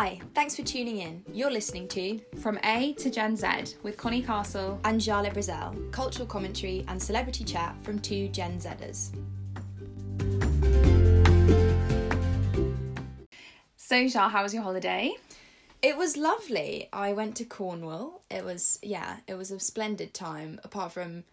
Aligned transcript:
Hi, 0.00 0.20
thanks 0.32 0.54
for 0.54 0.62
tuning 0.62 0.98
in. 0.98 1.24
You're 1.32 1.50
listening 1.50 1.88
to 1.88 2.20
From 2.40 2.56
A 2.62 2.92
to 2.98 3.10
Gen 3.10 3.34
Z 3.34 3.74
with 3.82 3.96
Connie 3.96 4.22
Castle. 4.22 4.78
and 4.84 5.00
Jala 5.00 5.28
Brazel, 5.30 5.90
cultural 5.90 6.24
commentary 6.24 6.84
and 6.86 7.02
celebrity 7.02 7.42
chat 7.42 7.74
from 7.82 7.98
two 7.98 8.28
Gen 8.28 8.60
Zers. 8.60 9.10
So, 13.76 14.06
Shah, 14.06 14.28
how 14.28 14.44
was 14.44 14.54
your 14.54 14.62
holiday? 14.62 15.14
It 15.82 15.96
was 15.96 16.16
lovely. 16.16 16.88
I 16.92 17.12
went 17.12 17.34
to 17.38 17.44
Cornwall. 17.44 18.22
It 18.30 18.44
was, 18.44 18.78
yeah, 18.84 19.16
it 19.26 19.34
was 19.34 19.50
a 19.50 19.58
splendid 19.58 20.14
time, 20.14 20.60
apart 20.62 20.92
from 20.92 21.24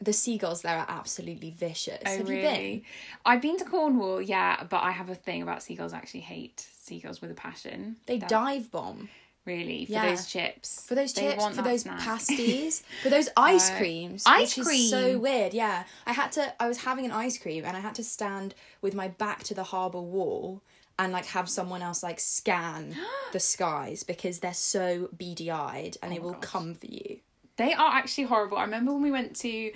the 0.00 0.12
seagulls 0.12 0.62
there 0.62 0.78
are 0.78 0.86
absolutely 0.88 1.50
vicious. 1.50 2.02
Have 2.04 2.20
you 2.28 2.40
been? 2.40 2.82
I've 3.24 3.42
been 3.42 3.56
to 3.58 3.64
Cornwall, 3.64 4.22
yeah, 4.22 4.62
but 4.68 4.82
I 4.82 4.92
have 4.92 5.10
a 5.10 5.14
thing 5.14 5.42
about 5.42 5.62
seagulls. 5.62 5.92
I 5.92 5.96
actually 5.98 6.20
hate 6.20 6.66
seagulls 6.80 7.20
with 7.20 7.30
a 7.30 7.34
passion. 7.34 7.96
They 8.06 8.18
dive 8.18 8.70
bomb. 8.70 9.08
Really, 9.44 9.86
for 9.86 9.92
Yeah. 9.92 10.10
those 10.10 10.26
chips. 10.26 10.84
For 10.86 10.94
those 10.94 11.14
chips, 11.14 11.42
for 11.56 11.62
those 11.62 11.80
snack. 11.80 12.00
pasties, 12.00 12.82
for 13.02 13.08
those 13.08 13.30
ice 13.34 13.70
Uh, 13.70 13.78
creams. 13.78 14.22
ice 14.26 14.56
which 14.58 14.68
Is 14.68 14.90
so 14.90 15.18
weird, 15.18 15.54
yeah. 15.54 15.84
I 16.06 16.12
had 16.12 16.32
to. 16.32 16.54
I 16.62 16.68
was 16.68 16.78
having 16.78 17.06
an 17.06 17.12
ice 17.12 17.38
cream, 17.38 17.64
and 17.64 17.74
I 17.74 17.80
had 17.80 17.94
to 17.94 18.04
stand 18.04 18.54
with 18.82 18.94
my 18.94 19.08
back 19.08 19.42
to 19.44 19.54
the 19.54 19.64
harbour 19.64 20.02
wall 20.02 20.62
and 20.98 21.12
like 21.14 21.26
have 21.26 21.48
someone 21.48 21.80
else 21.80 22.02
like 22.02 22.20
scan 22.20 22.94
the 23.32 23.40
skies 23.40 24.02
because 24.02 24.40
they're 24.40 24.52
so 24.52 25.08
beady 25.16 25.50
eyed 25.50 25.96
and 26.02 26.12
they 26.12 26.18
will 26.18 26.32
gosh. 26.32 26.42
come 26.42 26.74
for 26.74 26.86
you. 26.86 27.20
They 27.58 27.74
are 27.74 27.92
actually 27.92 28.24
horrible. 28.24 28.56
I 28.56 28.62
remember 28.64 28.92
when 28.92 29.02
we 29.02 29.10
went 29.10 29.36
to 29.36 29.72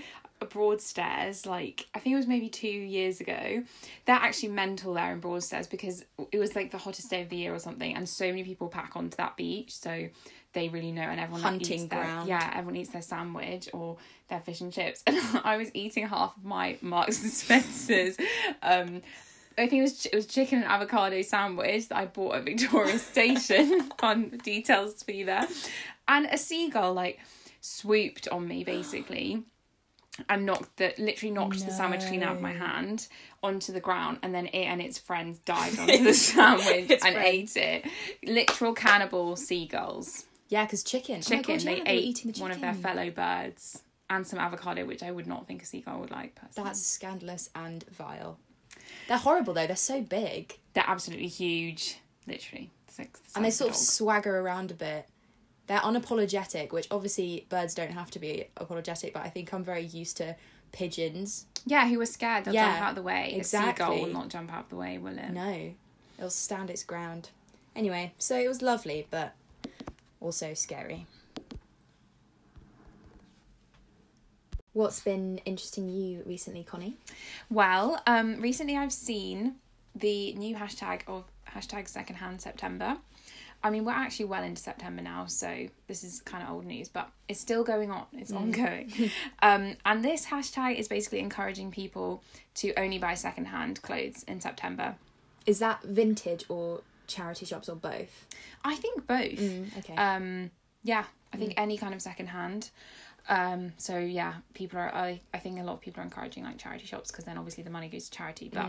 Broadstairs, 0.46 1.46
like 1.46 1.86
I 1.94 1.98
think 1.98 2.14
it 2.14 2.16
was 2.16 2.26
maybe 2.26 2.48
two 2.48 2.68
years 2.68 3.20
ago. 3.20 3.62
They're 4.06 4.16
actually 4.16 4.50
mental 4.50 4.94
there 4.94 5.12
in 5.12 5.20
Broadstairs 5.20 5.66
because 5.66 6.04
it 6.30 6.38
was 6.38 6.56
like 6.56 6.70
the 6.70 6.78
hottest 6.78 7.10
day 7.10 7.22
of 7.22 7.28
the 7.28 7.36
year 7.36 7.54
or 7.54 7.58
something, 7.58 7.94
and 7.94 8.08
so 8.08 8.26
many 8.26 8.44
people 8.44 8.68
pack 8.68 8.96
onto 8.96 9.16
that 9.16 9.36
beach. 9.36 9.74
So 9.74 10.08
they 10.52 10.68
really 10.68 10.92
know, 10.92 11.02
and 11.02 11.20
everyone 11.20 11.42
like, 11.42 11.52
Hunting 11.52 11.80
eats 11.80 11.90
their. 11.90 12.22
Yeah, 12.26 12.52
everyone 12.54 12.76
eats 12.76 12.90
their 12.90 13.02
sandwich 13.02 13.68
or 13.72 13.96
their 14.28 14.40
fish 14.40 14.60
and 14.60 14.72
chips, 14.72 15.02
and 15.06 15.18
I 15.44 15.56
was 15.56 15.70
eating 15.74 16.06
half 16.06 16.36
of 16.36 16.44
my 16.44 16.78
Marks 16.80 17.22
and 17.22 17.32
Spencers. 17.32 18.16
Um, 18.62 19.02
I 19.58 19.66
think 19.66 19.74
it 19.74 19.82
was 19.82 20.06
it 20.06 20.14
was 20.14 20.26
chicken 20.26 20.62
and 20.62 20.66
avocado 20.66 21.20
sandwich 21.22 21.88
that 21.88 21.98
I 21.98 22.06
bought 22.06 22.36
at 22.36 22.44
Victoria 22.44 22.98
Station. 23.00 23.90
Fun 23.98 24.40
details 24.42 25.02
for 25.02 25.12
you 25.12 25.26
there, 25.26 25.46
and 26.08 26.26
a 26.26 26.38
seagull 26.38 26.94
like 26.94 27.20
swooped 27.62 28.26
on 28.28 28.46
me 28.46 28.64
basically 28.64 29.44
and 30.28 30.44
knocked 30.44 30.76
the 30.76 30.92
literally 30.98 31.32
knocked 31.32 31.64
the 31.64 31.70
sandwich 31.72 32.02
clean 32.06 32.22
out 32.22 32.34
of 32.36 32.42
my 32.42 32.52
hand 32.52 33.08
onto 33.42 33.72
the 33.72 33.80
ground 33.80 34.18
and 34.22 34.34
then 34.34 34.46
it 34.48 34.64
and 34.66 34.82
its 34.82 34.98
friends 34.98 35.38
dived 35.46 35.78
onto 35.78 35.96
the 36.04 36.12
sandwich 36.12 36.90
and 36.90 37.00
friends. 37.14 37.56
ate 37.56 37.56
it 37.56 37.86
literal 38.24 38.74
cannibal 38.74 39.36
seagulls 39.36 40.26
Yeah, 40.48 40.64
because 40.66 40.82
chicken. 40.82 41.16
Oh 41.18 41.20
chicken 41.22 41.56
God, 41.56 41.60
they 41.64 41.76
yeah, 41.78 41.82
ate 41.86 42.04
eating 42.04 42.32
the 42.32 42.40
one 42.42 42.50
of 42.50 42.60
their 42.60 42.74
fellow 42.74 43.10
birds 43.10 43.82
and 44.10 44.26
some 44.26 44.38
avocado 44.38 44.84
which 44.84 45.02
i 45.02 45.10
would 45.10 45.26
not 45.26 45.46
think 45.46 45.62
a 45.62 45.66
seagull 45.66 46.00
would 46.00 46.10
like 46.10 46.34
personally 46.34 46.68
That's 46.68 46.82
scandalous 46.84 47.48
and 47.54 47.84
vile. 47.88 48.38
They're 49.08 49.16
horrible 49.18 49.54
though. 49.54 49.66
They're 49.68 49.76
so 49.76 50.02
big, 50.02 50.58
they're 50.74 50.84
absolutely 50.86 51.28
huge 51.28 51.98
literally 52.26 52.70
and 53.34 53.44
they 53.44 53.50
sort 53.50 53.70
of 53.70 53.76
dog. 53.76 53.82
swagger 53.82 54.38
around 54.38 54.70
a 54.70 54.74
bit. 54.74 55.06
They're 55.72 55.80
unapologetic, 55.80 56.70
which 56.70 56.86
obviously 56.90 57.46
birds 57.48 57.74
don't 57.74 57.92
have 57.92 58.10
to 58.10 58.18
be 58.18 58.44
apologetic, 58.58 59.14
but 59.14 59.22
I 59.24 59.30
think 59.30 59.54
I'm 59.54 59.64
very 59.64 59.84
used 59.86 60.18
to 60.18 60.36
pigeons. 60.70 61.46
yeah 61.64 61.88
who 61.88 61.98
are 61.98 62.04
scared 62.04 62.44
they'll 62.44 62.52
Yeah, 62.52 62.72
jump 62.72 62.82
out 62.82 62.88
of 62.90 62.96
the 62.96 63.02
way 63.02 63.38
a 63.40 63.42
seagull 63.42 63.68
exactly. 63.70 64.00
will 64.02 64.12
not 64.12 64.28
jump 64.28 64.52
out 64.52 64.64
of 64.64 64.68
the 64.68 64.76
way 64.76 64.98
will 64.98 65.16
it 65.16 65.30
No, 65.30 65.72
it'll 66.18 66.28
stand 66.28 66.68
its 66.68 66.84
ground. 66.84 67.30
Anyway, 67.74 68.12
so 68.18 68.36
it 68.38 68.48
was 68.48 68.60
lovely, 68.60 69.06
but 69.10 69.32
also 70.20 70.52
scary. 70.52 71.06
What's 74.74 75.00
been 75.00 75.38
interesting 75.46 75.88
you 75.88 76.22
recently, 76.26 76.64
Connie? 76.64 76.98
Well, 77.48 78.02
um, 78.06 78.42
recently 78.42 78.76
I've 78.76 78.92
seen 78.92 79.54
the 79.94 80.34
new 80.34 80.54
hashtag 80.54 81.00
of 81.06 81.24
hashtag 81.50 81.88
secondhand 81.88 82.42
September. 82.42 82.98
I 83.64 83.70
mean, 83.70 83.84
we're 83.84 83.92
actually 83.92 84.24
well 84.26 84.42
into 84.42 84.60
September 84.60 85.02
now, 85.02 85.26
so 85.26 85.68
this 85.86 86.02
is 86.02 86.20
kind 86.20 86.42
of 86.42 86.50
old 86.50 86.64
news, 86.64 86.88
but 86.88 87.10
it's 87.28 87.40
still 87.40 87.62
going 87.62 87.90
on. 87.90 88.06
It's 88.12 88.32
ongoing. 88.32 88.92
um, 89.42 89.76
and 89.84 90.04
this 90.04 90.26
hashtag 90.26 90.76
is 90.76 90.88
basically 90.88 91.20
encouraging 91.20 91.70
people 91.70 92.22
to 92.56 92.72
only 92.76 92.98
buy 92.98 93.14
secondhand 93.14 93.80
clothes 93.82 94.24
in 94.24 94.40
September. 94.40 94.96
Is 95.46 95.60
that 95.60 95.82
vintage 95.82 96.44
or 96.48 96.80
charity 97.06 97.46
shops 97.46 97.68
or 97.68 97.76
both? 97.76 98.26
I 98.64 98.74
think 98.76 99.06
both. 99.06 99.38
Mm, 99.38 99.78
okay. 99.78 99.94
Um, 99.94 100.50
yeah, 100.82 101.04
I 101.32 101.36
think 101.36 101.54
any 101.56 101.76
kind 101.76 101.94
of 101.94 102.02
secondhand. 102.02 102.70
Um, 103.28 103.72
so 103.76 103.98
yeah, 103.98 104.34
people 104.54 104.78
are. 104.80 104.92
I, 104.92 105.20
I 105.32 105.38
think 105.38 105.60
a 105.60 105.62
lot 105.62 105.74
of 105.74 105.80
people 105.80 106.00
are 106.00 106.04
encouraging 106.04 106.44
like 106.44 106.58
charity 106.58 106.86
shops 106.86 107.10
because 107.10 107.24
then 107.24 107.38
obviously 107.38 107.62
the 107.62 107.70
money 107.70 107.88
goes 107.88 108.06
to 108.06 108.10
charity. 108.10 108.50
But 108.52 108.66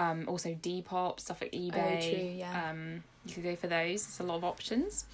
um, 0.00 0.24
also 0.28 0.54
Depop 0.54 1.18
stuff 1.20 1.42
like 1.42 1.52
eBay. 1.52 1.98
Oh, 1.98 2.00
true, 2.00 2.32
yeah. 2.36 2.70
Um, 2.70 3.04
you 3.26 3.34
could 3.34 3.44
go 3.44 3.54
for 3.54 3.66
those. 3.66 4.06
There's 4.06 4.20
a 4.20 4.22
lot 4.22 4.36
of 4.36 4.44
options. 4.44 5.04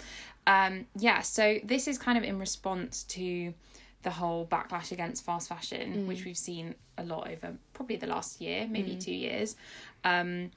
Um, 0.47 0.87
yeah. 0.97 1.23
So 1.23 1.59
this 1.65 1.89
is 1.89 1.99
kind 1.99 2.17
of 2.17 2.23
in 2.23 2.39
response 2.39 3.03
to 3.05 3.53
the 4.03 4.11
whole 4.11 4.47
backlash 4.47 4.93
against 4.93 5.25
fast 5.25 5.49
fashion, 5.49 6.07
which 6.07 6.25
we've 6.25 6.39
seen 6.39 6.77
a 6.97 7.03
lot 7.03 7.29
over 7.29 7.55
probably 7.75 7.97
the 7.97 8.07
last 8.07 8.41
year, 8.41 8.69
maybe 8.71 8.95
two 8.95 9.15
years. 9.15 9.57
Um, 10.05 10.53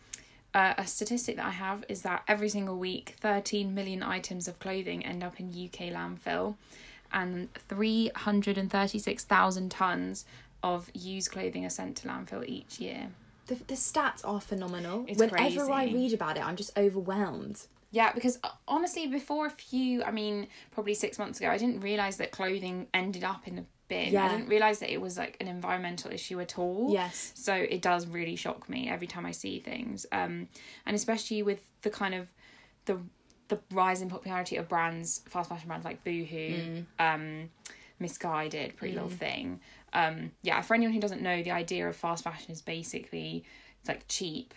uh, 0.54 0.76
a 0.78 0.86
statistic 0.86 1.38
that 1.38 1.46
I 1.46 1.52
have 1.52 1.84
is 1.90 2.04
that 2.04 2.22
every 2.28 2.50
single 2.50 2.78
week, 2.78 3.16
13 3.20 3.74
million 3.74 4.04
items 4.04 4.48
of 4.48 4.60
clothing 4.60 5.04
end 5.04 5.24
up 5.24 5.40
in 5.40 5.48
UK 5.48 5.92
landfill, 5.92 6.58
and 7.12 7.52
336,000 7.56 9.72
tons 9.72 10.26
of 10.62 10.92
used 10.94 11.32
clothing 11.32 11.66
are 11.66 11.70
sent 11.70 11.98
to 11.98 12.08
landfill 12.08 12.48
each 12.48 12.80
year. 12.80 13.10
The, 13.50 13.56
the 13.56 13.74
stats 13.74 14.22
are 14.24 14.40
phenomenal. 14.40 15.06
It's 15.08 15.20
Whenever 15.20 15.72
I 15.72 15.86
read 15.86 16.14
about 16.14 16.38
it, 16.38 16.46
I'm 16.46 16.56
just 16.56 16.78
overwhelmed. 16.78 17.66
Yeah, 17.90 18.14
because 18.14 18.38
uh, 18.44 18.50
honestly, 18.68 19.08
before 19.08 19.48
a 19.48 19.50
few, 19.50 20.04
I 20.04 20.12
mean, 20.12 20.48
probably 20.70 20.94
six 20.94 21.18
months 21.18 21.40
ago, 21.40 21.50
I 21.50 21.58
didn't 21.58 21.80
realize 21.80 22.18
that 22.18 22.30
clothing 22.30 22.86
ended 22.94 23.24
up 23.24 23.48
in 23.48 23.58
a 23.58 23.66
bin. 23.88 24.14
Yeah. 24.14 24.26
I 24.26 24.30
didn't 24.30 24.50
realize 24.50 24.78
that 24.82 24.94
it 24.94 25.02
was 25.02 25.18
like 25.18 25.36
an 25.42 25.48
environmental 25.48 26.12
issue 26.12 26.40
at 26.40 26.60
all. 26.60 26.94
Yes. 26.94 27.32
So 27.34 27.56
it 27.56 27.82
does 27.82 28.06
really 28.06 28.36
shock 28.36 28.70
me 28.70 28.88
every 28.88 29.08
time 29.08 29.26
I 29.26 29.32
see 29.32 29.60
things, 29.60 30.06
um, 30.12 30.48
and 30.86 30.96
especially 30.96 31.42
with 31.42 31.62
the 31.82 31.90
kind 31.90 32.14
of 32.14 32.32
the 32.86 33.00
the 33.48 33.60
rise 33.72 34.04
in 34.04 34.10
popularity 34.10 34.58
of 34.58 34.70
brands, 34.70 35.22
fast 35.28 35.50
fashion 35.50 35.68
brands 35.68 35.84
like 35.84 36.04
Boohoo, 36.04 36.84
um, 37.00 37.50
Missguided, 38.00 38.76
Pretty 38.76 38.94
Little 38.94 39.10
Thing. 39.10 39.60
Um, 39.94 40.32
yeah, 40.44 40.62
for 40.62 40.74
anyone 40.74 40.94
who 40.94 41.00
doesn't 41.00 41.22
know, 41.22 41.42
the 41.44 41.52
idea 41.52 41.88
of 41.88 41.96
fast 41.96 42.24
fashion 42.24 42.52
is 42.52 42.62
basically 42.62 43.44
it's 43.82 43.88
like 43.88 44.04
cheap 44.10 44.54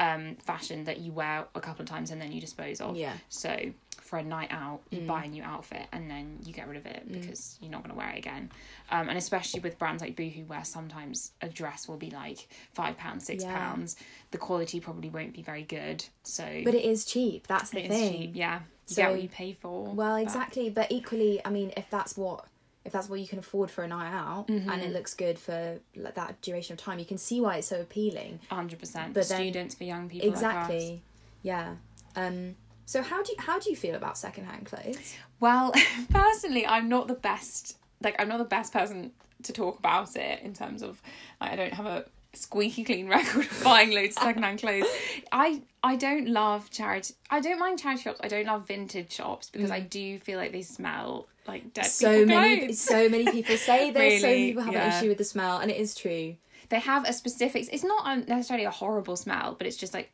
um, 0.00 0.34
fashion 0.44 0.82
that 0.84 0.98
you 0.98 1.12
wear 1.12 1.44
a 1.54 1.60
couple 1.60 1.82
of 1.82 1.88
times 1.88 2.10
and 2.10 2.20
then 2.20 2.32
you 2.32 2.40
dispose 2.40 2.80
of. 2.80 2.96
Yeah. 2.96 3.12
So 3.28 3.56
for 4.00 4.18
a 4.18 4.22
night 4.22 4.48
out, 4.50 4.80
you 4.90 5.00
buy 5.02 5.24
a 5.24 5.28
new 5.28 5.44
outfit 5.44 5.86
and 5.92 6.10
then 6.10 6.38
you 6.44 6.52
get 6.52 6.66
rid 6.66 6.76
of 6.76 6.84
it 6.84 7.04
because 7.10 7.56
you're 7.60 7.70
not 7.70 7.82
going 7.84 7.92
to 7.94 7.96
wear 7.96 8.10
it 8.10 8.18
again. 8.18 8.50
Um, 8.90 9.08
and 9.08 9.16
especially 9.16 9.60
with 9.60 9.78
brands 9.78 10.02
like 10.02 10.16
Boohoo, 10.16 10.42
where 10.46 10.64
sometimes 10.64 11.30
a 11.40 11.48
dress 11.48 11.86
will 11.86 11.96
be 11.96 12.10
like 12.10 12.48
five 12.72 12.96
pounds, 12.98 13.24
six 13.24 13.44
Yeah. 13.44 13.56
pounds, 13.56 13.96
the 14.32 14.38
quality 14.38 14.80
probably 14.80 15.08
won't 15.08 15.34
be 15.34 15.42
very 15.42 15.62
good. 15.62 16.04
So 16.24 16.44
But 16.64 16.74
it 16.74 16.84
is 16.84 17.04
cheap. 17.04 17.46
That's 17.46 17.70
the 17.70 17.78
it 17.84 17.90
is 17.92 17.96
thing. 17.96 18.12
cheap. 18.12 18.30
Yeah, 18.34 18.56
you 18.58 18.62
So- 18.86 19.02
get 19.02 19.10
what 19.12 19.22
you 19.22 19.28
pay 19.28 19.52
for. 19.52 19.84
Well, 19.94 20.16
but- 20.16 20.22
exactly. 20.22 20.68
But 20.68 20.90
equally, 20.90 21.40
I 21.44 21.50
mean, 21.50 21.72
if 21.76 21.88
that's 21.90 22.16
what 22.16 22.44
if 22.84 22.92
that's 22.92 23.08
what 23.08 23.18
you 23.20 23.26
can 23.26 23.38
afford 23.38 23.70
for 23.70 23.82
a 23.84 23.88
night 23.88 24.12
out 24.12 24.48
and 24.48 24.60
Mm-hmm. 24.66 24.80
it 24.80 24.92
looks 24.92 25.14
good 25.14 25.38
for 25.38 25.78
like, 25.96 26.14
that 26.16 26.40
duration 26.42 26.74
of 26.74 26.78
time, 26.78 26.98
you 26.98 27.04
can 27.04 27.18
see 27.18 27.40
why 27.40 27.56
it's 27.56 27.68
so 27.68 27.80
appealing. 27.80 28.40
hundred 28.50 28.78
percent. 28.78 29.14
But 29.14 29.24
For 29.24 29.30
then- 29.30 29.38
students, 29.40 29.74
for 29.74 29.84
young 29.84 30.08
people, 30.08 30.28
exactly. 30.28 31.02
Yeah. 31.42 31.76
Um. 32.16 32.56
So 32.86 33.00
how 33.00 33.22
do 33.22 33.32
you, 33.32 33.38
how 33.40 33.58
do 33.58 33.70
you 33.70 33.76
feel 33.76 33.94
about 33.94 34.18
secondhand 34.18 34.66
clothes? 34.66 35.14
Well, 35.40 35.72
personally, 36.10 36.66
I'm 36.66 36.88
not 36.88 37.08
the 37.08 37.14
best. 37.14 37.78
Like, 38.02 38.14
I'm 38.18 38.28
not 38.28 38.38
the 38.38 38.44
best 38.44 38.72
person 38.72 39.12
to 39.44 39.52
talk 39.52 39.78
about 39.78 40.14
it 40.16 40.42
in 40.42 40.52
terms 40.52 40.82
of. 40.82 41.00
Like, 41.40 41.52
I 41.52 41.56
don't 41.56 41.72
have 41.72 41.86
a 41.86 42.04
squeaky 42.34 42.84
clean 42.84 43.08
record 43.16 43.46
of 43.46 43.64
buying 43.64 43.92
loads 43.92 44.16
of 44.18 44.22
secondhand 44.24 44.58
clothes. 44.58 44.86
I 45.32 45.62
I 45.82 45.96
don't 45.96 46.28
love 46.28 46.70
charity. 46.70 47.14
I 47.30 47.40
don't 47.40 47.58
mind 47.58 47.78
charity 47.78 48.02
shops. 48.02 48.20
I 48.22 48.28
don't 48.28 48.46
love 48.46 48.66
vintage 48.68 49.12
shops 49.12 49.48
because 49.50 49.70
I 49.70 49.80
do 49.80 50.18
feel 50.18 50.38
like 50.38 50.52
they 50.52 50.62
smell 50.62 51.26
like 51.46 51.72
dead 51.74 51.84
Mm. 51.84 51.88
So 51.88 52.12
people 52.12 52.26
many 52.40 52.58
clothes. 52.60 52.80
so 52.80 53.08
many 53.08 53.24
people 53.30 53.56
say 53.56 53.90
this. 53.98 54.20
So 54.22 54.26
many 54.28 54.46
people 54.48 54.62
have 54.62 54.74
Yeah. 54.74 54.84
an 54.96 54.98
issue 54.98 55.08
with 55.08 55.18
the 55.18 55.24
smell, 55.24 55.58
and 55.58 55.70
it 55.70 55.76
is 55.76 55.94
true. 55.94 56.36
they 56.70 56.80
have 56.80 57.06
a 57.06 57.12
specific. 57.12 57.68
It's 57.72 57.84
not 57.84 58.26
necessarily 58.28 58.64
a 58.64 58.70
horrible 58.70 59.16
smell, 59.16 59.54
but 59.58 59.66
it's 59.66 59.76
just 59.76 59.92
like 59.92 60.10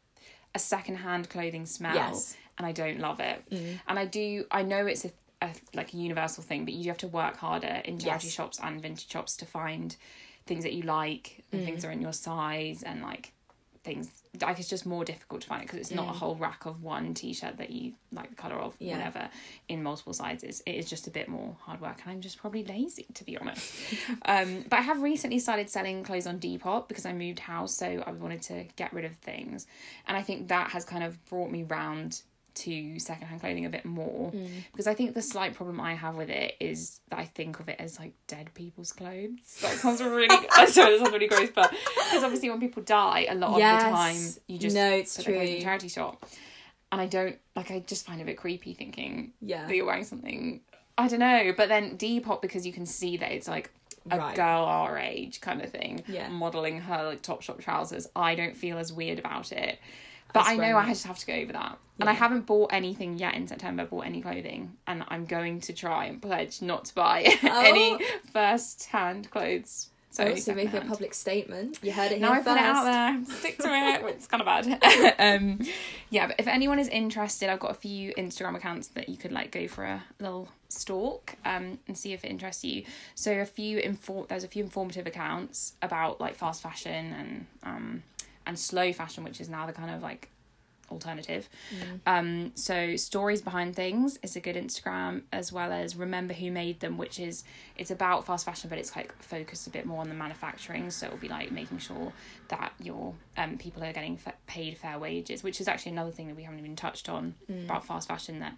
a 0.54 0.58
secondhand 0.58 1.30
clothing 1.30 1.64
smell, 1.66 1.94
Yes. 1.94 2.36
and 2.58 2.66
I 2.66 2.72
don't 2.72 2.98
love 2.98 3.20
it. 3.20 3.44
And 3.86 3.98
I 3.98 4.04
do. 4.04 4.44
I 4.50 4.62
know 4.62 4.86
it's 4.86 5.04
a, 5.04 5.12
a 5.42 5.50
like 5.74 5.94
a 5.94 5.96
universal 5.96 6.42
thing, 6.42 6.64
but 6.64 6.74
you 6.74 6.86
have 6.88 6.98
to 6.98 7.08
work 7.08 7.36
harder 7.36 7.80
in 7.84 7.98
charity 8.00 8.26
Yes. 8.26 8.34
shops 8.34 8.58
and 8.62 8.82
vintage 8.82 9.08
shops 9.08 9.36
to 9.38 9.46
find 9.46 9.94
things 10.46 10.64
that 10.64 10.72
you 10.72 10.82
like 10.82 11.44
and 11.52 11.64
things 11.64 11.82
that 11.82 11.88
are 11.88 11.92
in 11.92 12.02
your 12.02 12.12
size 12.12 12.82
and 12.82 13.00
like 13.02 13.32
things 13.82 14.10
like 14.42 14.58
it's 14.58 14.68
just 14.68 14.84
more 14.84 15.04
difficult 15.06 15.40
to 15.40 15.46
find 15.48 15.62
it 15.62 15.66
because 15.66 15.78
it's 15.80 15.90
not 15.90 16.08
a 16.08 16.12
Mm. 16.12 16.16
whole 16.16 16.34
rack 16.36 16.66
of 16.66 16.82
one 16.82 17.14
t-shirt 17.14 17.56
that 17.56 17.70
you 17.70 17.94
like 18.12 18.28
the 18.30 18.36
color 18.36 18.56
of 18.56 18.74
Yeah. 18.78 18.96
whatever 18.96 19.30
in 19.68 19.82
multiple 19.82 20.12
sizes 20.12 20.62
it 20.66 20.74
is 20.74 20.88
just 20.88 21.06
a 21.06 21.10
bit 21.10 21.28
more 21.28 21.56
hard 21.62 21.80
work 21.80 21.98
and 22.02 22.12
i'm 22.12 22.20
just 22.20 22.36
probably 22.38 22.62
lazy 22.64 23.06
to 23.14 23.24
be 23.24 23.38
honest 23.38 23.72
um 24.26 24.64
but 24.68 24.78
i 24.80 24.82
have 24.82 25.00
recently 25.00 25.38
started 25.38 25.70
selling 25.70 26.02
clothes 26.04 26.26
on 26.26 26.38
depop 26.38 26.88
because 26.88 27.06
i 27.06 27.12
moved 27.12 27.38
house 27.40 27.74
so 27.74 28.02
i 28.06 28.12
wanted 28.12 28.42
to 28.42 28.64
get 28.76 28.92
rid 28.92 29.04
of 29.06 29.16
things 29.16 29.66
and 30.06 30.14
i 30.16 30.20
think 30.22 30.48
that 30.48 30.70
has 30.70 30.84
kind 30.84 31.02
of 31.02 31.24
brought 31.26 31.50
me 31.50 31.62
round 31.62 32.20
to 32.60 32.98
secondhand 32.98 33.40
clothing 33.40 33.66
a 33.66 33.70
bit 33.70 33.84
more 33.84 34.30
hmm. 34.30 34.46
because 34.72 34.86
I 34.86 34.94
think 34.94 35.14
the 35.14 35.22
slight 35.22 35.54
problem 35.54 35.80
I 35.80 35.94
have 35.94 36.16
with 36.16 36.30
it 36.30 36.54
is 36.60 37.00
that 37.08 37.18
I 37.18 37.24
think 37.24 37.60
of 37.60 37.68
it 37.68 37.76
as 37.78 37.98
like 37.98 38.12
dead 38.26 38.50
people's 38.54 38.92
clothes. 38.92 39.58
That 39.62 39.76
sounds 39.76 40.02
really 40.02 40.28
sorry, 40.28 40.46
that 40.56 40.68
sounds 40.70 41.12
really 41.12 41.28
gross, 41.28 41.50
but 41.54 41.70
because 41.70 42.22
obviously 42.24 42.50
when 42.50 42.60
people 42.60 42.82
die, 42.82 43.26
a 43.28 43.34
lot 43.34 43.50
of 43.50 43.56
the 43.56 43.60
time 43.90 44.16
you 44.46 44.58
just 44.58 44.74
No, 44.74 44.90
it's 44.90 45.16
put 45.16 45.26
clothes 45.26 45.48
in 45.48 45.56
a 45.56 45.62
charity 45.62 45.88
shop, 45.88 46.26
and 46.92 47.00
I 47.00 47.06
don't 47.06 47.36
like. 47.56 47.70
I 47.70 47.80
just 47.80 48.06
find 48.06 48.20
it 48.20 48.24
a 48.24 48.26
bit 48.26 48.36
creepy 48.36 48.74
thinking 48.74 49.32
Yeah. 49.40 49.66
that 49.66 49.74
you're 49.74 49.86
wearing 49.86 50.04
something. 50.04 50.60
I 50.98 51.08
don't 51.08 51.20
know, 51.20 51.52
but 51.56 51.68
then 51.68 51.96
Depop 51.96 52.42
because 52.42 52.66
you 52.66 52.72
can 52.72 52.84
see 52.84 53.16
that 53.16 53.32
it's 53.32 53.48
like 53.48 53.70
a 54.10 54.18
Right. 54.18 54.36
girl 54.36 54.64
our 54.64 54.98
age 54.98 55.40
kind 55.40 55.62
of 55.62 55.70
thing, 55.70 56.02
Yeah. 56.06 56.28
modeling 56.28 56.80
her 56.82 57.04
like 57.04 57.22
top 57.22 57.42
shop 57.42 57.60
trousers. 57.60 58.06
I 58.14 58.34
don't 58.34 58.56
feel 58.56 58.78
as 58.78 58.92
weird 58.92 59.18
about 59.18 59.52
it. 59.52 59.78
But 60.32 60.46
I 60.46 60.56
know 60.56 60.76
I 60.76 60.88
just 60.88 61.06
have 61.06 61.18
to 61.18 61.26
go 61.26 61.34
over 61.34 61.52
that. 61.52 61.78
And 61.98 62.08
I 62.08 62.14
haven't 62.14 62.46
bought 62.46 62.72
anything 62.72 63.18
yet 63.18 63.34
in 63.34 63.46
September, 63.46 63.84
bought 63.84 64.06
any 64.06 64.22
clothing. 64.22 64.76
And 64.86 65.04
I'm 65.08 65.26
going 65.26 65.60
to 65.60 65.74
try 65.74 66.06
and 66.06 66.20
pledge 66.20 66.62
not 66.62 66.86
to 66.86 66.94
buy 66.94 67.22
any 67.42 67.98
first 68.32 68.86
hand 68.86 69.30
clothes. 69.30 69.88
So, 70.12 70.24
Oh, 70.24 70.34
so 70.34 70.54
make 70.54 70.72
a 70.74 70.80
public 70.80 71.14
statement. 71.14 71.78
You 71.82 71.92
heard 71.92 72.10
it 72.10 72.20
Now 72.20 72.32
I 72.32 72.34
here 72.36 72.42
put 72.42 72.52
it 72.52 72.58
out 72.58 72.84
there. 72.84 73.36
Stick 73.36 73.58
to 73.58 73.68
it. 73.68 74.02
It's 74.16 74.26
kind 74.26 74.42
of 74.42 74.46
bad. 74.46 75.14
um, 75.18 75.60
yeah, 76.10 76.26
but 76.26 76.36
if 76.38 76.48
anyone 76.48 76.80
is 76.80 76.88
interested, 76.88 77.48
I've 77.48 77.60
got 77.60 77.70
a 77.70 77.74
few 77.74 78.12
Instagram 78.14 78.56
accounts 78.56 78.88
that 78.88 79.08
you 79.08 79.16
could 79.16 79.30
like 79.30 79.52
go 79.52 79.68
for 79.68 79.84
a 79.84 80.02
little 80.18 80.48
stalk 80.68 81.36
um, 81.44 81.78
and 81.86 81.96
see 81.96 82.12
if 82.12 82.24
it 82.24 82.28
interests 82.28 82.64
you. 82.64 82.84
So 83.14 83.32
a 83.40 83.46
few 83.46 83.78
infor- 83.78 84.26
there's 84.26 84.42
a 84.42 84.48
few 84.48 84.64
informative 84.64 85.06
accounts 85.06 85.74
about 85.80 86.20
like 86.20 86.34
fast 86.34 86.60
fashion 86.60 87.12
and 87.12 87.46
um, 87.62 88.02
and 88.50 88.58
slow 88.58 88.92
fashion, 88.92 89.24
which 89.24 89.40
is 89.40 89.48
now 89.48 89.64
the 89.66 89.72
kind 89.72 89.94
of 89.94 90.02
like 90.02 90.28
alternative. 90.90 91.48
Um, 92.04 92.50
so 92.56 92.96
stories 92.96 93.40
behind 93.40 93.76
things 93.76 94.18
is 94.24 94.34
a 94.34 94.40
good 94.40 94.56
Instagram, 94.56 95.22
as 95.32 95.52
well 95.52 95.70
as 95.72 95.94
remember 95.94 96.34
who 96.34 96.50
made 96.50 96.80
them, 96.80 96.98
which 96.98 97.20
is 97.20 97.44
it's 97.76 97.92
about 97.92 98.26
fast 98.26 98.44
fashion, 98.44 98.68
but 98.68 98.76
it's 98.78 98.96
like 98.96 99.14
focused 99.22 99.68
a 99.68 99.70
bit 99.70 99.86
more 99.86 100.00
on 100.00 100.08
the 100.08 100.16
manufacturing. 100.16 100.90
So 100.90 101.06
it'll 101.06 101.18
be 101.18 101.28
like 101.28 101.52
making 101.52 101.78
sure 101.78 102.12
that 102.48 102.72
your 102.82 103.14
um 103.36 103.56
people 103.56 103.84
are 103.84 103.92
getting 103.92 104.16
fa- 104.16 104.34
paid 104.48 104.76
fair 104.78 104.98
wages, 104.98 105.44
which 105.44 105.60
is 105.60 105.68
actually 105.68 105.92
another 105.92 106.10
thing 106.10 106.26
that 106.26 106.36
we 106.36 106.42
haven't 106.42 106.58
even 106.58 106.74
touched 106.76 107.08
on 107.08 107.34
about 107.66 107.84
fast 107.86 108.08
fashion 108.08 108.40
that 108.40 108.54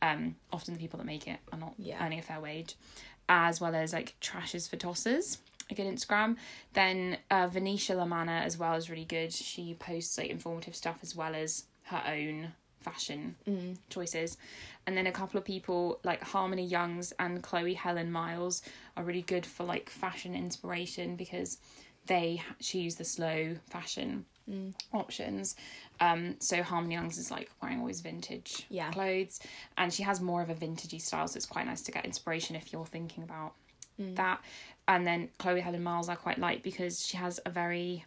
um 0.00 0.36
often 0.52 0.72
the 0.74 0.80
people 0.80 0.96
that 0.98 1.04
make 1.06 1.28
it 1.28 1.38
are 1.52 1.58
not 1.58 1.74
Yeah. 1.78 2.02
earning 2.04 2.18
a 2.18 2.22
fair 2.22 2.40
wage, 2.40 2.76
as 3.28 3.60
well 3.60 3.74
as 3.74 3.92
like 3.92 4.14
Trash 4.22 4.54
is 4.54 4.66
for 4.66 4.76
Tossers. 4.78 5.36
A 5.70 5.74
good 5.74 5.86
Instagram. 5.86 6.36
Then 6.74 7.18
uh, 7.30 7.46
Venetia 7.48 7.94
La 7.94 8.04
Manna 8.04 8.42
as 8.44 8.58
well 8.58 8.74
is 8.74 8.90
really 8.90 9.04
good. 9.06 9.32
She 9.32 9.74
posts 9.74 10.18
like 10.18 10.28
informative 10.30 10.74
stuff 10.76 10.98
as 11.02 11.16
well 11.16 11.34
as 11.34 11.64
her 11.84 12.02
own 12.06 12.52
fashion 12.80 13.34
choices. 13.88 14.36
And 14.86 14.94
then 14.96 15.06
a 15.06 15.12
couple 15.12 15.38
of 15.38 15.44
people 15.44 16.00
like 16.04 16.22
Harmony 16.22 16.66
Youngs 16.66 17.12
and 17.18 17.42
Chloe 17.42 17.72
Helen 17.74 18.12
Miles 18.12 18.60
are 18.96 19.04
really 19.04 19.22
good 19.22 19.46
for 19.46 19.64
like 19.64 19.88
fashion 19.88 20.34
inspiration 20.34 21.16
because 21.16 21.56
they 22.06 22.42
choose 22.60 22.96
the 22.96 23.04
slow 23.04 23.56
fashion 23.70 24.26
options. 24.92 25.56
Um, 26.00 26.36
so 26.40 26.62
Harmony 26.62 26.94
Youngs 26.94 27.16
is 27.16 27.30
like 27.30 27.50
wearing 27.62 27.80
always 27.80 28.00
vintage 28.02 28.66
Yeah. 28.68 28.90
clothes, 28.90 29.40
and 29.78 29.90
she 29.92 30.02
has 30.02 30.20
more 30.20 30.42
of 30.42 30.50
a 30.50 30.54
vintagey 30.54 31.00
style, 31.00 31.26
so 31.28 31.38
it's 31.38 31.46
quite 31.46 31.64
nice 31.66 31.80
to 31.82 31.92
get 31.92 32.04
inspiration 32.04 32.54
if 32.54 32.70
you're 32.72 32.84
thinking 32.84 33.22
about 33.24 33.54
that. 33.96 34.42
And 34.86 35.06
then 35.06 35.30
Chloe 35.38 35.60
Helen 35.60 35.82
Miles 35.82 36.08
I 36.08 36.14
quite 36.14 36.38
like 36.38 36.62
because 36.62 37.04
she 37.06 37.16
has 37.16 37.40
a 37.46 37.50
very 37.50 38.04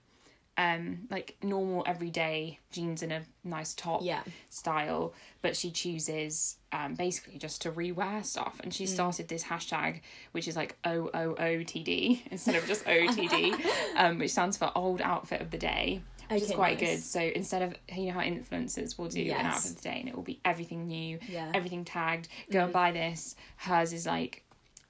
um 0.60 1.08
like 1.12 1.38
normal 1.44 1.84
everyday 1.86 2.58
jeans 2.72 3.04
and 3.04 3.12
a 3.14 3.22
nice 3.44 3.76
top 3.76 4.02
Yeah. 4.04 4.24
style, 4.50 5.14
but 5.44 5.56
she 5.56 5.70
chooses 5.72 6.58
um 6.72 6.96
basically 6.96 7.38
just 7.38 7.62
to 7.64 7.72
rewear 7.72 8.26
stuff. 8.26 8.60
And 8.64 8.74
she 8.74 8.86
started 8.88 9.28
this 9.28 9.44
hashtag 9.44 10.02
which 10.32 10.48
is 10.48 10.56
like 10.56 10.76
OOOTD 10.84 12.22
instead 12.32 12.56
of 12.56 12.66
just 12.68 12.86
OTD, 12.86 13.54
um, 13.98 14.18
which 14.20 14.32
stands 14.32 14.58
for 14.58 14.72
old 14.76 15.02
outfit 15.02 15.42
of 15.42 15.52
the 15.52 15.58
day. 15.58 16.02
Which 16.30 16.44
is 16.44 16.52
quite 16.52 16.80
nice. 16.82 16.90
good. 16.98 17.04
So 17.04 17.22
instead 17.22 17.62
of 17.62 17.76
you 17.96 18.08
know 18.08 18.14
how 18.14 18.20
influencers 18.22 18.98
will 18.98 19.08
do 19.08 19.22
an 19.22 19.28
Yes. 19.28 19.46
outfit 19.46 19.72
of 19.72 19.78
the 19.78 19.84
day 19.84 19.98
and 20.02 20.10
it 20.10 20.16
will 20.16 20.24
be 20.24 20.42
everything 20.44 20.86
new, 20.88 21.20
Yeah. 21.30 21.52
everything 21.54 21.86
tagged, 21.86 22.28
go 22.52 22.66
and 22.66 22.74
buy 22.74 22.92
this. 22.92 23.36
Hers 23.58 23.94
is 23.94 24.06
like 24.06 24.44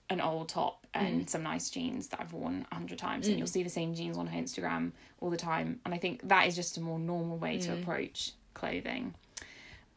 an 0.09 0.21
old 0.21 0.49
top 0.49 0.85
and 0.93 1.25
Mm. 1.25 1.29
some 1.29 1.43
nice 1.43 1.69
jeans 1.69 2.07
that 2.09 2.21
I've 2.21 2.33
worn 2.33 2.65
a 2.71 2.75
hundred 2.75 2.97
times, 2.97 3.27
and 3.27 3.37
you'll 3.37 3.47
see 3.47 3.61
the 3.63 3.69
same 3.69 3.93
jeans 3.93 4.17
on 4.17 4.27
her 4.27 4.37
Instagram 4.39 4.93
all 5.19 5.29
the 5.29 5.37
time. 5.37 5.79
And 5.85 5.93
I 5.93 5.97
think 5.97 6.27
that 6.29 6.47
is 6.47 6.55
just 6.55 6.77
a 6.77 6.81
more 6.81 6.97
normal 6.99 7.37
way 7.37 7.57
Mm. 7.57 7.63
to 7.65 7.73
approach 7.73 8.31
clothing. 8.53 9.13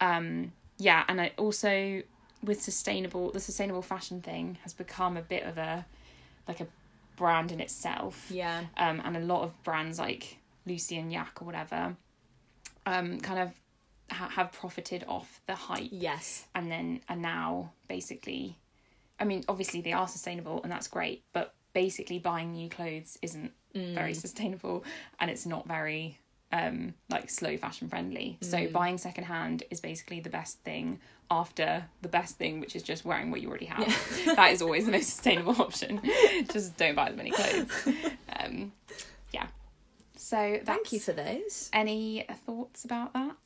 Um, 0.00 0.52
yeah, 0.78 1.04
and 1.08 1.20
I 1.20 1.32
also 1.36 2.02
with 2.42 2.62
sustainable, 2.62 3.30
the 3.30 3.40
sustainable 3.40 3.82
fashion 3.82 4.22
thing 4.22 4.56
has 4.62 4.72
become 4.72 5.16
a 5.18 5.22
bit 5.22 5.42
of 5.44 5.58
a 5.58 5.84
like 6.48 6.60
a 6.60 6.66
brand 7.16 7.52
in 7.52 7.60
itself 7.60 8.30
Yeah. 8.30 8.64
um, 8.78 9.00
and 9.04 9.14
a 9.16 9.20
lot 9.20 9.42
of 9.42 9.62
brands 9.62 9.98
like 9.98 10.38
Lucy 10.64 10.96
and 10.96 11.12
Yak 11.12 11.40
or 11.42 11.44
whatever, 11.44 11.96
um, 12.86 13.20
kind 13.20 13.38
of 13.40 13.60
ha- 14.10 14.30
have 14.30 14.52
profited 14.52 15.04
off 15.06 15.40
the 15.46 15.54
hype, 15.54 15.90
Yes. 15.92 16.46
and 16.54 16.70
then 16.72 17.02
are 17.10 17.16
now 17.16 17.72
basically, 17.88 18.56
I 19.20 19.24
mean, 19.24 19.44
obviously 19.48 19.80
they 19.82 19.92
are 19.92 20.08
sustainable 20.08 20.60
and 20.62 20.72
that's 20.72 20.88
great, 20.88 21.24
but 21.32 21.54
basically 21.72 22.18
buying 22.18 22.52
new 22.52 22.68
clothes 22.68 23.18
isn't 23.22 23.52
very 23.74 24.14
sustainable, 24.24 24.84
and 25.20 25.30
it's 25.30 25.46
not 25.46 25.66
very 25.68 26.18
um 26.52 26.94
like 27.08 27.30
slow 27.30 27.56
fashion 27.56 27.88
friendly. 27.88 28.36
So 28.40 28.66
buying 28.68 28.98
secondhand 28.98 29.62
is 29.70 29.80
basically 29.80 30.18
the 30.18 30.30
best 30.30 30.58
thing 30.64 30.98
after 31.30 31.84
the 32.02 32.08
best 32.08 32.38
thing 32.38 32.58
which 32.58 32.74
is 32.74 32.82
just 32.82 33.04
wearing 33.04 33.30
what 33.30 33.40
you 33.40 33.48
already 33.48 33.66
have. 33.66 33.86
That 34.34 34.50
is 34.50 34.60
always 34.60 34.86
the 34.86 34.90
most 34.92 35.10
sustainable 35.10 35.62
option. 35.66 36.00
Just 36.52 36.76
don't 36.76 36.96
buy 36.96 37.10
as 37.10 37.16
many 37.16 37.30
clothes. 37.30 37.70
Um 38.40 38.72
yeah. 39.32 39.46
So 40.16 40.36
that's 40.36 40.66
Thank 40.66 40.92
you 40.92 40.98
for 41.00 41.12
those. 41.12 41.70
any 41.72 42.26
thoughts 42.44 42.84
about 42.84 43.12
that? 43.14 43.36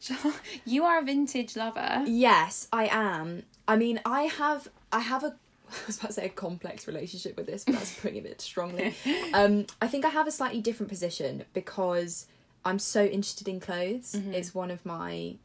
You 0.64 0.84
are 0.84 0.98
a 0.98 1.02
vintage 1.02 1.56
lover. 1.56 2.04
Yes, 2.06 2.68
I 2.72 2.87
am. 2.90 3.42
I 3.68 3.76
mean, 3.76 4.00
I 4.06 4.22
have 4.22 4.68
I 4.90 5.00
have 5.00 5.22
a 5.25 5.37
I 5.71 5.87
was 5.87 5.99
about 5.99 6.09
to 6.09 6.12
say 6.14 6.26
a 6.26 6.30
complex 6.30 6.87
relationship 6.87 7.37
with 7.37 7.47
this, 7.47 7.64
but 7.64 7.75
that's 7.75 7.99
putting 7.99 8.18
it 8.18 8.21
a 8.21 8.28
bit 8.28 8.40
strongly. 8.40 8.94
Um, 9.33 9.66
I 9.83 9.88
think 9.88 10.04
I 10.04 10.11
have 10.11 10.28
a 10.28 10.30
slightly 10.30 10.61
different 10.61 10.88
position 10.88 11.44
because 11.54 12.26
I'm 12.64 12.78
so 12.78 13.04
interested 13.04 13.49
in 13.49 13.59
clothes. 13.59 14.14
It's 14.14 14.54
one 14.54 14.71
of 14.71 14.87
my 14.87 15.37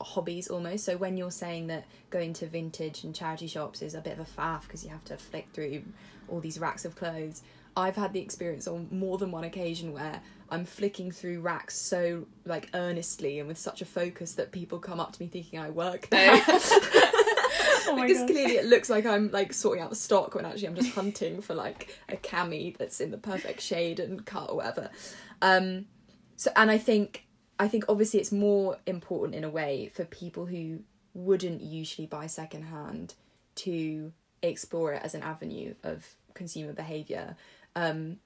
hobbies 0.00 0.48
almost. 0.48 0.84
So 0.84 0.96
when 0.96 1.16
you're 1.16 1.30
saying 1.30 1.66
that 1.66 1.84
going 2.10 2.32
to 2.34 2.46
vintage 2.46 3.04
and 3.04 3.14
charity 3.14 3.46
shops 3.46 3.82
is 3.82 3.94
a 3.94 4.00
bit 4.00 4.18
of 4.18 4.20
a 4.20 4.40
faff 4.40 4.62
because 4.62 4.82
you 4.82 4.90
have 4.90 5.04
to 5.06 5.16
flick 5.18 5.48
through 5.52 5.82
all 6.28 6.40
these 6.40 6.58
racks 6.58 6.84
of 6.84 6.96
clothes, 6.96 7.42
I've 7.76 7.96
had 7.96 8.12
the 8.12 8.20
experience 8.20 8.66
on 8.66 8.88
more 8.90 9.18
than 9.18 9.30
one 9.30 9.44
occasion 9.44 9.92
where 9.92 10.20
I'm 10.50 10.64
flicking 10.64 11.10
through 11.10 11.40
racks 11.40 11.76
so 11.78 12.26
like 12.44 12.70
earnestly 12.74 13.38
and 13.38 13.46
with 13.46 13.58
such 13.58 13.82
a 13.82 13.84
focus 13.84 14.32
that 14.34 14.50
people 14.50 14.78
come 14.78 14.98
up 14.98 15.12
to 15.12 15.22
me 15.22 15.28
thinking 15.28 15.58
I 15.58 15.70
work 15.70 16.08
there. 16.08 16.34
oh 17.88 17.96
because 18.00 18.18
God. 18.18 18.28
clearly 18.28 18.56
it 18.56 18.66
looks 18.66 18.90
like 18.90 19.06
I'm 19.06 19.30
like 19.30 19.52
sorting 19.52 19.82
out 19.82 19.90
the 19.90 19.96
stock 19.96 20.34
when 20.34 20.44
actually 20.44 20.68
I'm 20.68 20.74
just 20.74 20.94
hunting 20.94 21.40
for 21.40 21.54
like 21.54 21.98
a 22.08 22.16
cami 22.16 22.76
that's 22.76 23.00
in 23.00 23.10
the 23.10 23.18
perfect 23.18 23.60
shade 23.60 24.00
and 24.00 24.24
cut 24.24 24.50
or 24.50 24.56
whatever. 24.56 24.90
Um, 25.42 25.86
so 26.36 26.50
and 26.56 26.70
I 26.70 26.78
think 26.78 27.26
I 27.58 27.68
think 27.68 27.84
obviously 27.88 28.20
it's 28.20 28.32
more 28.32 28.78
important 28.86 29.34
in 29.34 29.44
a 29.44 29.50
way 29.50 29.90
for 29.92 30.04
people 30.04 30.46
who 30.46 30.80
wouldn't 31.14 31.60
usually 31.60 32.06
buy 32.06 32.26
secondhand 32.26 33.14
to 33.56 34.12
explore 34.42 34.92
it 34.92 35.02
as 35.02 35.14
an 35.14 35.22
avenue 35.22 35.74
of 35.82 36.14
consumer 36.34 36.72
behavior. 36.72 37.36
Um, 37.74 38.18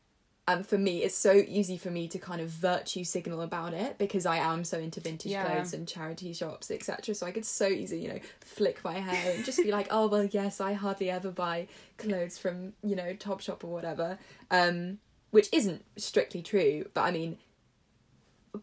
and 0.49 0.67
for 0.67 0.77
me, 0.77 1.05
it's 1.05 1.17
so 1.17 1.33
easy 1.33 1.77
for 1.77 1.91
me 1.91 2.09
to 2.09 2.19
kind 2.19 2.41
of 2.41 2.49
virtue 2.49 3.05
signal 3.05 3.43
about 3.43 3.75
it 3.75 3.97
because 3.97 4.27
I 4.27 4.39
am 4.39 4.65
so 4.65 4.79
into 4.79 5.01
vintage 5.01 5.31
Yeah. 5.31 5.45
clothes 5.45 5.73
and 5.73 5.87
charity 5.87 6.33
shops, 6.33 6.71
etc. 6.71 7.15
So 7.15 7.27
I 7.27 7.31
could 7.31 7.45
so 7.45 7.69
easily, 7.69 8.03
you 8.03 8.09
know, 8.09 8.19
flick 8.41 8.83
my 8.85 8.95
hair 8.99 9.35
and 9.35 9.45
just 9.45 9.59
be 9.63 9.71
like, 9.71 9.87
oh 9.91 10.09
well, 10.09 10.25
yes, 10.25 10.61
I 10.61 10.73
hardly 10.73 11.11
ever 11.11 11.31
buy 11.31 11.69
clothes 11.97 12.39
from 12.39 12.73
you 12.83 12.97
know 12.97 13.15
Topshop 13.15 13.63
or 13.63 13.69
whatever, 13.69 14.19
um, 14.51 14.99
which 15.31 15.49
isn't 15.53 15.85
strictly 15.97 16.43
true. 16.43 16.87
But 16.93 17.03
I 17.03 17.11
mean, 17.13 17.39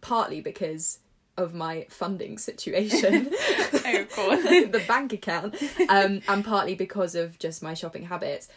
partly 0.01 0.41
because 0.41 0.99
of 1.37 1.53
my 1.53 1.85
funding 1.89 2.37
situation 2.37 3.29
oh, 3.85 3.97
of 4.01 4.11
course 4.11 4.43
the 4.43 4.83
bank 4.89 5.13
account 5.13 5.55
um, 5.87 6.21
and 6.27 6.43
partly 6.43 6.75
because 6.75 7.15
of 7.15 7.39
just 7.39 7.63
my 7.63 7.73
shopping 7.73 8.03
habits 8.03 8.49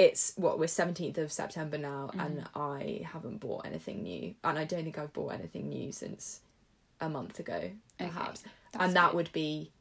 it's 0.00 0.32
what 0.36 0.58
we're 0.58 0.64
17th 0.64 1.18
of 1.18 1.30
September 1.30 1.76
now 1.76 2.08
mm-hmm. 2.08 2.20
and 2.20 2.44
I 2.54 3.02
haven't 3.04 3.38
bought 3.38 3.66
anything 3.66 4.02
new. 4.02 4.34
And 4.42 4.58
I 4.58 4.64
don't 4.64 4.82
think 4.82 4.96
I've 4.96 5.12
bought 5.12 5.34
anything 5.34 5.68
new 5.68 5.92
since 5.92 6.40
a 7.02 7.10
month 7.10 7.38
ago 7.38 7.70
perhaps. 7.98 8.42
That's 8.72 8.82
and 8.82 8.96
that 8.96 9.10
good. 9.10 9.16
would 9.16 9.32
be 9.32 9.72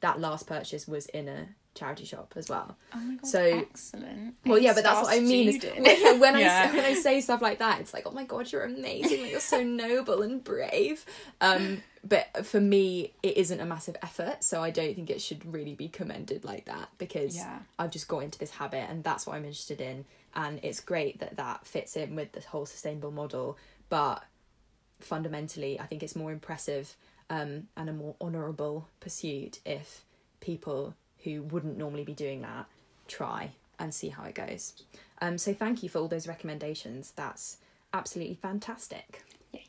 that 0.00 0.18
last 0.18 0.48
purchase 0.48 0.88
was 0.88 1.06
in 1.06 1.28
a 1.28 1.48
charity 1.78 2.04
shop 2.04 2.32
as 2.36 2.48
well 2.48 2.76
Oh 2.94 2.98
my 2.98 3.14
god. 3.16 3.26
So- 3.26 3.42
excellent. 3.70 4.34
well 4.44 4.58
yeah 4.58 4.74
but 4.74 4.82
that's 4.84 5.02
what 5.02 5.14
I 5.16 5.20
mean 5.20 5.48
is 5.48 5.62
when, 5.62 6.20
when 6.20 6.34
I 6.36 6.70
when 6.74 6.84
I 6.84 6.94
say 6.94 7.20
stuff 7.20 7.40
like 7.40 7.58
that 7.60 7.80
it's 7.80 7.94
like 7.94 8.04
oh 8.06 8.10
my 8.10 8.24
god 8.24 8.50
you're 8.50 8.64
amazing 8.64 9.22
like, 9.22 9.30
you're 9.30 9.40
so 9.40 9.62
noble 9.62 10.22
and 10.22 10.42
brave 10.42 11.04
um 11.40 11.82
but 12.04 12.46
for 12.46 12.60
me 12.60 13.12
it 13.22 13.36
isn't 13.36 13.60
a 13.60 13.64
massive 13.66 13.96
effort 14.02 14.42
so 14.44 14.62
I 14.62 14.70
don't 14.70 14.94
think 14.94 15.10
it 15.10 15.20
should 15.20 15.44
really 15.52 15.74
be 15.74 15.88
commended 15.88 16.44
like 16.44 16.64
that 16.66 16.88
because 16.98 17.36
Yeah. 17.36 17.58
I've 17.78 17.90
just 17.90 18.08
got 18.08 18.20
into 18.24 18.38
this 18.38 18.50
habit 18.52 18.84
and 18.90 19.02
that's 19.04 19.26
what 19.26 19.34
I'm 19.36 19.44
interested 19.44 19.80
in 19.80 20.04
and 20.34 20.60
it's 20.62 20.80
great 20.80 21.18
that 21.20 21.36
that 21.36 21.66
fits 21.66 21.96
in 21.96 22.14
with 22.16 22.32
the 22.32 22.40
whole 22.40 22.66
sustainable 22.66 23.10
model 23.10 23.56
but 23.88 24.24
fundamentally 25.00 25.78
I 25.78 25.86
think 25.86 26.02
it's 26.02 26.16
more 26.16 26.32
impressive 26.32 26.96
um, 27.30 27.68
and 27.76 27.88
a 27.88 27.92
more 27.92 28.14
honourable 28.20 28.88
pursuit 29.00 29.60
if 29.66 30.04
people 30.40 30.94
who 31.24 31.42
wouldn't 31.42 31.78
normally 31.78 32.04
be 32.04 32.14
doing 32.14 32.42
that 32.42 32.66
try 33.06 33.50
and 33.78 33.94
see 33.94 34.08
how 34.08 34.24
it 34.24 34.34
goes 34.34 34.74
um, 35.20 35.38
so 35.38 35.52
thank 35.52 35.82
you 35.82 35.88
for 35.88 35.98
all 35.98 36.08
those 36.08 36.28
recommendations 36.28 37.12
that's 37.16 37.58
absolutely 37.92 38.34
fantastic 38.34 39.22
Yay. 39.52 39.64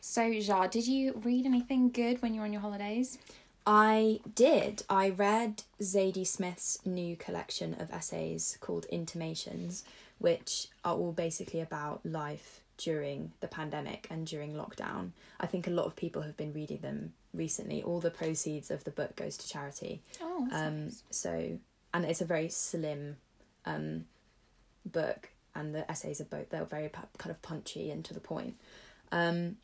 So, 0.00 0.22
Ja, 0.24 0.66
did 0.66 0.86
you 0.86 1.20
read 1.24 1.46
anything 1.46 1.90
good 1.90 2.20
when 2.20 2.34
you 2.34 2.40
were 2.40 2.46
on 2.46 2.52
your 2.52 2.62
holidays? 2.62 3.18
I 3.66 4.20
did. 4.34 4.82
I 4.90 5.08
read 5.08 5.62
Zadie 5.80 6.26
Smith's 6.26 6.78
new 6.84 7.16
collection 7.16 7.74
of 7.80 7.90
essays 7.90 8.58
called 8.60 8.84
Intimations, 8.92 9.84
which 10.18 10.68
are 10.84 10.94
all 10.94 11.12
basically 11.12 11.60
about 11.60 12.04
life 12.04 12.60
during 12.76 13.32
the 13.40 13.48
pandemic 13.48 14.06
and 14.10 14.26
during 14.26 14.52
lockdown. 14.54 15.12
I 15.40 15.46
think 15.46 15.66
a 15.66 15.70
lot 15.70 15.86
of 15.86 15.96
people 15.96 16.22
have 16.22 16.36
been 16.36 16.52
reading 16.52 16.78
them 16.78 17.14
recently. 17.34 17.82
All 17.82 18.00
the 18.00 18.10
proceeds 18.10 18.70
of 18.70 18.84
the 18.84 18.90
book 18.90 19.16
goes 19.16 19.36
to 19.38 19.48
charity. 19.48 20.00
Oh, 20.20 20.48
Um, 20.52 20.84
nice. 20.84 21.02
so 21.10 21.58
and 21.92 22.04
it's 22.04 22.20
a 22.20 22.24
very 22.24 22.48
slim 22.48 23.16
um, 23.66 24.06
book, 24.86 25.30
and 25.54 25.74
the 25.74 25.88
essays 25.90 26.20
are 26.20 26.24
both 26.24 26.50
they're 26.50 26.64
very 26.64 26.88
kind 27.18 27.30
of 27.30 27.40
punchy 27.42 27.90
and 27.90 28.04
to 28.04 28.14
the 28.14 28.20
point. 28.20 28.56
Um, 29.12 29.56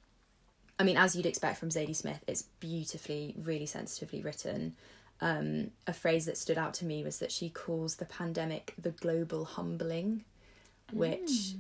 I 0.79 0.83
mean, 0.85 0.97
as 0.97 1.15
you'd 1.15 1.27
expect 1.27 1.59
from 1.59 1.69
Zadie 1.69 1.95
Smith, 1.97 2.23
it's 2.27 2.43
beautifully, 2.61 3.35
really 3.37 3.67
sensitively 3.67 4.23
written. 4.23 4.77
Um, 5.21 5.73
a 5.87 5.93
phrase 5.93 6.25
that 6.27 6.39
stood 6.39 6.57
out 6.57 6.73
to 6.75 6.87
me 6.87 7.05
was 7.05 7.19
that 7.19 7.31
she 7.31 7.51
calls 7.51 7.97
the 7.97 8.07
pandemic 8.07 8.73
the 8.81 8.93
global 8.93 9.45
humbling, 9.45 10.25
which 10.93 11.57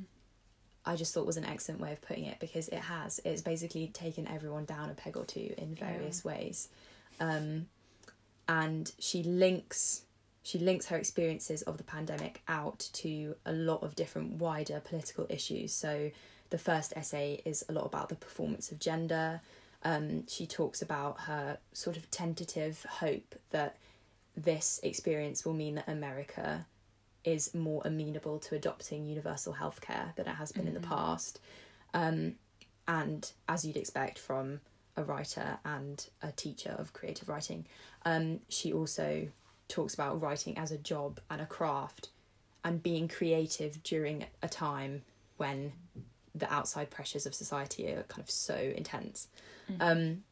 I 0.90 0.96
just 0.96 1.14
thought 1.14 1.24
was 1.24 1.36
an 1.36 1.44
excellent 1.44 1.80
way 1.80 1.92
of 1.92 2.02
putting 2.02 2.24
it 2.24 2.40
because 2.40 2.68
it 2.68 2.80
has. 2.80 3.20
It's 3.24 3.42
basically 3.42 3.86
taken 3.88 4.26
everyone 4.26 4.64
down 4.64 4.90
a 4.90 4.94
peg 4.94 5.16
or 5.16 5.24
two 5.24 5.54
in 5.56 5.76
various 5.76 6.24
ways. 6.24 6.68
Um, 7.20 7.66
and 8.48 8.90
she 8.98 9.22
links 9.22 10.02
she 10.42 10.58
links 10.58 10.86
her 10.86 10.96
experiences 10.96 11.62
of 11.62 11.76
the 11.76 11.84
pandemic 11.84 12.42
out 12.48 12.88
to 12.94 13.36
a 13.46 13.52
lot 13.52 13.82
of 13.84 13.94
different 13.94 14.32
wider 14.38 14.80
political 14.80 15.26
issues. 15.28 15.72
So 15.72 16.10
the 16.48 16.58
first 16.58 16.92
essay 16.96 17.40
is 17.44 17.64
a 17.68 17.72
lot 17.72 17.84
about 17.84 18.08
the 18.08 18.16
performance 18.16 18.72
of 18.72 18.80
gender. 18.80 19.42
Um, 19.84 20.26
she 20.26 20.46
talks 20.46 20.82
about 20.82 21.20
her 21.20 21.58
sort 21.72 21.96
of 21.96 22.10
tentative 22.10 22.84
hope 22.88 23.36
that 23.50 23.76
this 24.36 24.80
experience 24.82 25.44
will 25.44 25.52
mean 25.52 25.76
that 25.76 25.88
America 25.88 26.66
is 27.24 27.54
more 27.54 27.82
amenable 27.84 28.38
to 28.38 28.54
adopting 28.54 29.06
universal 29.06 29.54
healthcare 29.54 30.14
than 30.16 30.26
it 30.26 30.34
has 30.34 30.52
been 30.52 30.66
in 30.66 30.74
the 30.74 30.80
past. 30.80 31.40
Um, 31.94 32.36
and 32.88 33.30
as 33.48 33.64
you'd 33.64 33.76
expect 33.76 34.18
from 34.18 34.60
a 34.96 35.04
writer 35.04 35.58
and 35.64 36.06
a 36.22 36.32
teacher 36.32 36.74
of 36.78 36.92
creative 36.92 37.28
writing, 37.28 37.66
um, 38.04 38.40
she 38.48 38.72
also 38.72 39.28
talks 39.68 39.94
about 39.94 40.20
writing 40.20 40.58
as 40.58 40.72
a 40.72 40.78
job 40.78 41.20
and 41.30 41.40
a 41.40 41.46
craft 41.46 42.08
and 42.64 42.82
being 42.82 43.08
creative 43.08 43.82
during 43.82 44.24
a 44.42 44.48
time 44.48 45.02
when 45.36 45.72
the 46.34 46.52
outside 46.52 46.90
pressures 46.90 47.26
of 47.26 47.34
society 47.34 47.86
are 47.88 48.02
kind 48.04 48.22
of 48.22 48.30
so 48.30 48.54
intense. 48.54 49.28
Um, 49.80 50.24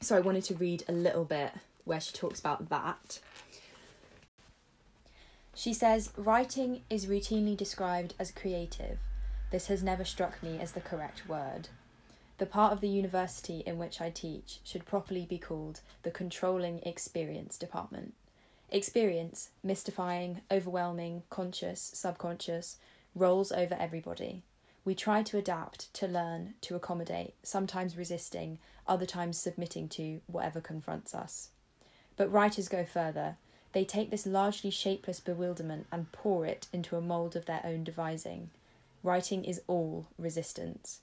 so 0.00 0.16
I 0.16 0.20
wanted 0.20 0.44
to 0.44 0.54
read 0.54 0.84
a 0.88 0.92
little 0.92 1.24
bit 1.24 1.52
where 1.84 2.00
she 2.00 2.12
talks 2.12 2.40
about 2.40 2.68
that. 2.68 3.20
She 5.58 5.72
says, 5.72 6.12
Writing 6.18 6.82
is 6.90 7.06
routinely 7.06 7.56
described 7.56 8.12
as 8.18 8.30
creative. 8.30 8.98
This 9.50 9.68
has 9.68 9.82
never 9.82 10.04
struck 10.04 10.42
me 10.42 10.60
as 10.60 10.72
the 10.72 10.82
correct 10.82 11.26
word. 11.26 11.70
The 12.36 12.44
part 12.44 12.74
of 12.74 12.82
the 12.82 12.90
university 12.90 13.60
in 13.60 13.78
which 13.78 13.98
I 13.98 14.10
teach 14.10 14.60
should 14.64 14.84
properly 14.84 15.24
be 15.24 15.38
called 15.38 15.80
the 16.02 16.10
Controlling 16.10 16.80
Experience 16.80 17.56
Department. 17.56 18.12
Experience, 18.70 19.48
mystifying, 19.62 20.42
overwhelming, 20.50 21.22
conscious, 21.30 21.80
subconscious, 21.80 22.76
rolls 23.14 23.50
over 23.50 23.74
everybody. 23.80 24.42
We 24.84 24.94
try 24.94 25.22
to 25.22 25.38
adapt, 25.38 25.92
to 25.94 26.06
learn, 26.06 26.54
to 26.60 26.76
accommodate, 26.76 27.32
sometimes 27.42 27.96
resisting, 27.96 28.58
other 28.86 29.06
times 29.06 29.38
submitting 29.38 29.88
to 29.90 30.20
whatever 30.26 30.60
confronts 30.60 31.14
us. 31.14 31.48
But 32.16 32.30
writers 32.30 32.68
go 32.68 32.84
further. 32.84 33.38
They 33.76 33.84
take 33.84 34.08
this 34.10 34.24
largely 34.24 34.70
shapeless 34.70 35.20
bewilderment 35.20 35.86
and 35.92 36.10
pour 36.10 36.46
it 36.46 36.66
into 36.72 36.96
a 36.96 37.02
mould 37.02 37.36
of 37.36 37.44
their 37.44 37.60
own 37.62 37.84
devising. 37.84 38.48
Writing 39.02 39.44
is 39.44 39.60
all 39.66 40.06
resistance, 40.16 41.00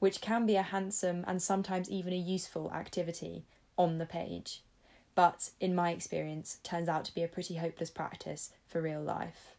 which 0.00 0.20
can 0.20 0.44
be 0.44 0.56
a 0.56 0.62
handsome 0.62 1.24
and 1.28 1.40
sometimes 1.40 1.88
even 1.88 2.12
a 2.12 2.16
useful 2.16 2.72
activity 2.72 3.44
on 3.78 3.98
the 3.98 4.06
page, 4.06 4.64
but 5.14 5.50
in 5.60 5.72
my 5.72 5.92
experience 5.92 6.58
turns 6.64 6.88
out 6.88 7.04
to 7.04 7.14
be 7.14 7.22
a 7.22 7.28
pretty 7.28 7.58
hopeless 7.58 7.90
practice 7.90 8.50
for 8.66 8.82
real 8.82 9.00
life. 9.00 9.54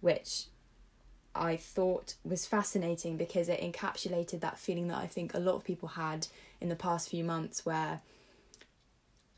Which 0.00 0.46
I 1.34 1.58
thought 1.58 2.14
was 2.24 2.46
fascinating 2.46 3.18
because 3.18 3.50
it 3.50 3.60
encapsulated 3.60 4.40
that 4.40 4.58
feeling 4.58 4.88
that 4.88 5.02
I 5.02 5.06
think 5.06 5.34
a 5.34 5.38
lot 5.38 5.56
of 5.56 5.64
people 5.64 5.90
had 5.90 6.28
in 6.62 6.70
the 6.70 6.76
past 6.76 7.10
few 7.10 7.24
months 7.24 7.66
where 7.66 8.00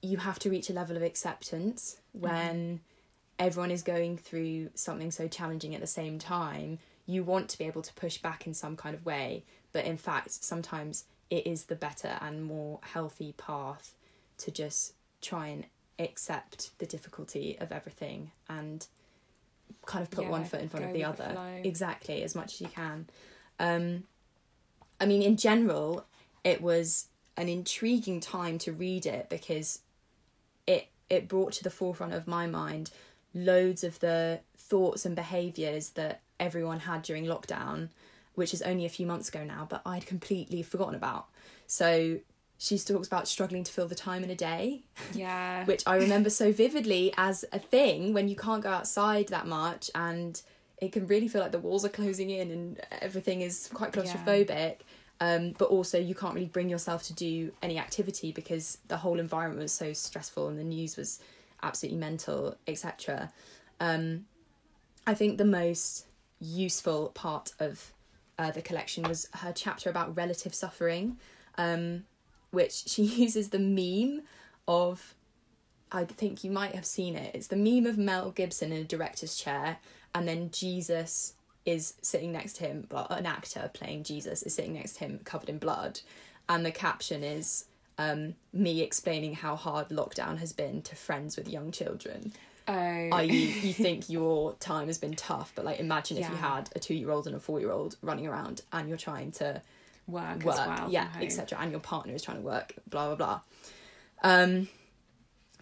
you 0.02 0.18
have 0.18 0.38
to 0.40 0.50
reach 0.50 0.70
a 0.70 0.72
level 0.72 0.96
of 0.96 1.02
acceptance 1.02 1.98
when 2.12 2.80
everyone 3.38 3.70
is 3.70 3.82
going 3.82 4.16
through 4.16 4.70
something 4.74 5.10
so 5.10 5.28
challenging 5.28 5.74
at 5.74 5.80
the 5.80 5.86
same 5.86 6.18
time. 6.18 6.78
You 7.06 7.24
want 7.24 7.48
to 7.50 7.58
be 7.58 7.64
able 7.64 7.82
to 7.82 7.92
push 7.94 8.18
back 8.18 8.46
in 8.46 8.54
some 8.54 8.76
kind 8.76 8.94
of 8.94 9.04
way, 9.06 9.44
but 9.72 9.84
in 9.84 9.96
fact, 9.96 10.30
sometimes 10.44 11.04
it 11.30 11.46
is 11.46 11.64
the 11.64 11.74
better 11.74 12.18
and 12.20 12.44
more 12.44 12.80
healthy 12.82 13.34
path 13.36 13.94
to 14.38 14.50
just 14.50 14.94
try 15.20 15.48
and 15.48 15.66
accept 15.98 16.70
the 16.78 16.86
difficulty 16.86 17.56
of 17.60 17.72
everything 17.72 18.30
and 18.48 18.86
kind 19.84 20.02
of 20.02 20.10
put 20.10 20.24
Yeah, 20.24 20.30
one 20.30 20.44
foot 20.44 20.60
in 20.60 20.68
front 20.68 20.86
of 20.86 20.92
the 20.92 21.02
with 21.04 21.16
the 21.16 21.24
other. 21.24 21.60
exactly 21.64 22.22
as 22.22 22.34
much 22.34 22.54
as 22.54 22.60
you 22.60 22.68
can. 22.68 23.08
Um 23.58 24.04
i 25.00 25.06
mean 25.06 25.22
in 25.22 25.36
general 25.36 26.04
it 26.42 26.60
was 26.60 27.06
an 27.36 27.48
intriguing 27.48 28.18
time 28.20 28.58
to 28.58 28.72
read 28.72 29.06
it 29.06 29.28
because 29.28 29.80
it 31.10 31.28
brought 31.28 31.52
to 31.54 31.62
the 31.64 31.70
forefront 31.70 32.12
of 32.14 32.26
my 32.26 32.46
mind 32.46 32.90
loads 33.34 33.84
of 33.84 33.98
the 34.00 34.40
thoughts 34.56 35.04
and 35.06 35.14
behaviors 35.16 35.90
that 35.90 36.20
everyone 36.40 36.80
had 36.80 37.02
during 37.02 37.24
lockdown 37.24 37.88
which 38.34 38.54
is 38.54 38.62
only 38.62 38.84
a 38.84 38.88
few 38.88 39.06
months 39.06 39.28
ago 39.28 39.44
now 39.44 39.66
but 39.68 39.82
i'd 39.86 40.06
completely 40.06 40.62
forgotten 40.62 40.94
about 40.94 41.26
so 41.66 42.18
she 42.60 42.76
talks 42.78 43.06
about 43.06 43.28
struggling 43.28 43.62
to 43.62 43.70
fill 43.70 43.86
the 43.86 43.94
time 43.94 44.24
in 44.24 44.30
a 44.30 44.34
day 44.34 44.82
Yeah. 45.14 45.64
which 45.64 45.84
I 45.86 45.94
remember 45.96 46.28
so 46.28 46.50
vividly 46.50 47.14
as 47.16 47.44
a 47.52 47.58
thing 47.60 48.12
when 48.14 48.26
you 48.28 48.34
can't 48.34 48.64
go 48.64 48.70
outside 48.70 49.28
that 49.28 49.46
much 49.46 49.92
and 49.94 50.42
it 50.78 50.90
can 50.90 51.06
really 51.06 51.28
feel 51.28 51.40
like 51.40 51.52
the 51.52 51.60
walls 51.60 51.84
are 51.84 51.88
closing 51.88 52.30
in 52.30 52.50
and 52.50 52.80
everything 53.00 53.42
is 53.42 53.70
quite 53.72 53.94
Yeah. 53.96 54.24
Um, 55.20 55.54
but 55.58 55.68
also 55.68 55.98
you 55.98 56.14
can't 56.14 56.34
really 56.34 56.46
bring 56.46 56.68
yourself 56.68 57.02
to 57.04 57.12
do 57.12 57.52
any 57.60 57.76
activity 57.76 58.30
because 58.30 58.78
the 58.86 58.98
whole 58.98 59.18
environment 59.18 59.60
was 59.60 59.72
so 59.72 59.92
stressful 59.92 60.46
and 60.46 60.56
the 60.56 60.64
news 60.64 60.96
was 60.96 61.18
absolutely 61.62 61.98
mental, 61.98 62.56
etc. 62.68 63.32
Um, 63.80 64.26
I 65.06 65.14
think 65.14 65.38
the 65.38 65.44
most 65.44 66.06
useful 66.40 67.08
part 67.08 67.52
of 67.58 67.92
uh, 68.38 68.50
the 68.52 68.62
collection 68.62 69.02
was 69.02 69.28
her 69.34 69.52
chapter 69.52 69.90
about 69.90 70.16
relative 70.16 70.54
suffering, 70.54 71.16
um, 71.56 72.04
which 72.50 72.72
she 72.86 73.02
uses 73.02 73.48
the 73.48 73.58
meme 73.58 74.22
of 74.66 75.14
I 75.90 76.04
think 76.04 76.44
you 76.44 76.50
might 76.50 76.74
have 76.74 76.84
seen 76.84 77.16
it. 77.16 77.34
It's 77.34 77.46
the 77.46 77.56
meme 77.56 77.86
of 77.86 77.96
Mel 77.96 78.30
Gibson 78.30 78.72
in 78.72 78.82
a 78.82 78.84
director's 78.84 79.36
chair, 79.36 79.78
and 80.14 80.28
then 80.28 80.50
Jesus 80.50 81.32
is 81.68 81.94
sitting 82.00 82.32
next 82.32 82.54
to 82.54 82.64
him, 82.64 82.86
but 82.88 83.10
an 83.10 83.26
actor 83.26 83.70
playing 83.74 84.02
Jesus 84.02 84.42
is 84.42 84.54
sitting 84.54 84.72
next 84.72 84.94
to 84.94 85.00
him 85.00 85.20
covered 85.24 85.50
in 85.50 85.58
blood. 85.58 86.00
And 86.48 86.64
the 86.64 86.72
caption 86.72 87.22
is 87.22 87.66
um, 87.98 88.34
me 88.54 88.80
explaining 88.80 89.34
how 89.34 89.54
hard 89.54 89.90
lockdown 89.90 90.38
has 90.38 90.54
been 90.54 90.80
to 90.82 90.96
friends 90.96 91.36
with 91.36 91.46
young 91.46 91.70
children. 91.70 92.32
Oh, 93.12 93.20
you 93.20 93.72
think 93.74 94.08
your 94.08 94.54
time 94.54 94.86
has 94.86 94.96
been 94.96 95.14
tough, 95.14 95.52
but 95.54 95.66
like 95.66 95.78
imagine 95.78 96.16
if 96.16 96.28
you 96.28 96.36
had 96.36 96.70
a 96.74 96.78
two-year-old 96.78 97.26
and 97.26 97.36
a 97.36 97.40
four-year-old 97.40 97.96
running 98.00 98.26
around, 98.26 98.62
and 98.72 98.88
you're 98.88 98.98
trying 98.98 99.32
to 99.32 99.60
work, 100.06 100.42
work, 100.44 100.58
as 100.58 100.66
well. 100.66 100.86
yeah, 100.90 101.08
etc. 101.20 101.58
And 101.60 101.70
your 101.70 101.80
partner 101.80 102.14
is 102.14 102.22
trying 102.22 102.38
to 102.38 102.42
work, 102.42 102.74
blah 102.86 103.14
blah 103.14 103.16
blah. 103.16 103.40
Um, 104.22 104.68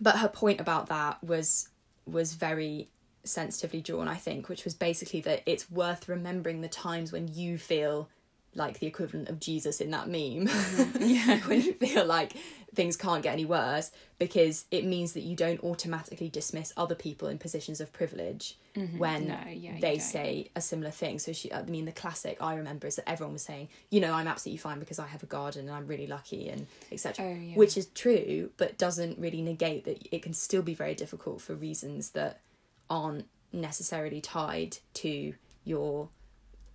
but 0.00 0.18
her 0.18 0.28
point 0.28 0.60
about 0.60 0.88
that 0.88 1.22
was 1.22 1.68
was 2.06 2.34
very 2.34 2.88
sensitively 3.26 3.80
drawn, 3.80 4.08
I 4.08 4.16
think, 4.16 4.48
which 4.48 4.64
was 4.64 4.74
basically 4.74 5.20
that 5.22 5.42
it's 5.46 5.70
worth 5.70 6.08
remembering 6.08 6.60
the 6.60 6.68
times 6.68 7.12
when 7.12 7.28
you 7.28 7.58
feel 7.58 8.08
like 8.56 8.78
the 8.78 8.86
equivalent 8.86 9.28
of 9.28 9.38
Jesus 9.38 9.80
in 9.80 9.90
that 9.90 10.08
meme. 10.08 10.46
Mm-hmm. 10.46 10.98
yeah, 11.02 11.38
when 11.46 11.60
you 11.60 11.74
feel 11.74 12.04
like 12.04 12.32
things 12.74 12.96
can't 12.96 13.22
get 13.22 13.32
any 13.32 13.44
worse, 13.44 13.90
because 14.18 14.64
it 14.70 14.84
means 14.84 15.12
that 15.12 15.20
you 15.20 15.36
don't 15.36 15.62
automatically 15.62 16.28
dismiss 16.28 16.72
other 16.76 16.94
people 16.94 17.28
in 17.28 17.38
positions 17.38 17.80
of 17.80 17.92
privilege 17.92 18.56
when 18.98 19.26
Mm-hmm. 19.26 19.28
No, 19.28 19.50
yeah, 19.50 19.80
they 19.80 19.98
say 19.98 20.50
a 20.54 20.60
similar 20.60 20.90
thing. 20.90 21.18
So 21.18 21.32
she, 21.32 21.52
I 21.52 21.62
mean, 21.62 21.86
the 21.86 21.92
classic 21.92 22.36
I 22.40 22.54
remember 22.56 22.86
is 22.86 22.96
that 22.96 23.08
everyone 23.08 23.32
was 23.32 23.42
saying, 23.42 23.68
you 23.90 24.00
know, 24.00 24.12
I'm 24.12 24.26
absolutely 24.26 24.58
fine 24.58 24.78
because 24.78 24.98
I 24.98 25.06
have 25.06 25.22
a 25.22 25.26
garden 25.26 25.68
and 25.68 25.76
I'm 25.76 25.86
really 25.86 26.06
lucky 26.06 26.48
and 26.48 26.66
etc. 26.92 27.24
Oh, 27.24 27.34
yeah. 27.34 27.54
Which 27.54 27.76
is 27.76 27.86
true, 27.86 28.50
but 28.56 28.76
doesn't 28.76 29.18
really 29.18 29.40
negate 29.40 29.84
that 29.84 30.06
it 30.10 30.22
can 30.22 30.34
still 30.34 30.62
be 30.62 30.74
very 30.74 30.94
difficult 30.94 31.40
for 31.40 31.54
reasons 31.54 32.10
that 32.10 32.40
aren't 32.90 33.26
necessarily 33.52 34.20
tied 34.20 34.78
to 34.94 35.34
your 35.64 36.08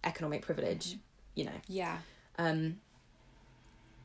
economic 0.03 0.41
privilege. 0.41 0.97
You 1.35 1.45
know, 1.45 1.59
Yeah. 1.67 1.97
um, 2.37 2.77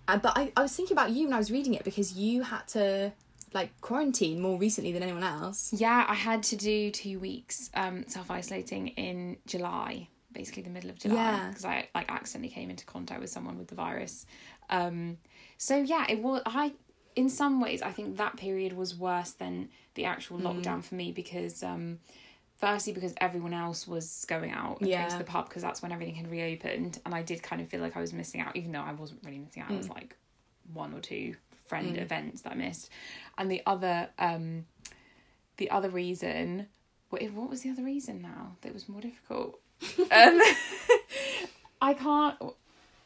uh, 0.09 0.19
but 0.19 0.37
I, 0.39 0.53
I 0.57 0.63
was 0.63 0.75
thinking 0.75 0.95
about 0.95 1.11
you 1.11 1.25
when 1.25 1.35
I 1.35 1.39
was 1.39 1.51
reading 1.51 1.75
it 1.75 1.83
because 1.85 2.13
you 2.15 2.43
had 2.43 2.67
to 2.69 3.13
like 3.53 3.81
quarantine 3.81 4.41
more 4.41 4.59
recently 4.59 4.93
than 4.93 5.03
anyone 5.03 5.25
else. 5.25 5.73
Yeah, 5.73 6.05
I 6.09 6.15
had 6.15 6.43
to 6.45 6.57
do 6.57 6.91
two 6.91 7.19
weeks 7.19 7.71
um, 7.75 8.05
self 8.07 8.31
isolating 8.31 8.89
in 8.89 9.39
July, 9.47 10.09
basically 10.33 10.63
the 10.63 10.71
middle 10.71 10.91
of 10.91 10.99
July, 10.99 11.15
Yeah. 11.17 11.49
because 11.49 11.65
I 11.65 11.89
like 11.95 12.11
accidentally 12.11 12.53
came 12.53 12.71
into 12.71 12.85
contact 12.85 13.21
with 13.21 13.31
someone 13.31 13.59
with 13.59 13.69
the 13.69 13.75
virus. 13.75 14.27
Um, 14.71 15.19
so 15.59 15.77
yeah, 15.77 16.05
it 16.09 16.21
was. 16.23 16.43
I 16.47 16.73
in 17.17 17.29
some 17.29 17.61
ways 17.61 17.83
I 17.83 17.91
think 17.93 18.17
that 18.19 18.37
period 18.37 18.75
was 18.75 18.95
worse 18.95 19.33
than 19.33 19.71
the 19.95 20.05
actual 20.05 20.39
Mm. 20.39 20.43
lockdown 20.45 20.85
for 20.85 20.95
me 20.95 21.13
because. 21.13 21.63
Um, 21.63 21.99
Firstly, 22.59 22.95
because 22.95 23.13
everyone 23.21 23.53
else 23.53 23.87
was 23.87 24.25
going 24.31 24.51
out 24.51 24.81
and 24.81 24.89
going 25.01 25.11
to 25.11 25.19
the 25.19 25.25
pub 25.25 25.47
because 25.47 25.61
that's 25.61 25.83
when 25.83 25.93
everything 25.93 26.15
had 26.15 26.31
reopened, 26.31 26.99
and 27.05 27.15
I 27.15 27.21
did 27.21 27.43
kind 27.43 27.61
of 27.61 27.69
feel 27.69 27.83
like 27.83 27.99
I 27.99 28.01
was 28.01 28.15
missing 28.15 28.41
out, 28.41 28.57
even 28.57 28.73
though 28.73 28.81
I 28.81 28.93
wasn't 28.95 29.21
really 29.27 29.37
missing 29.37 29.63
out. 29.63 29.69
It 29.69 29.75
Mm. 29.75 29.77
was 29.77 29.91
like 29.91 30.17
one 30.73 30.95
or 30.95 31.01
two 31.01 31.37
friend 31.67 31.99
events 31.99 32.41
that 32.43 32.53
I 32.53 32.55
missed, 32.55 32.89
and 33.37 33.51
the 33.51 33.61
other 33.67 34.09
um, 34.19 34.65
the 35.59 35.71
other 35.71 35.91
reason 35.91 36.69
what 37.11 37.23
what 37.33 37.51
was 37.51 37.61
the 37.61 37.69
other 37.69 37.83
reason 37.85 38.23
now 38.23 38.57
that 38.63 38.73
was 38.73 38.89
more 38.89 39.03
difficult 39.03 39.61
um 40.11 40.41
i 41.83 41.93
can't 41.93 42.37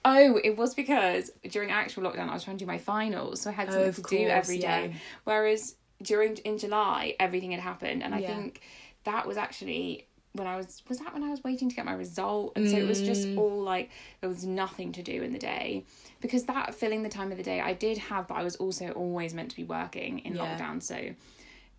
oh 0.04 0.40
it 0.42 0.56
was 0.56 0.74
because 0.74 1.30
during 1.50 1.70
actual 1.70 2.02
lockdown 2.04 2.28
i 2.28 2.32
was 2.34 2.44
trying 2.44 2.56
to 2.56 2.64
do 2.64 2.68
my 2.68 2.78
finals 2.78 3.40
so 3.40 3.50
i 3.50 3.52
had 3.52 3.68
Oh, 3.68 3.72
something 3.72 3.88
of 3.88 3.96
to 3.96 4.02
do 4.02 4.16
course, 4.18 4.30
every 4.32 4.58
day 4.58 4.88
yeah. 4.92 4.98
whereas 5.24 5.76
during 6.02 6.36
in 6.38 6.56
july 6.58 7.14
everything 7.20 7.50
had 7.50 7.60
happened 7.60 8.02
and 8.02 8.14
i 8.14 8.18
Yeah. 8.20 8.26
think 8.28 8.60
that 9.04 9.26
was 9.26 9.36
actually 9.36 10.06
when 10.32 10.46
i 10.46 10.56
was 10.56 10.82
was 10.88 10.98
that 11.00 11.12
when 11.12 11.22
i 11.24 11.28
was 11.30 11.42
waiting 11.44 11.68
to 11.68 11.74
get 11.76 11.84
my 11.84 11.92
result 11.92 12.52
and 12.56 12.68
so 12.68 12.76
it 12.78 12.86
was 12.86 13.02
just 13.02 13.28
Mm. 13.28 13.36
all 13.38 13.62
like 13.62 13.90
there 14.20 14.28
was 14.30 14.44
nothing 14.44 14.92
to 14.92 15.02
do 15.02 15.22
in 15.22 15.32
the 15.32 15.38
day 15.38 15.84
because 16.20 16.44
that 16.44 16.74
filling 16.74 17.02
the 17.02 17.08
time 17.08 17.30
of 17.30 17.36
the 17.36 17.42
day 17.42 17.60
i 17.60 17.72
did 17.74 17.98
have 17.98 18.28
but 18.28 18.34
i 18.36 18.42
was 18.42 18.56
also 18.56 18.90
always 18.92 19.34
meant 19.34 19.50
to 19.50 19.56
be 19.56 19.64
working 19.64 20.20
in 20.20 20.36
Yeah. 20.36 20.42
lockdown 20.56 20.82
so 20.82 21.10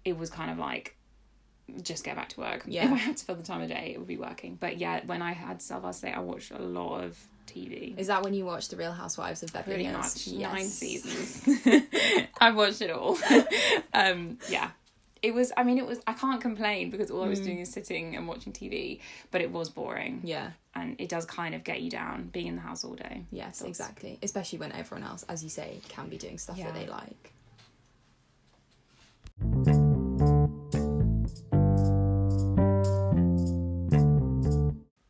it 0.05 0.17
was 0.17 0.29
kind 0.29 0.51
of 0.51 0.57
like 0.59 0.95
just 1.83 2.03
get 2.03 2.17
back 2.17 2.27
to 2.29 2.39
work. 2.41 2.63
Yeah. 2.67 2.85
If 2.85 2.91
I 2.91 2.95
had 2.95 3.15
to 3.17 3.23
fill 3.25 3.35
the 3.35 3.43
time 3.43 3.61
of 3.61 3.69
day, 3.69 3.91
it 3.93 3.97
would 3.97 4.07
be 4.07 4.17
working. 4.17 4.57
But 4.59 4.77
yeah, 4.77 4.99
when 5.05 5.21
I 5.21 5.31
had 5.31 5.61
self 5.61 5.85
isolate, 5.85 6.17
I 6.17 6.19
watched 6.19 6.51
a 6.51 6.59
lot 6.59 7.01
of 7.01 7.17
TV. 7.47 7.97
Is 7.97 8.07
that 8.07 8.23
when 8.23 8.33
you 8.33 8.45
watched 8.45 8.69
The 8.71 8.77
Real 8.77 8.91
Housewives 8.91 9.43
of 9.43 9.51
Beverly 9.53 9.75
Pretty 9.75 9.89
Hills? 9.89 10.27
much 10.27 10.33
nine 10.39 10.65
seasons. 10.65 11.47
I've 12.41 12.55
watched 12.55 12.81
it 12.81 12.91
all. 12.91 13.17
um, 13.93 14.37
yeah. 14.49 14.71
It 15.21 15.35
was 15.35 15.51
I 15.55 15.63
mean 15.63 15.77
it 15.77 15.85
was 15.85 15.99
I 16.07 16.13
can't 16.13 16.41
complain 16.41 16.89
because 16.89 17.11
all 17.11 17.23
I 17.23 17.27
was 17.27 17.39
doing 17.39 17.59
is 17.59 17.71
sitting 17.71 18.15
and 18.15 18.27
watching 18.27 18.53
TV, 18.53 19.01
but 19.29 19.41
it 19.41 19.51
was 19.51 19.69
boring. 19.69 20.21
Yeah, 20.23 20.49
And 20.73 20.95
it 20.99 21.09
does 21.09 21.25
kind 21.25 21.53
of 21.53 21.63
get 21.63 21.81
you 21.81 21.91
down 21.91 22.29
being 22.33 22.47
in 22.47 22.55
the 22.55 22.61
house 22.61 22.83
all 22.83 22.95
day. 22.95 23.25
yes, 23.31 23.59
Does. 23.59 23.67
exactly. 23.67 24.17
Especially 24.23 24.57
when 24.57 24.71
everyone 24.71 25.07
else, 25.07 25.23
as 25.29 25.43
you 25.43 25.49
say, 25.49 25.79
can 25.89 26.09
be 26.09 26.17
doing 26.17 26.39
stuff 26.39 26.57
that 26.57 26.73
they 26.73 26.87
like. 26.87 27.33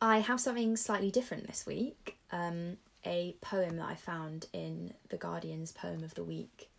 I 0.00 0.18
have 0.18 0.40
something 0.40 0.76
slightly 0.76 1.10
different 1.10 1.46
this 1.46 1.64
week. 1.64 2.18
Um, 2.32 2.78
a 3.04 3.36
poem 3.40 3.76
that 3.76 3.88
I 3.88 3.94
found 3.94 4.46
in 4.52 4.94
the 5.08 5.16
Guardian's 5.16 5.72
Poem 5.72 6.02
of 6.02 6.14
the 6.14 6.24
Week 6.24 6.70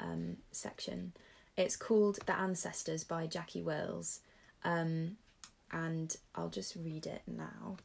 um, 0.00 0.38
section. 0.50 1.12
It's 1.56 1.76
called 1.76 2.18
The 2.26 2.36
Ancestors 2.36 3.04
by 3.04 3.26
Jackie 3.26 3.62
Wills. 3.62 4.20
Um, 4.64 5.16
and 5.70 6.16
I'll 6.34 6.48
just 6.48 6.76
read 6.76 7.06
it 7.06 7.22
now. 7.26 7.76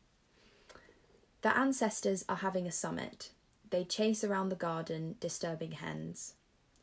The 1.41 1.57
ancestors 1.57 2.23
are 2.29 2.37
having 2.37 2.67
a 2.67 2.71
summit. 2.71 3.31
They 3.69 3.83
chase 3.83 4.23
around 4.23 4.49
the 4.49 4.55
garden, 4.55 5.15
disturbing 5.19 5.71
hens. 5.73 6.33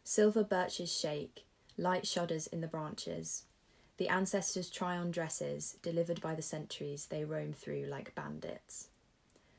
Silver 0.02 0.44
birches 0.44 0.96
shake, 0.96 1.44
light 1.76 2.06
shudders 2.06 2.46
in 2.46 2.60
the 2.60 2.66
branches. 2.66 3.44
The 3.98 4.08
ancestors 4.08 4.70
try 4.70 4.96
on 4.96 5.10
dresses, 5.10 5.76
delivered 5.82 6.20
by 6.20 6.34
the 6.34 6.42
centuries 6.42 7.06
they 7.06 7.24
roam 7.24 7.52
through 7.52 7.86
like 7.86 8.14
bandits. 8.14 8.88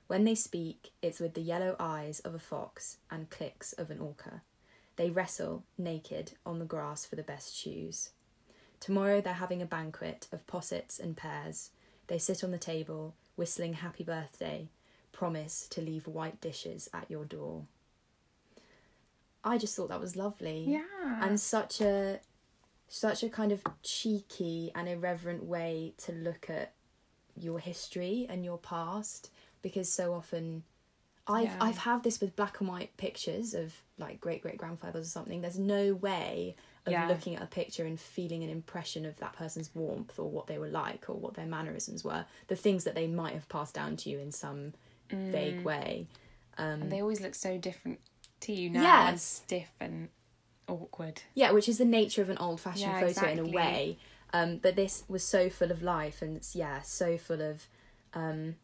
When 0.07 0.23
they 0.23 0.35
speak, 0.35 0.91
it's 1.01 1.19
with 1.19 1.33
the 1.33 1.41
yellow 1.41 1.75
eyes 1.79 2.19
of 2.21 2.33
a 2.33 2.39
fox 2.39 2.97
and 3.11 3.29
clicks 3.29 3.73
of 3.73 3.91
an 3.91 3.99
orca. 3.99 4.41
They 4.95 5.09
wrestle, 5.09 5.63
naked, 5.77 6.33
on 6.45 6.59
the 6.59 6.65
grass 6.65 7.05
for 7.05 7.15
the 7.15 7.23
best 7.23 7.55
shoes. 7.55 8.11
Tomorrow 8.79 9.21
they're 9.21 9.33
having 9.33 9.61
a 9.61 9.65
banquet 9.65 10.27
of 10.31 10.47
possets 10.47 10.99
and 10.99 11.17
pears. 11.17 11.71
They 12.07 12.17
sit 12.17 12.43
on 12.43 12.51
the 12.51 12.57
table, 12.57 13.15
whistling 13.35 13.73
happy 13.73 14.03
birthday, 14.03 14.69
promise 15.11 15.67
to 15.71 15.81
leave 15.81 16.07
white 16.07 16.39
dishes 16.39 16.89
at 16.93 17.11
your 17.11 17.25
door. 17.25 17.63
I 19.43 19.57
just 19.57 19.75
thought 19.75 19.89
that 19.89 20.01
was 20.01 20.15
lovely. 20.15 20.65
Yeah. 20.67 21.19
And 21.21 21.39
such 21.39 21.81
a 21.81 22.19
such 22.87 23.23
a 23.23 23.29
kind 23.29 23.51
of 23.51 23.61
cheeky 23.83 24.71
and 24.73 24.87
irreverent 24.87 25.43
way 25.43 25.93
to 25.97 26.13
look 26.13 26.49
at 26.49 26.73
your 27.35 27.59
history 27.59 28.25
and 28.29 28.45
your 28.45 28.57
past 28.57 29.29
because 29.61 29.91
so 29.91 30.13
often 30.13 30.63
I've 31.27 31.45
Yeah. 31.49 31.57
I've 31.59 31.77
had 31.79 32.03
this 32.03 32.21
with 32.21 32.35
black 32.35 32.59
and 32.59 32.69
white 32.69 32.95
pictures 32.97 33.53
of 33.53 33.73
like 33.97 34.21
great 34.21 34.41
great 34.41 34.57
grandfathers 34.57 35.07
or 35.07 35.09
something. 35.09 35.41
There's 35.41 35.59
no 35.59 35.93
way 35.93 36.55
of 36.85 36.91
Yeah. 36.93 37.07
looking 37.09 37.35
at 37.35 37.41
a 37.43 37.47
picture 37.47 37.85
and 37.85 37.99
feeling 37.99 38.43
an 38.43 38.49
impression 38.49 39.05
of 39.05 39.17
that 39.19 39.33
person's 39.33 39.69
warmth 39.75 40.17
or 40.17 40.29
what 40.29 40.47
they 40.47 40.57
were 40.57 40.69
like 40.69 41.09
or 41.09 41.15
what 41.15 41.33
their 41.33 41.45
mannerisms 41.45 42.03
were. 42.03 42.25
The 42.47 42.55
things 42.55 42.85
that 42.85 42.95
they 42.95 43.07
might 43.07 43.33
have 43.33 43.49
passed 43.49 43.73
down 43.75 43.97
to 43.97 44.09
you 44.09 44.19
in 44.19 44.31
some 44.31 44.73
Mm. 45.09 45.31
vague 45.31 45.61
way. 45.65 46.07
Um, 46.57 46.83
and 46.83 46.91
they 46.91 47.01
always 47.01 47.21
look 47.21 47.35
so 47.35 47.57
different 47.57 47.99
to 48.41 48.53
you 48.53 48.69
now 48.69 48.79
and 48.79 49.13
Yes. 49.15 49.23
stiff 49.45 49.71
and 49.79 50.09
awkward. 50.67 51.21
Yeah, 51.33 51.51
which 51.51 51.67
is 51.69 51.77
the 51.77 51.85
nature 51.85 52.21
of 52.21 52.29
an 52.29 52.37
old 52.37 52.59
fashioned 52.61 52.93
Yeah, 52.93 52.99
photo 53.13 53.27
in 53.27 53.39
a 53.39 53.45
way. 53.45 53.97
Um, 54.33 54.57
but 54.57 54.75
this 54.75 55.03
was 55.07 55.23
so 55.23 55.49
full 55.49 55.71
of 55.71 55.81
life 55.81 56.21
and 56.21 56.45
yeah, 56.53 56.81
so 56.81 57.17
full 57.17 57.41
of 57.41 57.67
um, 58.13 58.55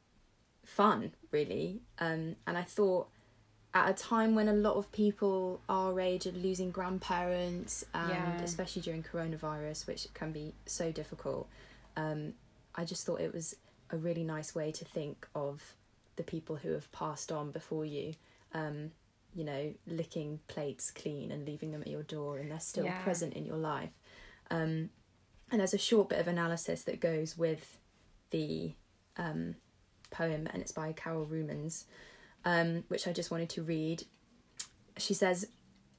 fun, 0.66 1.14
really. 1.32 1.82
Um, 2.00 2.36
and 2.48 2.58
I 2.58 2.64
thought 2.64 3.10
at 3.74 3.90
a 3.90 3.94
time 3.94 4.36
when 4.36 4.48
a 4.48 4.54
lot 4.54 4.76
of 4.76 4.92
people 4.92 5.62
our 5.68 6.00
age 6.00 6.28
are 6.28 6.32
losing 6.32 6.72
grandparents, 6.72 7.84
and 7.94 8.10
Yeah. 8.10 8.44
especially 8.44 8.82
during 8.82 9.04
coronavirus, 9.04 9.88
which 9.88 10.08
can 10.14 10.32
be 10.32 10.54
so 10.66 10.92
difficult, 10.92 11.48
um, 11.96 12.34
I 12.76 12.86
just 12.86 13.06
thought 13.06 13.20
it 13.22 13.34
was 13.34 13.56
a 13.90 13.98
really 13.98 14.24
nice 14.24 14.56
way 14.56 14.72
to 14.72 14.86
think 14.86 15.28
of 15.36 15.76
the 16.16 16.24
people 16.24 16.58
who 16.58 16.72
have 16.72 16.92
passed 16.92 17.32
on 17.32 17.52
before 17.52 17.86
you. 17.86 18.14
Um, 18.54 18.92
you 19.36 19.44
know, 19.44 19.74
licking 19.88 20.40
plates 20.48 20.92
clean 20.92 21.32
and 21.32 21.44
leaving 21.44 21.72
them 21.72 21.82
at 21.82 21.88
your 21.88 22.04
door, 22.04 22.38
and 22.38 22.52
they're 22.52 22.60
still 22.60 22.86
Yeah. 22.86 23.02
present 23.04 23.34
in 23.34 23.46
your 23.46 23.58
life. 23.58 23.90
Um, 24.52 24.92
and 25.50 25.60
there's 25.60 25.74
a 25.74 25.80
short 25.80 26.10
bit 26.10 26.20
of 26.20 26.28
analysis 26.28 26.84
that 26.84 27.00
goes 27.00 27.36
with 27.36 27.80
the 28.30 28.74
um, 29.18 29.56
poem, 30.14 30.48
and 30.54 30.62
it's 30.62 30.72
by 30.72 30.94
Carol 30.94 31.26
Rumens, 31.26 31.84
um, 32.46 32.86
which 32.88 33.08
I 33.08 33.12
just 33.12 33.32
wanted 33.32 33.50
to 33.50 33.64
read. 33.64 34.06
She 34.98 35.14
says, 35.14 35.48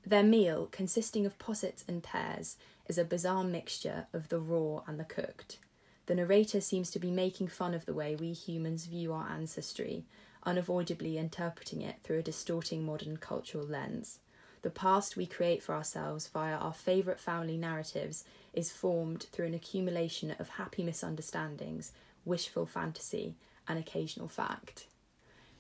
Their 0.07 0.23
meal, 0.23 0.69
consisting 0.73 1.27
of 1.27 1.39
possets 1.39 1.85
and 1.87 2.03
pears, 2.03 2.57
is 2.87 2.97
a 2.97 3.05
bizarre 3.05 3.45
mixture 3.45 4.07
of 4.15 4.31
the 4.31 4.39
raw 4.39 4.83
and 4.87 4.99
the 4.99 5.05
cooked. 5.05 5.59
The 6.07 6.15
narrator 6.15 6.61
seems 6.61 6.91
to 6.91 6.99
be 6.99 7.11
making 7.11 7.49
fun 7.49 7.75
of 7.75 7.87
the 7.87 7.95
way 7.95 8.15
we 8.15 8.33
humans 8.33 8.87
view 8.87 9.13
our 9.13 9.29
ancestry, 9.29 10.05
unavoidably 10.45 11.19
interpreting 11.19 11.81
it 11.83 11.97
through 12.03 12.19
a 12.19 12.23
distorting 12.23 12.85
modern 12.85 13.17
cultural 13.17 13.65
lens. 13.65 14.21
The 14.65 14.71
past 14.71 15.17
we 15.17 15.27
create 15.27 15.63
for 15.63 15.75
ourselves 15.75 16.29
via 16.29 16.57
our 16.57 16.73
favourite 16.73 17.21
family 17.21 17.57
narratives 17.57 18.25
is 18.55 18.73
formed 18.73 19.25
through 19.25 19.47
an 19.47 19.55
accumulation 19.55 20.35
of 20.39 20.49
happy 20.51 20.83
misunderstandings, 20.83 21.93
wishful 22.25 22.65
fantasy, 22.65 23.37
and 23.69 23.79
occasional 23.79 24.29
fact, 24.29 24.87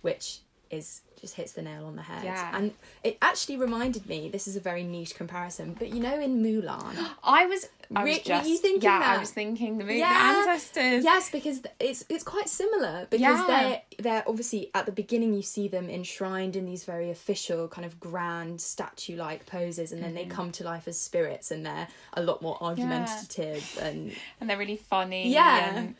which 0.02 0.40
is 0.70 1.02
just 1.20 1.36
hits 1.36 1.52
the 1.52 1.62
nail 1.62 1.86
on 1.86 1.96
the 1.96 2.02
head. 2.02 2.24
Yeah. 2.24 2.50
And 2.54 2.72
it 3.02 3.16
actually 3.22 3.56
reminded 3.56 4.06
me. 4.06 4.28
This 4.28 4.46
is 4.46 4.56
a 4.56 4.60
very 4.60 4.82
niche 4.82 5.14
comparison, 5.14 5.74
but 5.78 5.88
you 5.90 6.00
know, 6.00 6.20
in 6.20 6.42
Mulan. 6.42 6.96
I 7.24 7.46
was. 7.46 7.68
I 7.94 8.02
was 8.04 8.18
just, 8.20 8.48
you 8.48 8.56
thinking 8.56 8.82
yeah, 8.82 8.98
that? 8.98 9.16
I 9.16 9.18
was 9.18 9.30
thinking 9.30 9.76
the 9.76 9.84
movie 9.84 9.98
Yeah. 9.98 10.42
The 10.42 10.50
Ancestors. 10.50 11.04
Yes, 11.04 11.30
because 11.30 11.62
it's 11.78 12.04
it's 12.08 12.24
quite 12.24 12.48
similar 12.48 13.06
because 13.10 13.20
Yeah. 13.20 13.44
they're 13.46 13.82
they're 13.98 14.24
obviously 14.26 14.70
at 14.74 14.86
the 14.86 14.92
beginning 14.92 15.34
you 15.34 15.42
see 15.42 15.68
them 15.68 15.90
enshrined 15.90 16.56
in 16.56 16.64
these 16.64 16.84
very 16.84 17.10
official 17.10 17.68
kind 17.68 17.84
of 17.84 18.00
grand 18.00 18.60
statue 18.60 19.16
like 19.16 19.44
poses 19.44 19.92
and 19.92 20.02
then 20.02 20.14
they 20.14 20.22
mm-hmm. 20.22 20.30
come 20.30 20.52
to 20.52 20.64
life 20.64 20.88
as 20.88 20.98
spirits 20.98 21.50
and 21.50 21.64
they're 21.66 21.86
a 22.14 22.22
lot 22.22 22.40
more 22.40 22.56
argumentative 22.62 23.78
and 23.82 24.12
and 24.40 24.48
they're 24.48 24.58
really 24.58 24.78
funny. 24.78 25.30
Yeah. 25.30 25.76
and, 25.76 25.94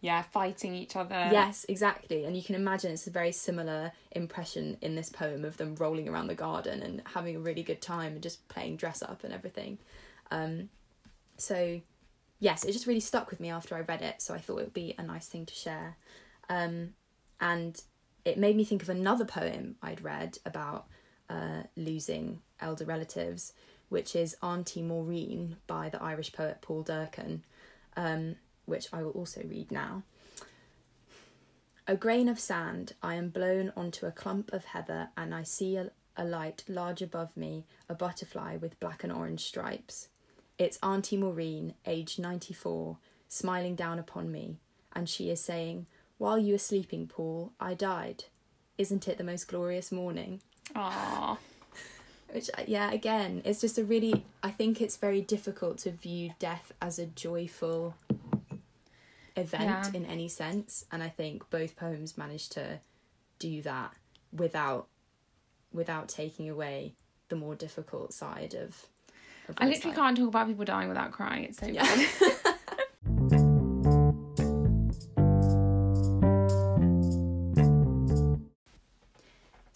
yeah, 0.00 0.22
fighting 0.22 0.74
each 0.74 0.96
other. 0.96 1.28
yes 1.32 1.64
exactly. 1.68 2.24
And 2.24 2.36
you 2.36 2.42
can 2.42 2.54
imagine 2.54 2.92
it's 2.92 3.06
a 3.06 3.10
very 3.10 3.32
similar 3.32 3.92
impression 4.12 4.76
in 4.80 4.94
this 4.94 5.08
poem 5.08 5.44
of 5.44 5.56
them 5.56 5.74
rolling 5.76 6.08
around 6.08 6.26
the 6.28 6.34
garden 6.34 6.82
and 6.82 7.02
having 7.06 7.36
a 7.36 7.40
really 7.40 7.62
good 7.62 7.80
time 7.80 8.12
and 8.12 8.22
just 8.22 8.46
playing 8.48 8.76
dress 8.76 9.02
up 9.02 9.24
and 9.24 9.32
everything. 9.32 9.78
Um 10.30 10.68
so 11.38 11.80
yes 12.38 12.64
it 12.64 12.72
just 12.72 12.86
really 12.86 13.00
stuck 13.00 13.30
with 13.30 13.40
me 13.40 13.50
after 13.50 13.74
i 13.74 13.80
read 13.80 14.02
it 14.02 14.20
so 14.20 14.34
i 14.34 14.38
thought 14.38 14.58
it 14.58 14.64
would 14.64 14.72
be 14.74 14.94
a 14.98 15.02
nice 15.02 15.26
thing 15.26 15.46
to 15.46 15.54
share. 15.54 15.96
Um 16.48 16.94
and 17.40 17.80
it 18.24 18.38
made 18.38 18.56
me 18.56 18.64
think 18.64 18.82
of 18.82 18.88
another 18.88 19.24
poem 19.24 19.76
i'd 19.82 20.02
read 20.02 20.38
about 20.44 20.86
uh 21.28 21.62
losing 21.76 22.40
elder 22.60 22.84
relatives 22.84 23.52
which 23.88 24.16
is 24.16 24.36
auntie 24.42 24.82
maureen 24.82 25.56
by 25.66 25.88
the 25.88 26.02
irish 26.02 26.32
poet 26.32 26.58
paul 26.62 26.82
durcan 26.82 27.40
um 27.96 28.36
which 28.66 28.88
i 28.92 29.02
will 29.02 29.12
also 29.12 29.40
read 29.44 29.70
now 29.70 30.02
a 31.88 31.96
grain 31.96 32.28
of 32.28 32.40
sand, 32.40 32.94
I 33.00 33.14
am 33.14 33.28
blown 33.28 33.72
onto 33.76 34.06
a 34.06 34.10
clump 34.10 34.52
of 34.52 34.64
heather, 34.64 35.10
and 35.16 35.32
I 35.32 35.44
see 35.44 35.76
a, 35.76 35.92
a 36.16 36.24
light 36.24 36.64
large 36.66 37.00
above 37.00 37.36
me, 37.36 37.64
a 37.88 37.94
butterfly 37.94 38.56
with 38.56 38.80
black 38.80 39.04
and 39.04 39.12
orange 39.12 39.44
stripes. 39.44 40.08
It's 40.58 40.80
Auntie 40.82 41.16
Maureen, 41.16 41.74
aged 41.86 42.18
94, 42.18 42.98
smiling 43.28 43.76
down 43.76 44.00
upon 44.00 44.32
me, 44.32 44.56
and 44.94 45.08
she 45.08 45.30
is 45.30 45.40
saying, 45.40 45.86
While 46.18 46.38
you 46.38 46.54
were 46.54 46.58
sleeping, 46.58 47.06
Paul, 47.06 47.52
I 47.60 47.74
died. 47.74 48.24
Isn't 48.78 49.06
it 49.06 49.16
the 49.16 49.22
most 49.22 49.46
glorious 49.46 49.92
morning? 49.92 50.40
Aww. 50.74 51.38
Which, 52.32 52.50
uh, 52.58 52.62
yeah, 52.66 52.90
again, 52.90 53.42
it's 53.44 53.60
just 53.60 53.78
a 53.78 53.84
really, 53.84 54.24
I 54.42 54.50
think 54.50 54.80
it's 54.80 54.96
very 54.96 55.20
difficult 55.20 55.78
to 55.78 55.92
view 55.92 56.32
death 56.40 56.72
as 56.82 56.98
a 56.98 57.06
joyful 57.06 57.94
event 59.36 59.64
Yeah. 59.64 59.90
in 59.94 60.06
any 60.06 60.28
sense. 60.28 60.84
And 60.90 61.02
I 61.02 61.08
think 61.08 61.48
both 61.50 61.76
poems 61.76 62.16
manage 62.16 62.48
to 62.50 62.80
do 63.38 63.62
that 63.62 63.92
without 64.32 64.88
without 65.72 66.08
taking 66.08 66.48
away 66.48 66.94
the 67.28 67.36
more 67.36 67.54
difficult 67.54 68.12
side 68.14 68.54
of, 68.54 68.86
of 69.48 69.54
I 69.58 69.66
literally 69.66 69.94
like. 69.94 69.96
can't 69.96 70.16
talk 70.16 70.28
about 70.28 70.46
people 70.46 70.64
dying 70.64 70.88
without 70.88 71.12
crying. 71.12 71.44
It's 71.44 71.58
so 71.58 71.66
Yeah. 71.66 71.82
bad. 71.84 72.08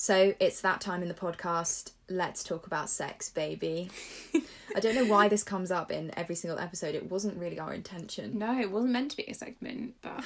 So 0.01 0.33
it's 0.41 0.63
that 0.63 0.81
time 0.81 1.03
in 1.03 1.09
the 1.09 1.15
podcast. 1.15 1.91
Let's 2.09 2.43
talk 2.43 2.67
about 2.67 2.89
sex, 2.89 3.29
baby. 3.29 3.91
I 4.75 4.81
don't 4.81 4.95
know 4.95 5.05
why 5.05 5.29
this 5.29 5.43
comes 5.43 5.71
up 5.71 5.93
in 5.93 6.11
every 6.19 6.37
single 6.37 6.59
episode. 6.59 6.95
It 6.95 7.11
wasn't 7.11 7.37
really 7.37 7.59
our 7.59 7.75
intention. 7.75 8.39
no, 8.39 8.59
it 8.59 8.71
wasn't 8.71 8.95
meant 8.95 9.11
to 9.11 9.19
be 9.19 9.25
a 9.25 9.35
segment, 9.35 9.97
but 10.01 10.25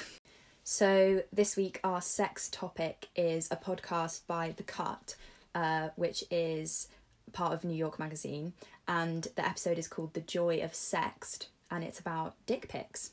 So 0.63 1.25
this 1.33 1.57
week 1.57 1.81
our 1.83 2.01
sex 2.01 2.49
topic 2.53 3.09
is 3.17 3.49
a 3.51 3.57
podcast 3.57 4.29
by 4.29 4.55
The 4.57 4.63
Cut, 4.63 5.17
uh, 5.57 5.89
which 5.97 6.23
is 6.31 6.87
part 7.33 7.53
of 7.53 7.65
New 7.65 7.75
York 7.75 7.99
Magazine, 7.99 8.53
and 8.87 9.27
the 9.35 9.45
episode 9.45 9.77
is 9.77 9.89
called 9.89 10.15
"The 10.15 10.21
Joy 10.21 10.61
of 10.63 10.71
Sext," 10.71 11.47
and 11.69 11.83
it's 11.83 11.99
about 11.99 12.37
dick 12.47 12.69
pics. 12.69 13.11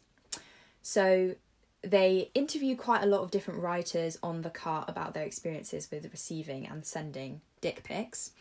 So 0.84 1.34
they 1.84 2.30
interview 2.34 2.76
quite 2.76 3.04
a 3.04 3.08
lot 3.08 3.22
of 3.22 3.32
different 3.32 3.62
writers 3.62 4.18
on 4.22 4.42
the 4.42 4.50
cut 4.50 4.88
about 4.88 5.14
their 5.14 5.24
experiences 5.24 5.90
with 5.92 6.12
receiving 6.12 6.68
and 6.68 6.86
sending 6.86 7.42
dick 7.60 7.84
pics. 7.84 8.32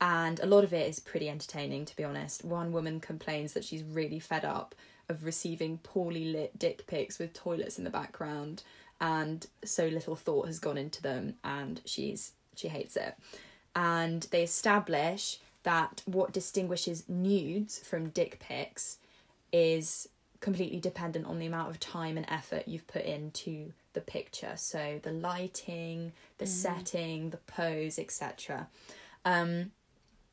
And 0.00 0.40
a 0.40 0.46
lot 0.46 0.64
of 0.64 0.72
it 0.72 0.88
is 0.88 0.98
pretty 0.98 1.28
entertaining, 1.28 1.84
to 1.84 1.96
be 1.96 2.04
honest. 2.04 2.44
One 2.44 2.72
woman 2.72 3.00
complains 3.00 3.52
that 3.52 3.64
she's 3.64 3.82
really 3.82 4.18
fed 4.18 4.44
up 4.44 4.74
of 5.08 5.24
receiving 5.24 5.78
poorly 5.78 6.32
lit 6.32 6.58
dick 6.58 6.86
pics 6.86 7.18
with 7.18 7.34
toilets 7.34 7.78
in 7.78 7.84
the 7.84 7.90
background, 7.90 8.62
and 9.00 9.46
so 9.64 9.86
little 9.88 10.16
thought 10.16 10.46
has 10.46 10.58
gone 10.58 10.78
into 10.78 11.02
them, 11.02 11.34
and 11.44 11.82
she's 11.84 12.32
she 12.56 12.68
hates 12.68 12.96
it. 12.96 13.14
And 13.74 14.26
they 14.30 14.42
establish 14.42 15.38
that 15.62 16.02
what 16.06 16.32
distinguishes 16.32 17.08
nudes 17.08 17.78
from 17.78 18.08
dick 18.08 18.38
pics 18.40 18.98
is 19.52 20.08
completely 20.40 20.80
dependent 20.80 21.26
on 21.26 21.38
the 21.38 21.46
amount 21.46 21.70
of 21.70 21.78
time 21.78 22.16
and 22.16 22.26
effort 22.28 22.64
you've 22.66 22.86
put 22.86 23.04
into 23.04 23.72
the 23.92 24.00
picture. 24.00 24.52
So 24.56 25.00
the 25.02 25.12
lighting, 25.12 26.12
the 26.38 26.46
setting, 26.46 27.30
the 27.30 27.36
pose, 27.38 27.98
etc. 27.98 28.68
Um, 29.24 29.72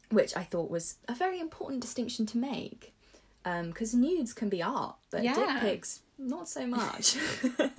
which 0.10 0.36
I 0.38 0.44
thought 0.44 0.70
was 0.70 0.96
a 1.08 1.14
very 1.14 1.40
important 1.40 1.82
distinction 1.82 2.26
to 2.28 2.38
make. 2.38 2.94
Because 3.44 3.94
nudes 3.94 4.34
can 4.34 4.50
be 4.50 4.62
art, 4.62 4.98
but 5.10 5.24
dick 5.24 5.62
pics, 5.62 6.02
not 6.18 6.50
so 6.50 6.68
much. 6.68 7.16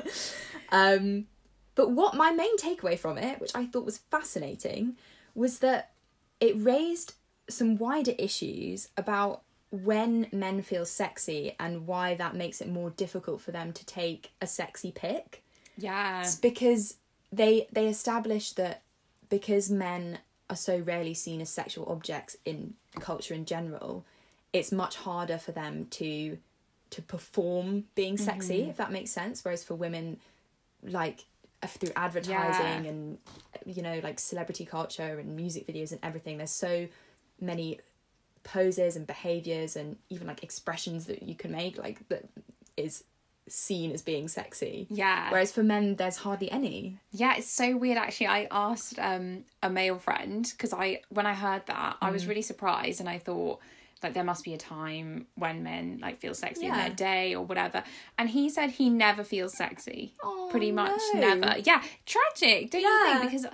um, 0.72 1.26
but 1.74 1.90
what 1.90 2.14
my 2.14 2.30
main 2.30 2.56
takeaway 2.56 2.98
from 2.98 3.18
it, 3.18 3.38
which 3.38 3.54
I 3.54 3.66
thought 3.66 3.84
was 3.84 3.98
fascinating, 3.98 4.96
was 5.34 5.58
that 5.58 5.90
it 6.40 6.54
raised 6.56 7.14
some 7.50 7.76
wider 7.76 8.14
issues 8.18 8.88
about 8.96 9.42
when 9.70 10.26
men 10.32 10.62
feel 10.62 10.86
sexy 10.86 11.54
and 11.60 11.86
why 11.86 12.14
that 12.14 12.34
makes 12.34 12.60
it 12.60 12.68
more 12.68 12.90
difficult 12.90 13.40
for 13.40 13.50
them 13.52 13.72
to 13.72 13.84
take 13.84 14.30
a 14.40 14.46
sexy 14.46 14.90
pic. 14.92 15.42
yeah. 15.76 16.22
It's 16.22 16.36
because 16.36 16.96
they 17.30 17.66
they 17.72 17.86
establish 17.88 18.52
that 18.52 18.82
because 19.28 19.70
men 19.70 20.18
are 20.48 20.56
so 20.56 20.78
rarely 20.78 21.12
seen 21.12 21.42
as 21.42 21.50
sexual 21.50 21.84
objects 21.90 22.36
in 22.46 22.74
culture 23.00 23.34
in 23.34 23.44
general, 23.44 24.06
it's 24.54 24.72
much 24.72 24.96
harder 24.96 25.36
for 25.38 25.52
them 25.52 25.86
to 25.90 26.38
to 26.90 27.02
perform 27.02 27.84
being 27.94 28.16
sexy, 28.16 28.62
if 28.62 28.78
that 28.78 28.90
makes 28.90 29.10
sense. 29.10 29.44
Whereas 29.44 29.62
for 29.62 29.74
women, 29.74 30.18
like 30.82 31.26
uh, 31.62 31.66
through 31.66 31.90
advertising 31.94 32.84
Yeah. 32.84 32.90
and 32.90 33.18
you 33.66 33.82
know 33.82 34.00
like 34.02 34.18
celebrity 34.18 34.64
culture 34.64 35.18
and 35.18 35.36
music 35.36 35.66
videos 35.66 35.92
and 35.92 36.00
everything, 36.02 36.38
there's 36.38 36.50
so 36.50 36.88
many 37.40 37.78
poses 38.44 38.96
and 38.96 39.06
behaviors 39.06 39.76
and 39.76 39.96
even 40.10 40.26
like 40.26 40.42
expressions 40.42 41.06
that 41.06 41.22
you 41.22 41.34
can 41.34 41.52
make 41.52 41.78
like 41.78 42.08
that 42.08 42.28
is 42.76 43.04
seen 43.48 43.92
as 43.92 44.02
being 44.02 44.28
sexy. 44.28 44.86
Yeah. 44.90 45.30
Whereas 45.30 45.52
for 45.52 45.62
men, 45.62 45.96
there's 45.96 46.18
hardly 46.18 46.50
any. 46.50 46.98
Yeah, 47.10 47.34
it's 47.38 47.50
so 47.50 47.76
weird 47.76 47.96
actually. 47.98 48.26
I 48.26 48.46
asked 48.50 48.98
um 48.98 49.44
a 49.62 49.70
male 49.70 49.98
friend 49.98 50.46
because 50.50 50.72
I 50.72 51.00
when 51.08 51.26
I 51.26 51.34
heard 51.34 51.66
that, 51.66 51.96
I 52.00 52.10
Mm. 52.10 52.12
was 52.12 52.26
really 52.26 52.42
surprised 52.42 53.00
and 53.00 53.08
I 53.08 53.18
thought 53.18 53.60
like 54.02 54.14
there 54.14 54.22
must 54.22 54.44
be 54.44 54.54
a 54.54 54.58
time 54.58 55.26
when 55.34 55.62
men 55.64 55.98
like 56.00 56.18
feel 56.18 56.34
sexy 56.34 56.66
in 56.66 56.68
Yeah. 56.74 56.86
their 56.88 56.94
day 56.94 57.34
or 57.34 57.44
whatever. 57.44 57.82
And 58.18 58.28
he 58.28 58.48
said 58.50 58.70
he 58.72 58.90
never 58.90 59.24
feels 59.24 59.56
sexy. 59.56 60.14
Oh, 60.22 60.48
pretty 60.50 60.70
much 60.70 61.00
no. 61.14 61.20
never. 61.34 61.58
Yeah, 61.58 61.82
tragic, 62.06 62.70
don't 62.70 62.82
you 62.82 63.04
think? 63.06 63.22
Because 63.22 63.46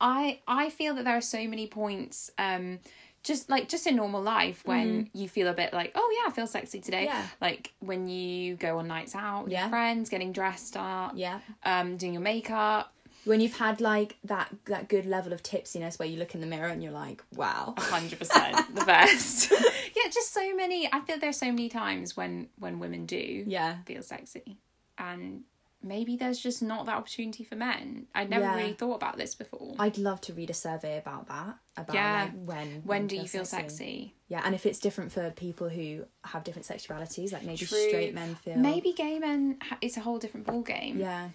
I 0.00 0.40
I 0.48 0.70
feel 0.70 0.94
that 0.94 1.04
there 1.04 1.16
are 1.16 1.20
so 1.20 1.46
many 1.46 1.66
points 1.66 2.30
um 2.38 2.80
just 3.22 3.48
like 3.48 3.68
just 3.68 3.86
in 3.86 3.96
normal 3.96 4.20
life 4.22 4.62
when 4.64 5.08
you 5.12 5.28
feel 5.28 5.48
a 5.48 5.52
bit 5.52 5.72
like 5.72 5.92
oh 5.94 6.14
yeah 6.18 6.30
I 6.30 6.34
feel 6.34 6.46
sexy 6.46 6.80
today 6.80 7.02
Mm. 7.06 7.14
Yeah. 7.14 7.26
like 7.40 7.72
when 7.80 8.08
you 8.08 8.56
go 8.56 8.78
on 8.78 8.88
nights 8.88 9.14
out 9.14 9.44
with 9.44 9.52
Yeah. 9.52 9.62
your 9.62 9.70
friends 9.70 10.08
getting 10.10 10.32
dressed 10.32 10.76
up 10.76 11.12
Yeah. 11.14 11.40
um 11.64 11.96
doing 11.96 12.14
your 12.14 12.22
makeup 12.22 12.92
When 13.24 13.40
you've 13.40 13.56
had 13.56 13.80
like 13.80 14.16
that 14.24 14.48
that 14.64 14.88
good 14.88 15.06
level 15.06 15.32
of 15.32 15.42
tipsiness 15.42 15.98
where 15.98 16.08
you 16.08 16.18
look 16.18 16.34
in 16.34 16.40
the 16.40 16.46
mirror 16.48 16.66
and 16.68 16.82
you're 16.82 16.90
like, 17.04 17.22
wow. 17.36 17.74
hundred 17.78 18.18
percent 18.22 18.74
the 18.74 18.84
best. 18.84 19.50
yeah, 19.96 20.08
just 20.10 20.32
so 20.32 20.44
many. 20.56 20.88
I 20.92 20.98
feel 21.00 21.18
there's 21.20 21.38
so 21.38 21.46
many 21.46 21.68
times 21.68 22.16
when 22.16 22.48
when 22.58 22.80
women 22.80 23.06
do 23.06 23.44
Yeah. 23.46 23.76
feel 23.86 24.02
sexy, 24.02 24.58
and 24.98 25.42
maybe 25.82 26.16
there's 26.16 26.38
just 26.38 26.62
not 26.62 26.86
that 26.86 26.96
opportunity 26.96 27.44
for 27.44 27.56
men. 27.56 28.06
I'd 28.14 28.30
never 28.30 28.44
Yeah. 28.44 28.56
really 28.56 28.72
thought 28.74 28.94
about 28.94 29.16
this 29.16 29.34
before. 29.34 29.74
I'd 29.78 29.98
love 29.98 30.20
to 30.22 30.32
read 30.32 30.50
a 30.50 30.54
survey 30.54 30.98
about 30.98 31.26
that. 31.28 31.56
About 31.76 31.94
Yeah. 31.94 32.22
like 32.34 32.44
when 32.46 32.82
when 32.84 33.06
do 33.06 33.16
you 33.16 33.26
feel 33.26 33.44
sexy? 33.44 34.14
Yeah, 34.28 34.42
and 34.44 34.54
if 34.54 34.64
it's 34.66 34.78
different 34.78 35.12
for 35.12 35.30
people 35.30 35.68
who 35.68 36.04
have 36.24 36.44
different 36.44 36.66
sexualities, 36.66 37.32
like 37.32 37.42
maybe 37.44 37.64
True. 37.66 37.88
straight 37.88 38.14
men 38.14 38.34
feel 38.36 38.56
Maybe 38.56 38.92
gay 38.92 39.18
men. 39.18 39.58
Ha- 39.62 39.78
it's 39.80 39.96
a 39.96 40.00
whole 40.00 40.18
different 40.18 40.46
ball 40.46 40.62
game. 40.62 40.98
Yeah. 40.98 41.30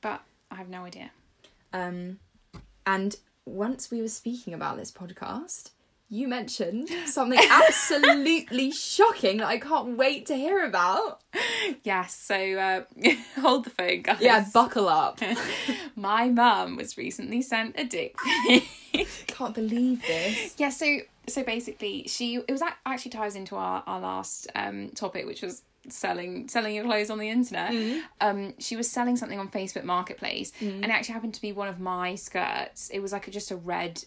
but 0.00 0.22
I 0.50 0.54
have 0.54 0.68
no 0.68 0.84
idea. 0.84 1.10
Um 1.72 2.18
and 2.86 3.16
once 3.44 3.90
we 3.90 4.00
were 4.00 4.08
speaking 4.08 4.54
about 4.54 4.76
this 4.76 4.92
podcast, 4.92 5.70
you 6.10 6.26
mentioned 6.28 6.88
something 7.06 7.38
absolutely 7.50 8.70
shocking 8.72 9.38
that 9.38 9.46
I 9.46 9.58
can't 9.58 9.96
wait 9.96 10.26
to 10.26 10.34
hear 10.34 10.64
about. 10.64 11.20
Yes, 11.84 12.14
so 12.14 12.34
uh, 12.34 12.84
hold 13.40 13.64
the 13.64 13.70
phone, 13.70 14.02
guys. 14.02 14.18
Yeah, 14.20 14.44
buckle 14.52 14.88
up. 14.88 15.20
My 15.96 16.28
mum 16.28 16.76
was 16.76 16.96
recently 16.96 17.42
sent 17.42 17.78
a 17.78 17.84
dick 17.84 18.16
pic. 18.46 19.08
can't 19.26 19.54
believe 19.54 20.02
this. 20.06 20.54
yeah, 20.58 20.70
so 20.70 20.98
so 21.28 21.42
basically, 21.44 22.04
she 22.08 22.36
it 22.36 22.50
was 22.50 22.62
actually 22.86 23.10
ties 23.10 23.36
into 23.36 23.56
our 23.56 23.82
our 23.86 24.00
last 24.00 24.48
um 24.54 24.90
topic, 24.90 25.26
which 25.26 25.42
was 25.42 25.62
selling 25.88 26.48
selling 26.48 26.74
your 26.74 26.84
clothes 26.84 27.10
on 27.10 27.18
the 27.18 27.28
internet. 27.28 28.02
Um, 28.20 28.54
she 28.58 28.76
was 28.76 28.90
selling 28.90 29.16
something 29.16 29.38
on 29.38 29.48
Facebook 29.50 29.84
Marketplace, 29.84 30.52
and 30.60 30.84
it 30.84 30.90
actually 30.90 31.14
happened 31.14 31.34
to 31.34 31.40
be 31.42 31.52
one 31.52 31.68
of 31.68 31.78
my 31.80 32.14
skirts. 32.14 32.88
It 32.90 33.00
was 33.00 33.12
like 33.12 33.28
a, 33.28 33.30
just 33.30 33.50
a 33.50 33.56
red. 33.56 34.04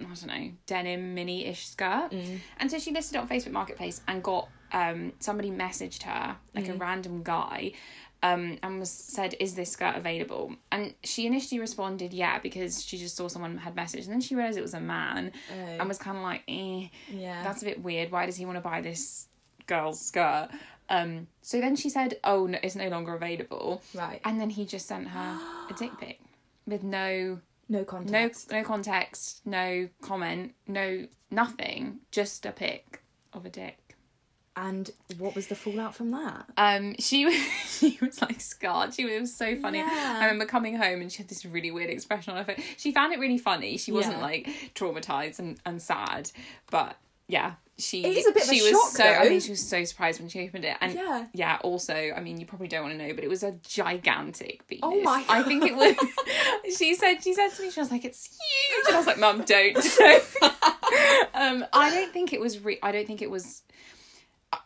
I 0.00 0.04
don't 0.14 0.26
know, 0.26 0.50
denim 0.66 1.14
mini 1.14 1.46
ish 1.46 1.66
skirt. 1.68 2.10
And 2.58 2.70
so 2.70 2.78
she 2.78 2.90
listed 2.92 3.16
it 3.16 3.18
on 3.18 3.28
Facebook 3.28 3.52
Marketplace 3.52 4.00
and 4.08 4.22
got 4.22 4.48
um 4.72 5.12
somebody 5.20 5.50
messaged 5.50 6.02
her, 6.04 6.36
like 6.54 6.68
a 6.68 6.74
random 6.74 7.22
guy, 7.22 7.72
um, 8.22 8.58
and 8.62 8.80
was 8.80 8.90
said, 8.90 9.34
"Is 9.38 9.54
this 9.54 9.70
skirt 9.72 9.96
available?" 9.96 10.56
And 10.72 10.94
she 11.04 11.26
initially 11.26 11.60
responded, 11.60 12.12
"Yeah," 12.12 12.38
because 12.38 12.84
she 12.84 12.96
just 12.98 13.14
saw 13.16 13.28
someone 13.28 13.58
had 13.58 13.74
messaged, 13.76 14.04
and 14.04 14.12
then 14.12 14.20
she 14.20 14.34
realized 14.34 14.58
it 14.58 14.62
was 14.62 14.74
a 14.74 14.80
man, 14.80 15.30
Oh. 15.52 15.54
and 15.54 15.86
was 15.88 15.98
kind 15.98 16.16
of 16.16 16.22
like, 16.22 16.42
"Eh, 16.48 16.88
Yeah. 17.08 17.42
that's 17.44 17.62
a 17.62 17.66
bit 17.66 17.82
weird. 17.82 18.10
Why 18.10 18.26
does 18.26 18.36
he 18.36 18.46
want 18.46 18.56
to 18.56 18.62
buy 18.62 18.80
this 18.80 19.26
girl's 19.66 20.00
skirt?" 20.00 20.48
Um, 20.88 21.28
so 21.40 21.60
then 21.60 21.76
she 21.76 21.88
said, 21.88 22.18
"Oh, 22.24 22.46
no, 22.46 22.58
it's 22.62 22.74
no 22.74 22.88
longer 22.88 23.14
available," 23.14 23.82
right. 23.94 24.20
and 24.24 24.40
then 24.40 24.50
he 24.50 24.64
just 24.66 24.86
sent 24.86 25.08
her 25.08 25.38
a 25.70 25.74
dick 25.74 25.92
pic 25.98 26.18
with 26.66 26.82
no 26.82 27.40
No 27.68 27.84
context. 27.84 28.50
no 28.50 28.58
no 28.58 28.64
context, 28.64 29.40
no 29.46 29.88
comment, 30.02 30.54
no 30.66 31.06
nothing, 31.30 32.00
just 32.10 32.44
a 32.46 32.52
pic 32.52 33.02
of 33.32 33.44
a 33.46 33.50
dick. 33.50 33.78
And 34.56 34.90
what 35.18 35.34
was 35.34 35.48
the 35.48 35.56
fallout 35.56 35.96
from 35.96 36.12
that? 36.12 36.46
Um, 36.56 36.94
she 37.00 37.24
was 37.24 37.34
she 37.66 37.98
was 38.00 38.22
like 38.22 38.40
scarred. 38.40 38.94
She 38.94 39.04
was, 39.04 39.12
it 39.14 39.20
was 39.20 39.34
so 39.34 39.56
funny. 39.56 39.78
Yeah. 39.78 40.18
I 40.20 40.24
remember 40.26 40.44
coming 40.46 40.76
home 40.76 41.00
and 41.00 41.10
she 41.10 41.18
had 41.18 41.28
this 41.28 41.44
really 41.44 41.72
weird 41.72 41.90
expression 41.90 42.32
on 42.36 42.44
her 42.44 42.54
face. 42.54 42.64
She 42.76 42.92
found 42.92 43.12
it 43.12 43.18
really 43.18 43.38
funny. 43.38 43.76
She 43.78 43.90
wasn't 43.90 44.16
Yeah. 44.18 44.22
like 44.22 44.48
traumatized 44.76 45.40
and, 45.40 45.58
and 45.66 45.82
sad, 45.82 46.30
but 46.70 46.96
yeah, 47.26 47.54
she 47.76 48.04
It 48.04 48.16
is 48.18 48.26
a 48.26 48.32
bit 48.32 48.44
of 48.44 48.48
a 48.50 48.54
she 48.54 48.62
was 48.62 48.70
shock, 48.70 48.90
so. 48.90 49.04
I 49.04 49.28
mean, 49.28 49.40
she 49.40 49.50
was 49.50 49.66
so 49.66 49.84
surprised 49.84 50.20
when 50.20 50.28
she 50.28 50.40
opened 50.46 50.64
it, 50.64 50.76
and 50.80 50.94
Yeah. 50.94 51.26
yeah. 51.32 51.58
Also, 51.62 51.94
I 51.94 52.20
mean, 52.20 52.38
you 52.38 52.46
probably 52.46 52.68
don't 52.68 52.82
want 52.84 52.98
to 52.98 53.06
know, 53.06 53.12
but 53.14 53.24
it 53.24 53.28
was 53.28 53.42
a 53.42 53.52
gigantic 53.66 54.66
penis. 54.68 54.82
Oh 54.84 55.00
my 55.02 55.24
I 55.28 55.42
think 55.42 55.64
it 55.64 55.74
was. 55.74 55.96
she 56.78 56.94
said 56.94 57.22
she 57.22 57.34
said 57.34 57.48
to 57.48 57.62
me, 57.62 57.70
she 57.70 57.80
was 57.80 57.90
like, 57.90 58.04
"It's 58.04 58.26
huge," 58.26 58.86
and 58.86 58.94
I 58.94 58.98
was 58.98 59.06
like, 59.06 59.18
"Mum, 59.18 59.42
don't." 59.44 59.76
um, 61.34 61.64
I 61.72 61.90
don't 61.90 62.12
think 62.12 62.32
it 62.32 62.40
was. 62.40 62.60
Re- 62.60 62.78
I 62.82 62.92
don't 62.92 63.06
think 63.06 63.22
it 63.22 63.30
was. 63.30 63.62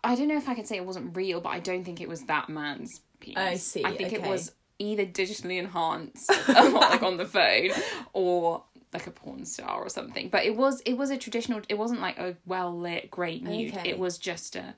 I- 0.04 0.14
don't 0.14 0.28
know 0.28 0.36
if 0.36 0.48
I 0.48 0.54
could 0.54 0.66
say 0.66 0.76
it 0.76 0.84
wasn't 0.84 1.16
real, 1.16 1.40
but 1.40 1.50
I 1.50 1.60
don't 1.60 1.84
think 1.84 2.00
it 2.00 2.08
was 2.08 2.22
that 2.24 2.48
man's 2.48 3.00
penis. 3.20 3.38
I 3.38 3.54
see, 3.56 3.84
I 3.84 3.96
think 3.96 4.12
it 4.12 4.22
was 4.22 4.52
either 4.78 5.06
digitally 5.06 5.58
enhanced, 5.58 6.30
like 6.48 7.02
on 7.02 7.16
the 7.16 7.24
phone, 7.24 7.70
or 8.12 8.64
like 8.92 9.06
a 9.06 9.10
porn 9.10 9.44
star 9.44 9.80
or 9.80 9.88
something. 9.88 10.28
But 10.28 10.44
it 10.44 10.56
was 10.56 10.80
it 10.82 10.94
was 10.94 11.10
a 11.10 11.16
traditional. 11.16 11.60
It 11.68 11.78
wasn't 11.78 12.00
like 12.00 12.18
a 12.18 12.36
well 12.46 12.76
lit, 12.76 13.10
great 13.10 13.42
nude. 13.42 13.74
Okay. 13.74 13.90
It 13.90 13.98
was 13.98 14.18
just 14.18 14.56
a 14.56 14.74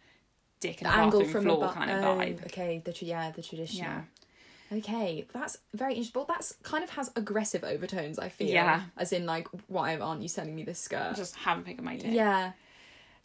dick 0.61 0.83
and 0.83 0.91
The 0.91 0.95
a 0.95 1.03
angle 1.03 1.25
from 1.25 1.45
floor 1.45 1.67
the 1.67 1.73
kind 1.73 1.91
of 1.91 2.05
oh, 2.05 2.19
vibe. 2.19 2.45
Okay, 2.47 2.83
the 2.85 2.93
tr- 2.93 3.05
yeah, 3.05 3.31
the 3.31 3.43
traditional. 3.43 3.85
Yeah. 3.85 4.03
Okay, 4.73 5.27
that's 5.33 5.59
very 5.75 5.95
interesting. 5.95 6.23
But 6.23 6.29
that's 6.29 6.55
kind 6.63 6.85
of 6.85 6.91
has 6.91 7.11
aggressive 7.17 7.65
overtones. 7.65 8.19
I 8.19 8.29
feel. 8.29 8.49
Yeah. 8.49 8.83
As 8.97 9.13
in, 9.13 9.27
like, 9.27 9.49
why 9.67 9.97
aren't 9.97 10.23
you 10.23 10.29
sending 10.29 10.55
me 10.55 10.63
this 10.63 10.79
skirt? 10.79 11.15
Just 11.17 11.35
have 11.37 11.59
a 11.59 11.63
pic 11.63 11.79
of 11.79 11.85
my 11.85 11.97
dick. 11.97 12.13
yeah. 12.13 12.53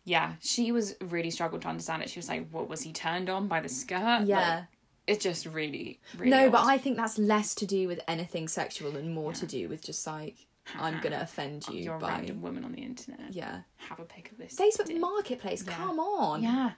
Yeah, 0.07 0.33
she 0.39 0.71
was 0.71 0.95
really 1.01 1.31
struggled 1.31 1.63
to 1.63 1.67
understand 1.67 2.03
it. 2.03 2.11
She 2.11 2.19
was 2.19 2.29
like, 2.29 2.47
"What 2.51 2.69
was 2.69 2.83
he 2.83 2.93
turned 2.93 3.27
on 3.27 3.47
by 3.47 3.59
the 3.59 3.69
skirt?" 3.69 4.25
Yeah. 4.25 4.55
Like, 4.57 4.63
it 5.07 5.19
just 5.19 5.47
really, 5.47 5.99
really. 6.15 6.29
no, 6.29 6.49
but. 6.51 6.63
I 6.63 6.77
think 6.77 6.95
that's 6.95 7.17
less 7.17 7.55
to 7.55 7.65
do 7.65 7.87
with 7.87 7.99
anything 8.07 8.47
sexual 8.47 8.97
and 8.97 9.13
more 9.13 9.33
to 9.33 9.47
do 9.47 9.67
with 9.67 9.83
just 9.83 10.05
like 10.05 10.45
I'm 10.77 10.99
gonna 11.03 11.19
offend 11.21 11.67
you 11.67 11.79
You're 11.83 11.95
a 11.95 11.99
by 11.99 12.09
random 12.09 12.41
woman 12.41 12.65
on 12.65 12.71
the 12.71 12.81
internet. 12.81 13.31
yeah. 13.33 13.61
Have 13.77 13.99
a 13.99 14.03
pic 14.05 14.31
of 14.31 14.37
this. 14.37 14.55
Facebook 14.55 14.87
dick. 14.87 14.99
Marketplace. 14.99 15.63
Yeah. 15.65 15.73
Come 15.75 15.99
on. 15.99 16.41
Yeah. 16.43 16.71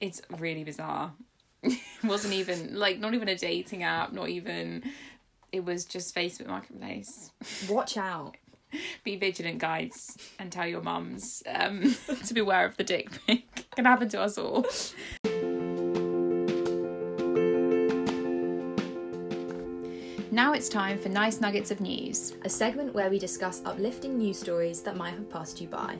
It's 0.00 0.20
really 0.38 0.64
bizarre. 0.64 1.12
it 1.62 1.78
wasn't 2.02 2.34
even 2.34 2.74
like 2.78 2.98
not 2.98 3.14
even 3.14 3.28
a 3.28 3.36
dating 3.36 3.82
app, 3.82 4.12
not 4.12 4.28
even 4.28 4.82
it 5.52 5.64
was 5.64 5.84
just 5.84 6.14
Facebook 6.14 6.46
Marketplace. 6.48 7.30
Watch 7.68 7.96
out. 7.96 8.36
Be 9.04 9.14
vigilant, 9.16 9.58
guys, 9.60 10.16
and 10.38 10.50
tell 10.50 10.66
your 10.66 10.82
mums 10.82 11.44
um, 11.46 11.94
to 12.26 12.34
beware 12.34 12.66
of 12.66 12.76
the 12.76 12.82
dick 12.82 13.08
pic. 13.24 13.66
Can 13.76 13.84
happen 13.84 14.08
to 14.08 14.20
us 14.20 14.36
all. 14.36 14.66
Now 20.34 20.52
it's 20.52 20.68
time 20.68 20.98
for 20.98 21.08
nice 21.08 21.40
nuggets 21.40 21.70
of 21.70 21.80
news. 21.80 22.34
A 22.42 22.48
segment 22.48 22.92
where 22.92 23.08
we 23.08 23.20
discuss 23.20 23.62
uplifting 23.64 24.18
news 24.18 24.36
stories 24.36 24.82
that 24.82 24.96
might 24.96 25.14
have 25.14 25.30
passed 25.30 25.60
you 25.60 25.68
by. 25.68 25.96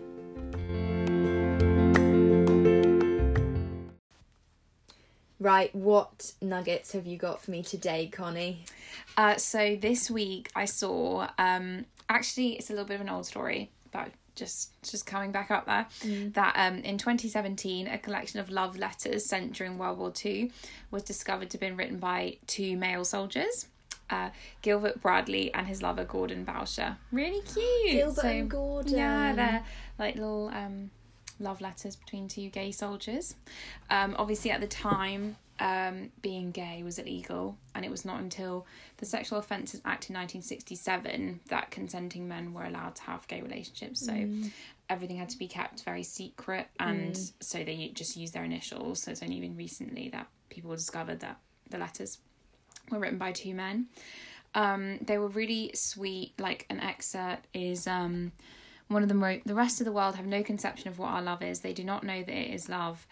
Right, 5.38 5.72
what 5.72 6.32
nuggets 6.42 6.90
have 6.94 7.06
you 7.06 7.16
got 7.16 7.42
for 7.42 7.52
me 7.52 7.62
today, 7.62 8.08
Connie? 8.08 8.64
Uh, 9.16 9.36
so 9.36 9.76
this 9.76 10.10
week 10.10 10.50
I 10.56 10.64
saw 10.64 11.28
um, 11.38 11.84
actually 12.08 12.54
it's 12.54 12.70
a 12.70 12.72
little 12.72 12.88
bit 12.88 12.96
of 12.96 13.02
an 13.02 13.10
old 13.10 13.26
story, 13.26 13.70
but 13.92 14.10
just 14.34 14.72
just 14.82 15.06
coming 15.06 15.30
back 15.30 15.52
up 15.52 15.66
there 15.66 15.86
that 16.32 16.54
um, 16.56 16.78
in 16.78 16.98
2017 16.98 17.86
a 17.86 17.98
collection 17.98 18.40
of 18.40 18.50
love 18.50 18.76
letters 18.76 19.24
sent 19.24 19.52
during 19.52 19.78
World 19.78 19.96
War 19.96 20.10
Two 20.10 20.50
was 20.90 21.04
discovered 21.04 21.50
to 21.50 21.54
have 21.54 21.60
been 21.60 21.76
written 21.76 21.98
by 21.98 22.38
two 22.48 22.76
male 22.76 23.04
soldiers. 23.04 23.68
Uh, 24.10 24.30
Gilbert 24.62 25.00
Bradley 25.00 25.52
and 25.54 25.66
his 25.66 25.82
lover 25.82 26.04
Gordon 26.04 26.44
Bowsher. 26.44 26.96
Really 27.10 27.40
cute. 27.42 27.92
Gilbert 27.92 28.24
and 28.24 28.50
Gordon. 28.50 28.94
Yeah, 28.94 29.32
they're 29.34 29.64
like 29.98 30.16
little 30.16 30.50
um, 30.52 30.90
love 31.38 31.60
letters 31.60 31.96
between 31.96 32.28
two 32.28 32.48
gay 32.50 32.70
soldiers. 32.70 33.36
Um, 33.90 34.14
obviously, 34.18 34.50
at 34.50 34.60
the 34.60 34.66
time, 34.66 35.36
um, 35.60 36.10
being 36.20 36.50
gay 36.50 36.82
was 36.82 36.98
illegal, 36.98 37.56
and 37.74 37.84
it 37.84 37.90
was 37.90 38.04
not 38.04 38.20
until 38.20 38.66
the 38.96 39.06
Sexual 39.06 39.38
Offences 39.38 39.80
Act 39.84 40.10
in 40.10 40.14
1967 40.14 41.40
that 41.48 41.70
consenting 41.70 42.26
men 42.28 42.52
were 42.52 42.64
allowed 42.64 42.96
to 42.96 43.02
have 43.02 43.26
gay 43.28 43.40
relationships. 43.40 44.04
So 44.04 44.28
everything 44.88 45.16
had 45.16 45.28
to 45.30 45.38
be 45.38 45.46
kept 45.46 45.82
very 45.84 46.02
secret, 46.02 46.68
and 46.80 47.18
so 47.40 47.62
they 47.64 47.90
just 47.94 48.16
used 48.16 48.34
their 48.34 48.44
initials. 48.44 49.02
So 49.02 49.10
it's 49.12 49.22
only 49.22 49.40
been 49.40 49.56
recently 49.56 50.08
that 50.10 50.28
people 50.50 50.72
discovered 50.72 51.20
that 51.20 51.38
the 51.70 51.78
letters 51.78 52.18
were 52.90 52.98
written 52.98 53.18
by 53.18 53.32
two 53.32 53.54
men. 53.54 53.86
Um, 54.54 54.98
they 54.98 55.18
were 55.18 55.28
really 55.28 55.72
sweet. 55.74 56.38
Like 56.38 56.66
an 56.70 56.80
excerpt 56.80 57.46
is 57.52 57.86
um, 57.86 58.32
one 58.88 59.02
of 59.02 59.08
them 59.08 59.22
wrote, 59.22 59.42
"The 59.44 59.54
rest 59.54 59.80
of 59.80 59.84
the 59.84 59.92
world 59.92 60.14
have 60.16 60.26
no 60.26 60.42
conception 60.42 60.88
of 60.88 60.98
what 60.98 61.08
our 61.08 61.22
love 61.22 61.42
is. 61.42 61.60
They 61.60 61.72
do 61.72 61.84
not 61.84 62.04
know 62.04 62.22
that 62.22 62.34
it 62.34 62.54
is 62.54 62.68
love." 62.68 63.06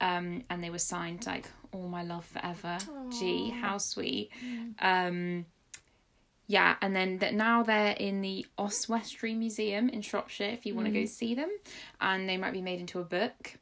Um, 0.00 0.44
and 0.50 0.62
they 0.62 0.70
were 0.70 0.78
signed 0.78 1.26
like 1.26 1.48
"All 1.72 1.88
my 1.88 2.02
love 2.02 2.24
forever." 2.24 2.78
Gee, 3.18 3.50
how 3.50 3.78
sweet. 3.78 4.30
Um, 4.78 5.46
yeah, 6.46 6.76
and 6.82 6.94
then 6.94 7.18
that 7.18 7.32
now 7.34 7.62
they're 7.62 7.92
in 7.92 8.20
the 8.20 8.46
Oswestry 8.58 9.34
Museum 9.34 9.88
in 9.88 10.02
Shropshire. 10.02 10.50
If 10.50 10.66
you 10.66 10.74
want 10.74 10.86
to 10.86 10.92
go 10.92 11.06
see 11.06 11.34
them, 11.34 11.50
and 12.00 12.28
they 12.28 12.36
might 12.36 12.52
be 12.52 12.60
made 12.62 12.80
into 12.80 13.00
a 13.00 13.04
book. 13.04 13.54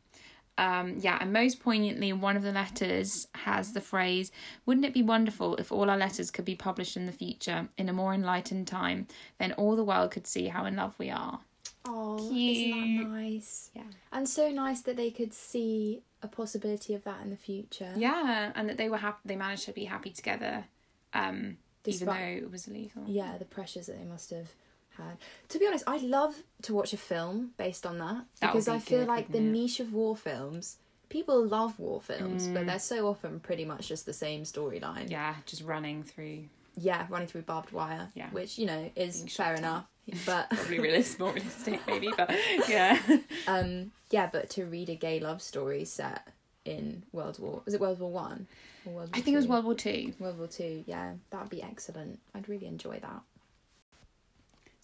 Um, 0.59 0.97
yeah, 0.99 1.17
and 1.21 1.33
most 1.33 1.61
poignantly, 1.61 2.13
one 2.13 2.37
of 2.37 2.43
the 2.43 2.53
letters 2.53 3.27
has 3.35 3.73
the 3.73 3.81
phrase, 3.81 4.31
Wouldn't 4.67 4.85
it 4.87 4.93
be 4.95 5.03
wonderful 5.03 5.57
if 5.57 5.73
all 5.73 5.89
our 5.89 5.97
letters 5.97 6.31
could 6.31 6.45
be 6.45 6.55
published 6.55 6.97
in 6.97 7.07
the 7.07 7.13
future 7.13 7.69
in 7.79 7.89
a 7.89 7.93
more 7.93 8.13
enlightened 8.13 8.67
time? 8.69 9.07
Then 9.39 9.53
all 9.53 9.77
the 9.77 9.85
world 9.85 10.11
could 10.11 10.27
see 10.27 10.49
how 10.49 10.67
in 10.67 10.77
love 10.77 10.95
we 10.99 11.11
are. 11.11 11.41
Oh, 11.85 12.17
isn't 12.33 12.71
that 13.03 13.09
nice? 13.09 13.71
Yeah. 13.75 13.83
And 14.13 14.29
so 14.29 14.51
nice 14.51 14.83
that 14.83 14.97
they 14.97 15.11
could 15.11 15.33
see 15.35 16.03
a 16.23 16.29
possibility 16.29 16.95
of 16.95 17.03
that 17.05 17.23
in 17.25 17.31
the 17.31 17.37
future. 17.37 17.93
Yeah, 17.97 18.53
and 18.55 18.69
that 18.69 18.77
they 18.77 18.89
were 18.89 18.99
happy, 18.99 19.19
they 19.25 19.37
managed 19.37 19.65
to 19.65 19.73
be 19.73 19.87
happy 19.87 20.11
together, 20.11 20.67
um, 21.15 21.57
even 21.85 22.07
though 22.07 22.13
Despite- 22.13 22.43
it 22.43 22.51
was 22.53 22.69
illegal. 22.69 23.03
Yeah, 23.09 23.37
the 23.39 23.45
pressures 23.47 23.87
that 23.87 23.99
they 23.99 24.05
must 24.05 24.31
have 24.31 24.49
had. 24.97 25.17
To 25.51 25.59
be 25.59 25.67
honest, 25.67 25.85
I'd 25.87 26.03
love 26.03 26.35
to 26.63 26.75
watch 26.75 26.93
a 26.93 26.97
film 26.97 27.51
based 27.57 27.87
on 27.87 27.99
that 27.99 28.25
That 28.41 28.53
because 28.53 28.67
be 28.67 28.73
I 28.73 28.79
feel 28.79 28.99
good, 29.01 29.09
like 29.09 29.33
the 29.33 29.39
it? 29.39 29.43
niche 29.43 29.81
of 29.81 29.93
war 29.93 30.17
films. 30.17 30.79
People 31.09 31.45
love 31.47 31.79
war 31.79 32.01
films, 32.01 32.49
Mm. 32.49 32.55
but 32.55 32.67
they're 32.67 32.79
so 32.79 33.07
often 33.09 33.39
pretty 33.41 33.65
much 33.65 33.89
just 33.89 34.07
the 34.07 34.13
same 34.15 34.43
storyline. 34.45 35.11
Yeah, 35.11 35.35
just 35.47 35.63
running 35.63 36.03
through, 36.03 36.45
Yeah, 36.77 37.07
running 37.11 37.29
through 37.29 37.43
barbed 37.43 37.71
wire, 37.73 38.09
Yeah. 38.15 38.31
which 38.31 38.59
you 38.59 38.65
know 38.67 38.91
is 38.97 39.17
Being 39.19 39.29
fair 39.29 39.55
enough. 39.55 39.85
But 40.27 40.51
probably 40.51 40.81
realist, 40.81 41.19
more 41.21 41.33
realistic 41.33 41.81
maybe, 41.87 42.11
but 42.17 42.31
yeah. 42.69 42.99
um, 43.47 43.93
yeah, 44.11 44.29
but 44.33 44.51
to 44.51 44.65
read 44.65 44.89
a 44.89 44.97
gay 44.97 45.21
love 45.21 45.41
story 45.43 45.85
set 45.85 46.27
in 46.65 47.03
World 47.13 47.39
War 47.39 47.61
was 47.65 47.75
it 47.75 47.81
World 47.81 47.99
War 48.01 48.11
One 48.11 48.47
or 48.87 48.93
World 48.95 49.09
War 49.11 49.19
I 49.19 49.21
think 49.21 49.35
it 49.35 49.39
was 49.39 49.47
World 49.47 49.65
War 49.65 49.75
Two. 49.75 50.13
World 50.19 50.39
War 50.39 50.47
Two. 50.49 50.83
Yeah, 50.87 51.13
that'd 51.31 51.51
be 51.51 51.63
excellent. 51.63 52.21
I'd 52.35 52.49
really 52.49 52.67
enjoy 52.67 52.99
that. 53.01 53.21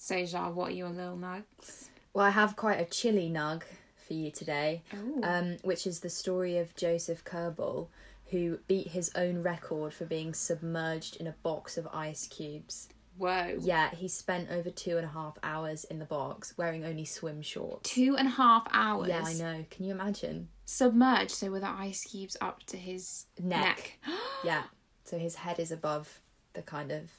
So, 0.01 0.25
Jar, 0.25 0.53
what 0.53 0.69
are 0.71 0.75
your 0.75 0.91
little 0.91 1.17
nugs? 1.17 1.89
Well, 2.15 2.25
I 2.25 2.31
have 2.31 2.55
quite 2.55 2.81
a 2.81 2.85
chilly 2.85 3.29
nug 3.29 3.65
for 4.07 4.15
you 4.15 4.31
today, 4.31 4.83
um, 5.25 5.57
which 5.63 5.89
is 5.89 6.01
the 6.01 6.09
story 6.09 6.57
of 6.57 6.75
Joseph 6.77 7.25
Köberl, 7.25 7.89
who 8.31 8.61
beat 8.69 8.89
his 8.89 9.11
own 9.17 9.43
record 9.43 9.93
for 9.93 10.05
being 10.05 10.33
submerged 10.35 11.17
in 11.17 11.27
a 11.27 11.35
box 11.43 11.77
of 11.77 11.89
ice 11.93 12.29
cubes. 12.29 12.89
Whoa. 13.17 13.57
Yeah, 13.61 13.91
he 13.91 14.07
spent 14.07 14.49
over 14.53 14.71
two 14.71 14.97
and 14.99 15.05
a 15.05 15.11
half 15.11 15.37
hours 15.43 15.83
in 15.83 15.99
the 15.99 16.05
box 16.05 16.55
wearing 16.57 16.85
only 16.85 17.05
swim 17.05 17.43
shorts. 17.43 17.91
Two 17.91 18.17
and 18.17 18.29
a 18.29 18.31
half 18.31 18.69
hours. 18.73 19.09
Yeah, 19.09 19.25
I 19.27 19.33
know. 19.33 19.65
Can 19.69 19.85
you 19.85 19.91
imagine? 19.91 20.49
Submerged, 20.65 21.33
so 21.33 21.51
with 21.51 21.63
the 21.63 21.69
ice 21.69 22.05
cubes 22.05 22.37
up 22.41 22.63
to 22.67 22.77
his 22.77 23.27
Neck. 23.43 23.61
neck. 23.61 23.99
Yeah. 24.45 24.63
So 25.05 25.19
his 25.19 25.35
head 25.35 25.59
is 25.59 25.73
above 25.73 26.21
the 26.53 26.63
kind 26.63 26.93
of 26.93 27.11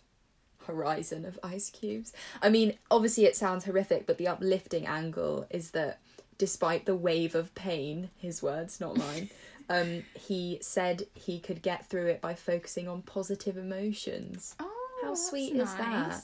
horizon 0.70 1.26
of 1.26 1.40
ice 1.44 1.70
cubes. 1.70 2.14
I 2.42 2.50
mean, 2.50 2.76
obviously 2.92 3.26
it 3.26 3.36
sounds 3.36 3.66
horrific, 3.66 4.06
but 4.06 4.18
the 4.18 4.28
uplifting 4.28 4.86
angle 4.86 5.46
is 5.50 5.72
that 5.72 6.00
despite 6.38 6.86
the 6.86 6.96
wave 6.96 7.36
of 7.36 7.54
pain, 7.56 8.10
his 8.18 8.44
words, 8.44 8.80
not 8.80 8.98
mine, 8.98 9.30
um, 9.70 10.04
he 10.14 10.60
said 10.62 11.04
he 11.14 11.40
could 11.40 11.62
get 11.62 11.88
through 11.88 12.08
it 12.08 12.22
by 12.22 12.36
focusing 12.36 12.88
on 12.88 13.02
positive 13.02 13.58
emotions. 13.58 14.56
Oh, 14.60 15.00
How 15.04 15.16
sweet 15.16 15.56
is 15.56 15.74
that? 15.76 16.24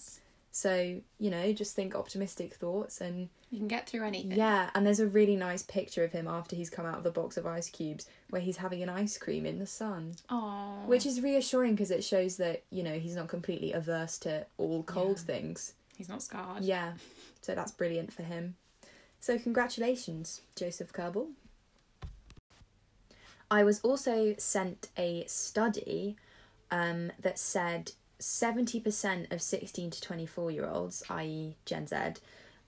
So, 0.57 1.01
you 1.19 1.29
know, 1.29 1.51
just 1.51 1.75
think 1.75 1.95
optimistic 1.95 2.53
thoughts 2.53 3.01
and 3.01 3.27
You 3.51 3.57
can 3.57 3.67
get 3.67 3.89
through 3.89 4.05
anything. 4.05 4.31
yeah, 4.37 4.69
and 4.73 4.85
there's 4.87 5.01
a 5.01 5.05
really 5.05 5.35
nice 5.35 5.63
picture 5.63 6.05
of 6.05 6.13
him 6.13 6.29
after 6.29 6.55
he's 6.55 6.69
come 6.69 6.85
out 6.85 6.97
of 6.97 7.03
the 7.03 7.11
box 7.11 7.35
of 7.35 7.45
ice 7.45 7.69
cubes 7.69 8.07
where 8.29 8.41
he's 8.41 8.55
having 8.55 8.81
an 8.81 8.87
ice 8.87 9.17
cream 9.17 9.45
in 9.45 9.59
the 9.59 9.65
sun. 9.65 10.13
Oh. 10.29 10.83
Which 10.85 11.05
is 11.05 11.19
reassuring 11.19 11.75
because 11.75 11.91
it 11.91 12.05
shows 12.05 12.37
that, 12.37 12.63
you 12.69 12.83
know, 12.83 12.97
he's 12.97 13.17
not 13.17 13.27
completely 13.27 13.73
averse 13.73 14.17
to 14.19 14.45
all 14.57 14.81
cold 14.83 15.17
Yeah. 15.17 15.23
things. 15.25 15.73
he's 15.97 16.07
not 16.07 16.23
scarred. 16.23 16.63
Yeah. 16.63 16.93
So 17.41 17.53
that's 17.53 17.73
brilliant 17.73 18.13
for 18.13 18.23
him. 18.23 18.55
So 19.19 19.37
congratulations, 19.37 20.39
Joseph 20.55 20.93
Köberl. 20.93 21.31
I 23.51 23.65
was 23.65 23.81
also 23.81 24.35
sent 24.37 24.87
a 24.97 25.25
study 25.27 26.15
um, 26.71 27.11
that 27.19 27.37
said 27.37 27.91
70% 28.19 29.31
of 29.31 29.41
16 29.41 29.89
to 29.91 30.01
24 30.01 30.51
year 30.51 30.65
olds, 30.67 31.03
i.e., 31.09 31.55
Gen 31.65 31.87
Z, 31.87 31.95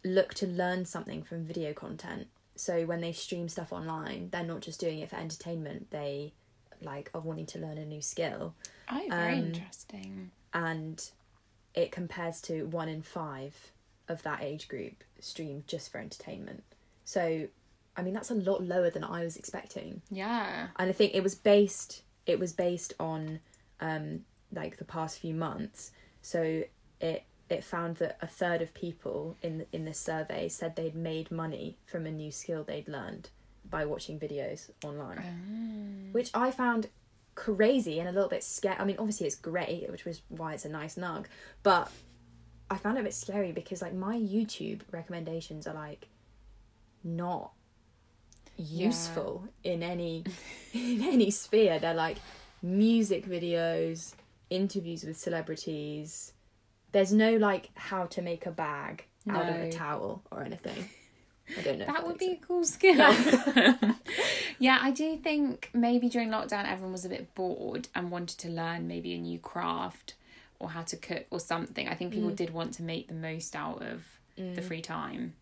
look 0.03 0.33
to 0.35 0.47
learn 0.47 0.85
something 0.85 1.23
from 1.23 1.45
video 1.45 1.73
content. 1.73 2.27
So 2.55 2.85
when 2.85 3.01
they 3.01 3.11
stream 3.11 3.49
stuff 3.49 3.71
online, 3.71 4.29
they're 4.31 4.43
not 4.43 4.61
just 4.61 4.79
doing 4.79 4.99
it 4.99 5.09
for 5.09 5.15
entertainment, 5.17 5.91
they 5.91 6.33
like 6.81 7.09
are 7.13 7.21
wanting 7.21 7.45
to 7.47 7.59
learn 7.59 7.77
a 7.79 7.85
new 7.85 8.01
skill 8.01 8.53
Oh, 8.91 9.03
very 9.09 9.33
Um, 9.33 9.45
interesting. 9.45 10.31
and 10.53 11.09
it 11.73 11.91
compares 11.91 12.39
to 12.41 12.63
one 12.67 12.87
in 12.87 13.01
five 13.01 13.71
of 14.07 14.21
that 14.23 14.41
age 14.41 14.67
group 14.67 15.03
stream 15.19 15.63
just 15.67 15.91
for 15.91 15.97
entertainment. 15.99 16.63
So, 17.03 17.47
I 17.95 18.01
mean, 18.03 18.13
that's 18.13 18.29
a 18.31 18.35
lot 18.35 18.63
lower 18.63 18.89
than 18.91 19.03
I 19.03 19.23
was 19.23 19.35
expecting. 19.37 20.01
Yeah. 20.11 20.67
And 20.77 20.89
I 20.89 20.93
think 20.93 21.13
it 21.15 21.23
was 21.23 21.35
based 21.35 22.03
it 22.25 22.39
was 22.39 22.53
based 22.53 22.93
on 22.99 23.39
um, 23.79 24.25
like 24.53 24.77
the 24.77 24.85
past 24.85 25.19
few 25.19 25.33
months. 25.33 25.91
So 26.21 26.63
it 27.01 27.23
it 27.49 27.63
found 27.63 27.95
that 27.97 28.17
a 28.21 28.27
third 28.27 28.61
of 28.61 28.73
people 28.73 29.37
in 29.41 29.65
in 29.71 29.85
this 29.85 29.99
survey 29.99 30.49
said 30.49 30.75
they'd 30.75 30.95
made 30.95 31.31
money 31.31 31.77
from 31.85 32.05
a 32.05 32.11
new 32.11 32.31
skill 32.31 32.63
they'd 32.63 32.87
learned 32.89 33.29
by 33.69 33.85
watching 33.85 34.19
videos 34.19 34.69
online 34.83 35.19
Oh. 35.23 36.11
which 36.13 36.29
I 36.33 36.51
found 36.51 36.87
crazy 37.35 37.99
and 37.99 38.09
a 38.09 38.11
little 38.11 38.29
bit 38.29 38.43
scary. 38.43 38.77
I 38.79 38.83
mean, 38.85 38.95
obviously 38.97 39.27
it's 39.27 39.35
great, 39.35 39.89
which 39.91 40.05
was 40.05 40.21
why 40.29 40.53
it's 40.53 40.65
a 40.65 40.69
nice 40.69 40.95
nug, 40.95 41.25
but 41.63 41.91
I 42.69 42.77
found 42.77 42.97
it 42.97 43.01
a 43.01 43.03
bit 43.03 43.13
scary 43.13 43.51
because 43.53 43.81
like 43.81 43.93
my 43.93 44.17
YouTube 44.17 44.81
recommendations 44.91 45.67
are 45.67 45.73
like 45.73 46.07
not 47.03 47.51
Yeah. 48.57 48.87
useful 48.87 49.47
in 49.63 49.83
any 49.83 50.23
in 50.73 51.01
any 51.03 51.29
sphere. 51.31 51.79
They're 51.79 51.93
like 51.93 52.17
music 52.61 53.25
videos, 53.25 54.13
interviews 54.49 55.03
with 55.03 55.17
celebrities. 55.17 56.33
There's 56.91 57.11
no 57.11 57.35
like 57.37 57.69
how 57.75 58.05
to 58.07 58.21
make 58.21 58.45
a 58.45 58.51
bag 58.51 59.05
out 59.29 59.49
of 59.49 59.55
a 59.55 59.71
towel 59.71 60.23
or 60.31 60.43
anything. 60.43 60.89
I 61.57 61.61
don't 61.61 61.79
know. 61.79 61.85
That 61.85 62.05
would 62.05 62.17
be 62.17 62.31
a 62.31 62.35
cool 62.37 62.63
skill. 62.65 62.97
yeah, 64.59 64.79
I 64.81 64.91
do 64.91 65.17
think 65.17 65.69
maybe 65.73 66.09
during 66.09 66.29
lockdown 66.29 66.65
everyone 66.69 66.91
was 66.91 67.05
a 67.05 67.09
bit 67.09 67.33
bored 67.35 67.87
and 67.95 68.11
wanted 68.11 68.37
to 68.39 68.49
learn 68.49 68.87
maybe 68.87 69.13
a 69.13 69.17
new 69.17 69.39
craft 69.39 70.15
or 70.59 70.69
how 70.71 70.81
to 70.83 70.97
cook 70.97 71.25
or 71.29 71.39
something. 71.39 71.87
I 71.87 71.93
think 71.95 72.13
people 72.13 72.31
Mm. 72.31 72.35
did 72.35 72.49
want 72.51 72.73
to 72.75 72.83
make 72.83 73.07
the 73.07 73.13
most 73.13 73.55
out 73.55 73.81
of 73.81 74.03
the 74.35 74.43
Mm. 74.61 74.63
free 74.63 74.81
time. 74.81 75.35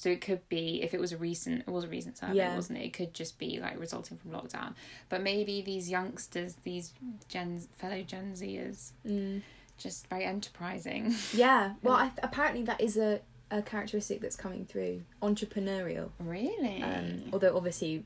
So 0.00 0.08
it 0.10 0.20
could 0.20 0.48
be 0.48 0.80
if 0.80 0.94
it 0.94 1.00
was 1.00 1.10
a 1.10 1.16
recent 1.16 1.62
it 1.66 1.70
was 1.70 1.82
a 1.82 1.88
recent 1.88 2.16
survey, 2.18 2.34
Yeah. 2.36 2.54
wasn't 2.54 2.78
it? 2.78 2.84
It 2.84 2.92
could 2.92 3.12
just 3.14 3.36
be 3.36 3.58
like 3.58 3.80
resulting 3.80 4.16
from 4.16 4.30
lockdown. 4.30 4.74
But 5.08 5.22
maybe 5.22 5.60
these 5.60 5.90
youngsters, 5.90 6.54
these 6.62 6.92
Gen 7.26 7.58
fellow 7.78 8.02
Gen 8.02 8.34
Zers, 8.34 8.92
Mm. 9.04 9.42
just 9.76 10.06
very 10.06 10.24
enterprising. 10.24 11.12
Yeah. 11.34 11.74
Well, 11.82 11.96
I, 11.96 12.12
apparently 12.22 12.62
that 12.66 12.80
is 12.80 12.96
a, 12.96 13.20
a 13.50 13.60
characteristic 13.60 14.20
that's 14.20 14.36
coming 14.36 14.64
through. 14.66 15.02
Entrepreneurial. 15.20 16.10
Really? 16.20 16.80
Um, 16.80 17.24
although 17.32 17.56
obviously, 17.56 18.04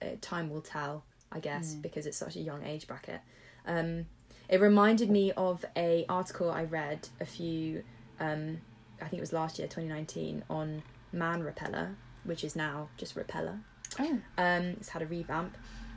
uh, 0.00 0.06
time 0.20 0.48
will 0.48 0.60
tell. 0.62 1.02
I 1.32 1.40
guess 1.40 1.74
Mm. 1.74 1.82
because 1.82 2.06
it's 2.06 2.16
such 2.16 2.36
a 2.36 2.40
young 2.40 2.62
age 2.64 2.86
bracket. 2.86 3.20
Um, 3.66 4.06
it 4.48 4.60
reminded 4.60 5.10
me 5.10 5.32
of 5.32 5.64
a 5.74 6.04
article 6.08 6.52
I 6.52 6.62
read 6.62 7.08
a 7.20 7.26
few. 7.26 7.82
Um, 8.20 8.60
I 9.02 9.08
think 9.08 9.14
it 9.18 9.20
was 9.28 9.32
last 9.32 9.58
year, 9.58 9.66
twenty 9.66 9.88
nineteen, 9.88 10.44
on 10.48 10.84
Man 11.16 11.42
Repeller, 11.42 11.96
which 12.24 12.44
is 12.44 12.54
now 12.54 12.88
just 12.96 13.16
Repeller. 13.16 13.60
oh. 13.98 14.18
Um, 14.38 14.62
it's 14.80 14.90
had 14.90 15.02
a 15.02 15.06
revamp 15.06 15.56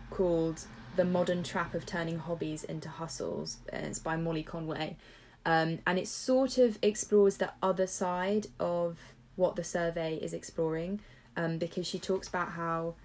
called 0.10 0.65
The 0.95 1.05
Modern 1.05 1.43
Trap 1.43 1.73
of 1.75 1.86
Turning 1.86 2.17
Hobbies 2.19 2.63
into 2.63 2.89
Hustles. 2.89 3.58
And 3.71 3.86
it's 3.86 3.99
by 3.99 4.15
Molly 4.15 4.43
Conway. 4.43 4.97
Um, 5.45 5.79
and 5.88 5.97
it 5.99 6.08
sort 6.08 6.58
of 6.58 6.77
explores 6.82 7.38
the 7.38 7.51
other 7.62 7.88
side 7.88 8.47
of 8.60 8.97
what 9.36 9.55
the 9.55 9.63
survey 9.63 10.15
is 10.15 10.34
exploring 10.34 10.99
um, 11.38 11.58
because 11.58 11.88
she 11.88 11.97
talks 11.99 12.27
about 12.27 12.49
how 12.49 12.95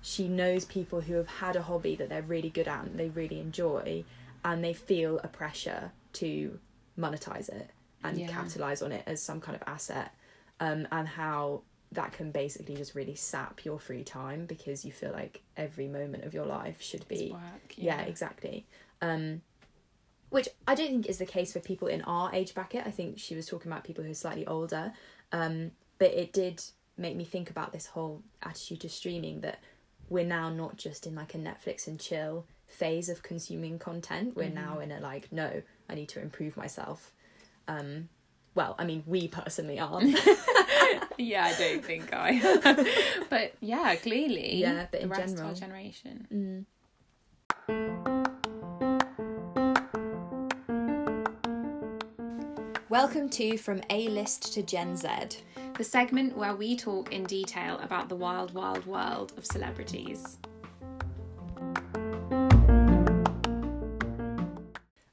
she 0.00 0.28
knows 0.28 0.64
people 0.64 1.02
who 1.02 1.14
have 1.14 1.28
had 1.28 1.56
a 1.56 1.62
hobby 1.62 1.94
that 1.96 2.08
they're 2.08 2.22
really 2.22 2.48
good 2.50 2.68
at 2.68 2.84
and 2.86 2.98
they 2.98 3.08
really 3.10 3.38
enjoy 3.38 4.02
and 4.44 4.64
they 4.64 4.72
feel 4.72 5.18
a 5.22 5.28
pressure 5.28 5.92
to 6.14 6.58
monetize 6.98 7.48
it 7.50 7.70
and 8.02 8.18
Yeah. 8.18 8.28
capitalize 8.28 8.80
on 8.82 8.92
it 8.92 9.02
as 9.06 9.22
some 9.22 9.40
kind 9.40 9.56
of 9.56 9.62
asset 9.66 10.14
um, 10.60 10.86
and 10.92 11.06
how 11.08 11.62
that 11.92 12.12
can 12.12 12.30
basically 12.32 12.74
just 12.74 12.94
really 12.96 13.14
sap 13.14 13.64
your 13.64 13.78
free 13.78 14.02
time 14.02 14.46
because 14.46 14.84
you 14.84 14.90
feel 14.92 15.12
like 15.12 15.42
every 15.56 15.86
moment 15.86 16.24
of 16.24 16.34
your 16.34 16.44
life 16.46 16.82
should 16.82 17.06
be 17.08 17.30
work. 17.32 17.74
yeah, 17.76 18.00
exactly. 18.02 18.66
Um 19.00 19.42
which 20.30 20.48
i 20.66 20.74
don't 20.74 20.88
think 20.88 21.06
is 21.06 21.18
the 21.18 21.26
case 21.26 21.52
for 21.52 21.60
people 21.60 21.86
in 21.86 22.02
our 22.02 22.34
age 22.34 22.52
bracket. 22.54 22.84
I 22.86 22.90
think 22.90 23.18
she 23.20 23.36
was 23.36 23.46
talking 23.46 23.70
about 23.70 23.84
people 23.84 24.02
who 24.02 24.10
are 24.10 24.14
slightly 24.14 24.46
older. 24.46 24.92
Um 25.30 25.70
but 25.98 26.12
it 26.12 26.32
did 26.32 26.62
make 26.96 27.14
me 27.16 27.24
think 27.24 27.48
about 27.50 27.72
this 27.72 27.86
whole 27.86 28.22
attitude 28.42 28.80
to 28.80 28.88
streaming 28.88 29.40
that 29.42 29.60
we're 30.08 30.24
now 30.24 30.48
not 30.48 30.76
just 30.76 31.06
in 31.06 31.14
like 31.14 31.34
a 31.34 31.38
netflix 31.38 31.86
and 31.86 32.00
chill 32.00 32.46
phase 32.66 33.08
of 33.08 33.22
consuming 33.22 33.78
content. 33.78 34.34
We're 34.34 34.50
Mhm. 34.50 34.54
now 34.54 34.78
in 34.80 34.90
a 34.90 34.98
like 34.98 35.30
no 35.30 35.62
i 35.88 35.94
need 35.94 36.08
to 36.08 36.20
improve 36.20 36.56
myself. 36.56 37.12
Um 37.68 38.08
well 38.54 38.74
i 38.78 38.84
mean 38.84 39.02
we 39.06 39.28
personally 39.28 39.78
aren't 39.78 40.18
yeah, 41.18 41.44
I 41.44 41.54
don't 41.58 41.84
think 41.84 42.12
I. 42.12 42.86
but 43.30 43.54
yeah, 43.60 43.94
clearly. 43.96 44.56
Yeah, 44.56 44.86
but 44.90 44.92
the 44.92 45.02
in 45.02 45.08
rest 45.08 45.22
of 45.22 45.28
general. 45.30 45.48
our 45.48 45.54
generation. 45.54 46.26
Mm. 46.32 46.64
Welcome 52.88 53.28
to 53.30 53.56
From 53.58 53.80
A 53.90 54.08
List 54.08 54.52
to 54.54 54.62
Gen 54.62 54.96
Z. 54.96 55.08
The 55.76 55.84
segment 55.84 56.36
where 56.36 56.54
we 56.54 56.76
talk 56.76 57.12
in 57.12 57.24
detail 57.24 57.78
about 57.82 58.08
the 58.08 58.16
wild, 58.16 58.54
wild 58.54 58.86
world 58.86 59.32
of 59.36 59.44
celebrities. 59.44 60.38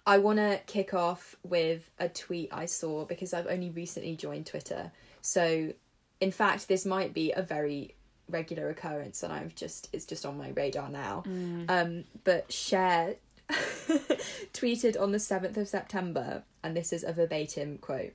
I 0.05 0.17
want 0.17 0.39
to 0.39 0.59
kick 0.65 0.93
off 0.93 1.35
with 1.43 1.89
a 1.99 2.09
tweet 2.09 2.49
I 2.51 2.65
saw 2.65 3.05
because 3.05 3.33
I've 3.33 3.47
only 3.47 3.69
recently 3.69 4.15
joined 4.15 4.47
Twitter. 4.47 4.91
So, 5.21 5.73
in 6.19 6.31
fact, 6.31 6.67
this 6.67 6.85
might 6.85 7.13
be 7.13 7.31
a 7.31 7.41
very 7.41 7.95
regular 8.27 8.69
occurrence 8.69 9.23
and 9.23 9.31
I've 9.31 9.53
just 9.55 9.89
it's 9.93 10.05
just 10.05 10.25
on 10.25 10.37
my 10.37 10.49
radar 10.49 10.89
now. 10.89 11.23
Um, 11.69 12.05
but 12.23 12.51
Cher 12.51 13.15
tweeted 14.53 14.99
on 14.99 15.11
the 15.11 15.17
7th 15.17 15.57
of 15.57 15.67
September 15.67 16.43
and 16.63 16.75
this 16.75 16.93
is 16.93 17.03
a 17.03 17.13
verbatim 17.13 17.77
quote. 17.77 18.13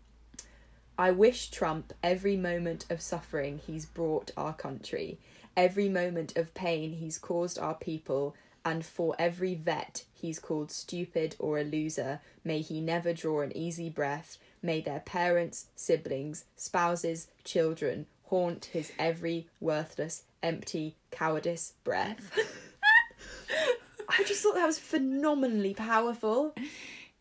I 0.99 1.11
wish 1.11 1.51
Trump 1.51 1.93
every 2.03 2.37
moment 2.37 2.87
of 2.89 3.03
suffering 3.03 3.61
he's 3.65 3.85
brought 3.85 4.31
our 4.37 4.55
country, 4.55 5.19
every 5.57 5.91
moment 5.91 6.37
of 6.37 6.55
pain 6.55 6.95
he's 6.95 7.19
caused 7.19 7.59
our 7.59 7.75
people, 7.75 8.35
and 8.67 8.85
for 8.85 9.15
every 9.17 9.55
vet 9.55 10.05
he's 10.13 10.41
called 10.41 10.73
stupid 10.73 11.37
or 11.39 11.57
a 11.59 11.63
loser, 11.65 12.21
may 12.45 12.61
he 12.61 12.81
never 12.81 13.13
draw 13.13 13.41
an 13.41 13.57
easy 13.57 13.89
breath. 13.89 14.39
May 14.61 14.81
their 14.81 14.99
parents, 14.99 15.67
siblings, 15.77 16.47
spouses, 16.57 17.29
children, 17.45 18.07
haunt 18.25 18.65
his 18.67 18.91
every 18.99 19.47
worthless, 19.61 20.25
empty 20.43 20.97
cowardice 21.13 21.75
breath. 21.85 22.37
I 24.09 24.25
just 24.25 24.43
thought 24.43 24.57
that 24.57 24.67
was 24.67 24.81
phenomenally 24.81 25.73
powerful. 25.75 26.53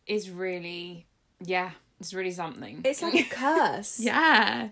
Is 0.04 0.30
really, 0.30 1.06
yeah, 1.40 1.70
it's 2.00 2.12
really 2.12 2.32
something. 2.32 2.80
It's 2.84 3.02
like 3.02 3.14
a 3.14 3.22
curse. 3.22 4.00
yeah, 4.00 4.70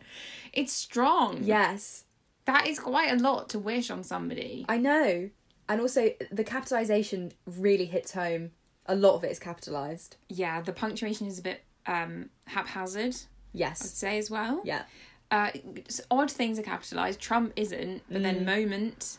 it's 0.53 0.73
strong. 0.73 1.39
Yes, 1.45 2.05
That 2.47 2.67
is 2.67 2.81
quite 2.81 3.13
a 3.13 3.17
lot 3.17 3.49
to 3.51 3.61
wish 3.61 3.91
on 3.91 4.03
somebody. 4.03 4.67
I 4.69 4.79
know. 4.79 5.31
And 5.69 5.81
also, 5.81 6.11
the 6.31 6.45
capitalization 6.45 7.33
really 7.47 7.87
hits 7.87 8.13
home. 8.13 8.51
A 8.87 8.95
lot 8.95 9.15
of 9.15 9.25
it 9.25 9.31
is 9.31 9.39
capitalized. 9.39 10.17
Yeah, 10.29 10.61
the 10.61 10.73
punctuation 10.73 11.27
is 11.27 11.39
a 11.39 11.43
bit 11.43 11.65
um 11.87 12.31
haphazard, 12.47 13.17
Yes, 13.53 13.83
I'd 13.83 13.89
say 13.89 14.19
as 14.19 14.31
well. 14.31 14.61
Yeah. 14.65 14.83
Uh, 15.31 15.51
odd 16.11 16.31
things 16.31 16.59
are 16.59 16.63
capitalized. 16.63 17.21
Trump 17.21 17.53
isn't, 17.57 18.03
but 18.09 18.19
Mm. 18.19 18.23
then 18.23 18.45
moment, 18.45 19.19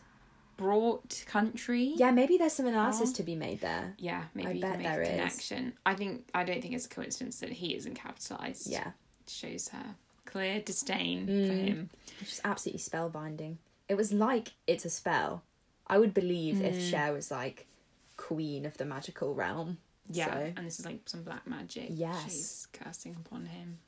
brought, 0.57 1.23
country. 1.27 1.93
Yeah, 1.95 2.11
maybe 2.11 2.37
there's 2.37 2.53
some 2.53 2.65
analysis 2.67 3.09
Oh. 3.11 3.13
to 3.13 3.23
be 3.23 3.35
made 3.35 3.61
there. 3.61 3.93
Yeah, 3.97 4.25
maybe 4.33 4.47
I 4.49 4.51
you 4.53 4.61
bet 4.61 4.71
can 4.73 4.83
make 4.83 4.87
there 4.87 5.01
a 5.01 5.03
is. 5.03 5.09
connection. 5.09 5.73
I 5.85 5.95
think 5.95 6.29
I 6.33 6.43
don't 6.43 6.61
think 6.61 6.73
it's 6.73 6.85
a 6.85 6.89
coincidence 6.89 7.39
that 7.39 7.51
he 7.51 7.75
isn't 7.75 7.95
capitalized. 7.95 8.67
Yeah. 8.67 8.89
It 9.25 9.29
shows 9.29 9.69
her 9.69 9.95
clear 10.25 10.59
disdain 10.61 11.27
Mm. 11.27 11.47
for 11.47 11.53
him. 11.53 11.89
It's 12.21 12.29
just 12.29 12.41
absolutely 12.45 12.79
spellbinding. 12.81 13.57
It 13.89 13.95
was 13.95 14.11
like 14.13 14.53
it's 14.67 14.85
a 14.85 14.89
spell. 14.89 15.43
I 15.87 15.97
would 15.99 16.13
believe 16.13 16.61
if 16.61 16.75
Mm. 16.75 16.89
Cher 16.89 17.13
was 17.13 17.31
like 17.31 17.67
queen 18.17 18.65
of 18.65 18.77
the 18.77 18.85
magical 18.85 19.33
realm. 19.33 19.77
Yeah, 20.07 20.25
So, 20.27 20.53
and 20.57 20.67
this 20.67 20.79
is 20.79 20.85
like 20.85 21.01
some 21.07 21.23
black 21.23 21.47
magic. 21.47 21.87
Yes. 21.89 22.23
she's 22.23 22.67
cursing 22.73 23.15
upon 23.15 23.45
him. 23.47 23.79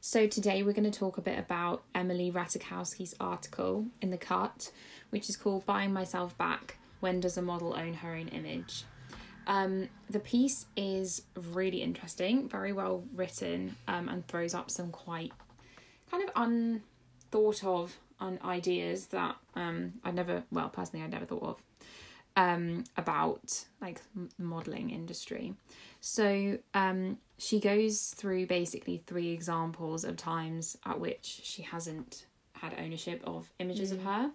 So 0.00 0.26
today 0.26 0.62
we're 0.62 0.74
going 0.74 0.90
to 0.90 0.96
talk 0.96 1.16
a 1.16 1.22
bit 1.22 1.38
about 1.38 1.82
Emily 1.94 2.30
Ratajkowski's 2.30 3.14
article 3.18 3.86
in 4.02 4.10
the 4.10 4.18
Cut, 4.18 4.70
which 5.10 5.28
is 5.28 5.36
called 5.36 5.64
"Buying 5.66 5.92
Myself 5.92 6.36
Back: 6.36 6.76
When 7.00 7.20
Does 7.20 7.36
a 7.38 7.42
Model 7.42 7.74
Own 7.76 7.94
Her 7.94 8.14
Own 8.14 8.28
Image?" 8.28 8.84
Um, 9.46 9.88
the 10.08 10.20
piece 10.20 10.66
is 10.76 11.22
really 11.34 11.82
interesting, 11.82 12.48
very 12.48 12.72
well 12.72 13.04
written, 13.14 13.76
um, 13.88 14.08
and 14.08 14.26
throws 14.26 14.54
up 14.54 14.70
some 14.70 14.90
quite 14.90 15.32
kind 16.10 16.22
of 16.22 16.30
unthought 16.36 17.64
of 17.64 17.98
on 18.20 18.38
ideas 18.44 19.06
that 19.08 19.36
um, 19.54 19.94
I 20.04 20.10
never, 20.10 20.44
well, 20.50 20.68
personally, 20.68 21.04
I 21.04 21.08
never 21.08 21.24
thought 21.24 21.42
of 21.42 21.62
um, 22.36 22.84
about 22.96 23.64
like 23.80 24.00
modeling 24.38 24.90
industry. 24.90 25.54
So 26.00 26.58
um, 26.74 27.18
she 27.38 27.60
goes 27.60 28.14
through 28.16 28.46
basically 28.46 29.02
three 29.06 29.30
examples 29.30 30.04
of 30.04 30.16
times 30.16 30.76
at 30.84 31.00
which 31.00 31.40
she 31.42 31.62
hasn't 31.62 32.26
had 32.52 32.74
ownership 32.78 33.20
of 33.24 33.50
images 33.58 33.92
of 33.92 34.02
her. 34.02 34.30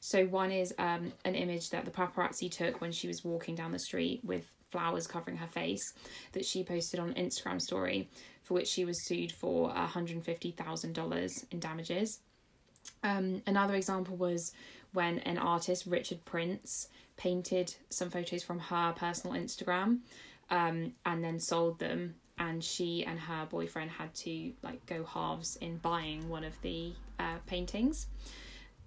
So 0.00 0.26
one 0.26 0.50
is 0.50 0.74
um, 0.78 1.12
an 1.24 1.34
image 1.34 1.70
that 1.70 1.84
the 1.84 1.90
paparazzi 1.90 2.50
took 2.50 2.80
when 2.80 2.92
she 2.92 3.08
was 3.08 3.24
walking 3.24 3.54
down 3.54 3.72
the 3.72 3.78
street 3.78 4.20
with 4.24 4.44
flowers 4.74 5.06
covering 5.06 5.36
her 5.36 5.46
face 5.46 5.94
that 6.32 6.44
she 6.44 6.64
posted 6.64 6.98
on 6.98 7.14
Instagram 7.14 7.62
story 7.62 8.08
for 8.42 8.54
which 8.54 8.66
she 8.66 8.84
was 8.84 9.06
sued 9.06 9.30
for 9.30 9.70
$150,000 9.70 11.44
in 11.52 11.60
damages. 11.60 12.18
Um, 13.04 13.40
another 13.46 13.74
example 13.74 14.16
was 14.16 14.52
when 14.92 15.20
an 15.20 15.38
artist, 15.38 15.86
Richard 15.86 16.24
Prince, 16.24 16.88
painted 17.16 17.74
some 17.88 18.10
photos 18.10 18.42
from 18.42 18.58
her 18.58 18.92
personal 18.96 19.36
Instagram 19.36 20.00
um, 20.50 20.92
and 21.06 21.22
then 21.22 21.38
sold 21.38 21.78
them. 21.78 22.16
And 22.36 22.64
she 22.64 23.04
and 23.04 23.20
her 23.20 23.46
boyfriend 23.48 23.92
had 23.92 24.12
to 24.16 24.52
like 24.62 24.84
go 24.86 25.04
halves 25.04 25.56
in 25.60 25.76
buying 25.76 26.28
one 26.28 26.42
of 26.42 26.60
the 26.62 26.92
uh, 27.20 27.36
paintings. 27.46 28.08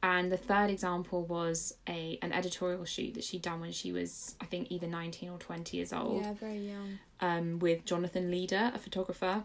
And 0.04 0.32
the 0.32 0.38
third 0.38 0.70
example 0.70 1.24
was 1.26 1.76
a 1.90 2.20
an 2.22 2.32
editorial 2.32 2.86
shoot 2.86 3.16
that 3.16 3.24
she'd 3.24 3.42
done 3.42 3.60
when 3.62 3.72
she 3.72 3.92
was, 3.92 4.36
I 4.40 4.46
think, 4.46 4.68
either 4.72 4.88
nineteen 4.88 5.30
or 5.30 5.38
twenty 5.40 5.78
years 5.78 5.92
old 5.92 6.22
Yeah, 6.24 6.34
very 6.34 6.60
young. 6.60 7.00
um, 7.20 7.60
with 7.60 7.84
Jonathan 7.86 8.32
Leder, 8.32 8.74
a 8.76 8.78
photographer. 8.78 9.44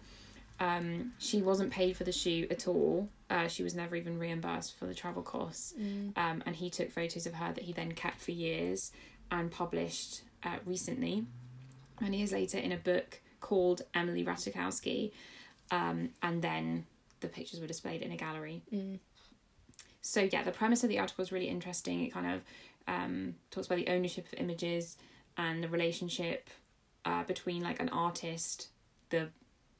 Um, 0.60 1.12
she 1.18 1.42
wasn't 1.42 1.72
paid 1.72 1.96
for 1.96 2.04
the 2.04 2.12
shoot 2.12 2.52
at 2.52 2.68
all. 2.68 3.08
Uh, 3.30 3.48
she 3.48 3.62
was 3.64 3.74
never 3.74 3.96
even 3.96 4.18
reimbursed 4.18 4.76
for 4.76 4.86
the 4.86 4.94
travel 4.94 5.22
costs. 5.22 5.74
Um, 6.16 6.42
and 6.46 6.54
he 6.54 6.70
took 6.70 6.92
photos 6.92 7.26
of 7.26 7.34
her 7.34 7.52
that 7.52 7.64
he 7.64 7.72
then 7.72 7.92
kept 7.92 8.20
for 8.20 8.30
years 8.32 8.92
and 9.30 9.50
published 9.50 10.22
uh, 10.44 10.58
recently, 10.66 11.24
many 12.00 12.18
years 12.18 12.30
later, 12.32 12.58
in 12.58 12.70
a 12.70 12.76
book 12.76 13.20
called 13.40 13.82
Emily 13.94 14.22
Ratajkowski. 14.24 15.10
Um, 15.72 16.10
and 16.22 16.42
then 16.42 16.84
the 17.20 17.28
pictures 17.28 17.58
were 17.60 17.66
displayed 17.66 18.02
in 18.02 18.12
a 18.12 18.16
gallery. 18.16 18.62
So 20.02 20.28
yeah, 20.30 20.42
the 20.42 20.52
premise 20.52 20.82
of 20.82 20.88
the 20.90 20.98
article 20.98 21.22
is 21.22 21.32
really 21.32 21.48
interesting. 21.48 22.04
It 22.04 22.12
kind 22.12 22.26
of 22.34 22.42
um, 22.86 23.36
talks 23.50 23.66
about 23.66 23.76
the 23.76 23.88
ownership 23.88 24.26
of 24.26 24.34
images 24.38 24.96
and 25.36 25.62
the 25.62 25.68
relationship 25.68 26.50
uh, 27.04 27.24
between 27.24 27.62
like 27.62 27.80
an 27.80 27.88
artist, 27.88 28.68
the 29.10 29.28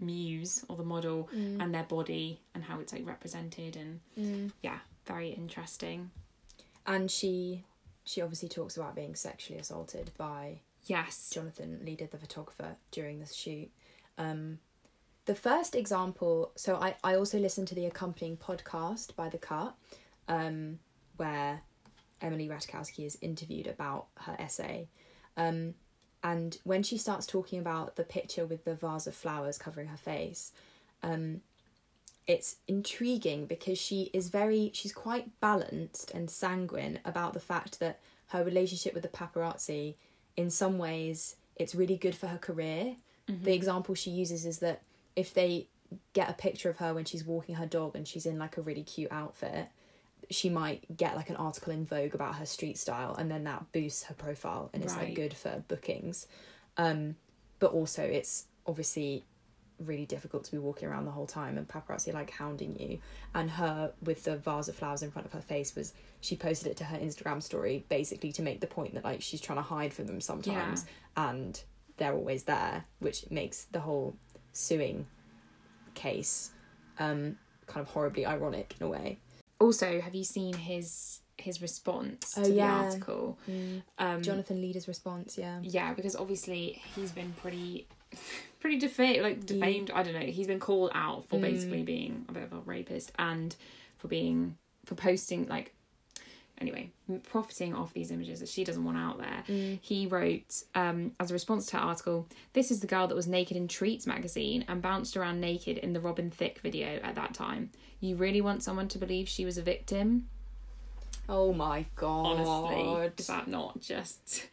muse 0.00 0.64
or 0.68 0.76
the 0.76 0.84
model, 0.84 1.28
and 1.32 1.74
their 1.74 1.84
body 1.84 2.40
and 2.54 2.64
how 2.64 2.80
it's 2.80 2.92
like 2.92 3.06
represented 3.06 3.76
and 3.76 4.52
yeah, 4.62 4.78
very 5.06 5.30
interesting. 5.30 6.10
And 6.86 7.10
she 7.10 7.64
she 8.04 8.20
obviously 8.20 8.48
talks 8.48 8.76
about 8.76 8.94
being 8.96 9.14
sexually 9.14 9.60
assaulted 9.60 10.10
by 10.16 10.60
Yes. 10.86 11.30
Jonathan 11.32 11.80
Leder, 11.84 12.10
the 12.10 12.18
photographer, 12.18 12.76
during 12.90 13.20
the 13.20 13.26
shoot. 13.26 13.70
Um, 14.18 14.58
the 15.26 15.34
first 15.36 15.76
example, 15.76 16.50
so 16.56 16.74
I, 16.76 16.96
I 17.04 17.14
also 17.14 17.38
listened 17.38 17.68
to 17.68 17.74
the 17.76 17.86
accompanying 17.86 18.36
podcast 18.36 19.14
by 19.14 19.28
The 19.28 19.38
Cut, 19.38 19.74
um, 20.32 20.78
where 21.18 21.60
Emily 22.22 22.48
Ratajkowski 22.48 23.04
is 23.04 23.18
interviewed 23.20 23.66
about 23.66 24.06
her 24.20 24.34
essay. 24.38 24.88
Um, 25.36 25.74
and 26.24 26.56
when 26.64 26.82
she 26.82 26.96
starts 26.96 27.26
talking 27.26 27.58
about 27.58 27.96
the 27.96 28.04
picture 28.04 28.46
with 28.46 28.64
the 28.64 28.74
vase 28.74 29.06
of 29.06 29.14
flowers 29.14 29.58
covering 29.58 29.88
her 29.88 29.96
face, 29.96 30.52
um, 31.02 31.42
it's 32.26 32.56
intriguing 32.66 33.44
because 33.44 33.78
she 33.78 34.08
is 34.14 34.30
very, 34.30 34.70
she's 34.72 34.92
quite 34.92 35.38
balanced 35.40 36.10
and 36.12 36.30
sanguine 36.30 37.00
about 37.04 37.34
the 37.34 37.40
fact 37.40 37.78
that 37.80 38.00
her 38.28 38.42
relationship 38.42 38.94
with 38.94 39.02
the 39.02 39.08
paparazzi 39.08 39.96
in 40.36 40.48
some 40.48 40.78
ways 40.78 41.36
it's 41.56 41.74
really 41.74 41.96
good 41.96 42.14
for 42.14 42.28
her 42.28 42.38
career. 42.38 42.96
The 43.28 43.52
example 43.52 43.94
she 43.94 44.10
uses 44.10 44.46
is 44.46 44.60
that 44.60 44.82
if 45.14 45.34
they 45.34 45.68
get 46.14 46.30
a 46.30 46.32
picture 46.32 46.70
of 46.70 46.78
her 46.78 46.94
when 46.94 47.04
she's 47.04 47.24
walking 47.24 47.56
her 47.56 47.66
dog 47.66 47.94
and 47.94 48.08
she's 48.08 48.24
in 48.24 48.38
like 48.38 48.56
a 48.56 48.62
really 48.62 48.82
cute 48.82 49.12
outfit, 49.12 49.68
she 50.32 50.48
might 50.48 50.96
get 50.96 51.16
like 51.16 51.30
an 51.30 51.36
article 51.36 51.72
in 51.72 51.84
Vogue 51.86 52.14
about 52.14 52.34
her 52.36 52.46
street 52.46 52.78
style 52.78 53.14
and 53.16 53.30
then 53.30 53.44
that 53.44 53.70
boosts 53.72 54.04
her 54.04 54.14
profile 54.14 54.70
and 54.72 54.82
it's 54.82 54.94
Right. 54.94 55.06
like 55.08 55.14
good 55.14 55.34
for 55.34 55.62
bookings. 55.68 56.26
Um 56.76 57.16
but 57.58 57.72
also 57.72 58.02
it's 58.02 58.46
obviously 58.66 59.24
really 59.78 60.06
difficult 60.06 60.44
to 60.44 60.52
be 60.52 60.58
walking 60.58 60.88
around 60.88 61.04
the 61.06 61.10
whole 61.10 61.26
time 61.26 61.58
and 61.58 61.66
paparazzi 61.66 62.12
like 62.12 62.30
hounding 62.30 62.78
you 62.78 62.98
and 63.34 63.50
her 63.50 63.92
with 64.02 64.22
the 64.24 64.36
vase 64.36 64.68
of 64.68 64.76
flowers 64.76 65.02
in 65.02 65.10
front 65.10 65.26
of 65.26 65.32
her 65.32 65.40
face 65.40 65.74
was 65.74 65.92
she 66.20 66.36
posted 66.36 66.68
it 66.70 66.76
to 66.76 66.84
her 66.84 66.96
instagram 66.98 67.42
story 67.42 67.84
basically 67.88 68.30
to 68.30 68.42
make 68.42 68.60
the 68.60 68.66
point 68.66 68.94
that 68.94 69.02
like 69.02 69.20
she's 69.20 69.40
trying 69.40 69.58
to 69.58 69.62
hide 69.62 69.92
from 69.92 70.06
them 70.06 70.20
sometimes 70.20 70.84
and 71.16 71.64
they're 71.96 72.14
always 72.14 72.44
there 72.44 72.84
which 73.00 73.28
makes 73.30 73.64
the 73.72 73.80
whole 73.80 74.14
suing 74.52 75.06
case 75.94 76.50
um 76.98 77.36
kind 77.66 77.84
of 77.86 77.92
horribly 77.92 78.24
ironic 78.26 78.74
in 78.80 78.86
a 78.86 78.88
way 78.88 79.18
Also, 79.62 80.00
have 80.00 80.14
you 80.14 80.24
seen 80.24 80.54
his 80.54 81.20
his 81.38 81.60
response 81.62 82.34
Oh, 82.36 82.44
to 82.44 82.52
yeah. 82.52 82.78
the 82.78 82.84
article? 82.84 83.38
Um, 83.98 84.22
Jonathan 84.22 84.60
Leder's 84.60 84.86
response 84.86 85.36
yeah 85.38 85.58
yeah, 85.62 85.92
because 85.94 86.14
obviously 86.14 86.80
he's 86.94 87.10
been 87.12 87.32
pretty 87.40 87.86
pretty 88.60 88.78
defamed 88.78 89.22
like 89.22 89.46
defamed, 89.46 89.90
I 89.90 90.02
don't 90.02 90.14
know. 90.14 90.20
He's 90.20 90.46
been 90.46 90.60
called 90.60 90.90
out 90.94 91.28
for 91.28 91.38
basically 91.38 91.82
being 91.82 92.24
a 92.28 92.32
bit 92.32 92.42
of 92.44 92.52
a 92.52 92.60
rapist 92.60 93.12
and 93.18 93.54
for 93.98 94.08
being 94.08 94.56
for 94.84 94.94
posting 94.94 95.46
like 95.48 95.74
anyway, 96.58 96.90
profiting 97.24 97.74
off 97.74 97.92
these 97.92 98.10
images 98.10 98.40
that 98.40 98.48
she 98.48 98.64
doesn't 98.64 98.84
want 98.84 98.96
out 98.98 99.18
there. 99.18 99.78
He 99.80 100.06
wrote 100.06 100.62
um 100.74 101.12
as 101.18 101.30
a 101.30 101.34
response 101.34 101.66
to 101.66 101.76
her 101.76 101.82
article, 101.82 102.28
this 102.52 102.70
is 102.70 102.80
the 102.80 102.86
girl 102.86 103.06
that 103.08 103.14
was 103.14 103.26
naked 103.26 103.56
in 103.56 103.68
Treats 103.68 104.06
magazine 104.06 104.64
and 104.68 104.80
bounced 104.82 105.16
around 105.16 105.40
naked 105.40 105.78
in 105.78 105.92
the 105.92 106.00
Robin 106.00 106.30
Thicke 106.30 106.60
video 106.60 107.00
at 107.02 107.14
that 107.16 107.34
time. 107.34 107.70
You 108.00 108.16
really 108.16 108.40
want 108.40 108.62
someone 108.62 108.88
to 108.88 108.98
believe 108.98 109.28
she 109.28 109.44
was 109.44 109.58
a 109.58 109.62
victim? 109.62 110.28
oh 111.28 111.52
my 111.52 111.86
god 111.94 112.40
honestly 112.40 113.12
is 113.16 113.26
that 113.28 113.46
not 113.46 113.80
just 113.80 114.48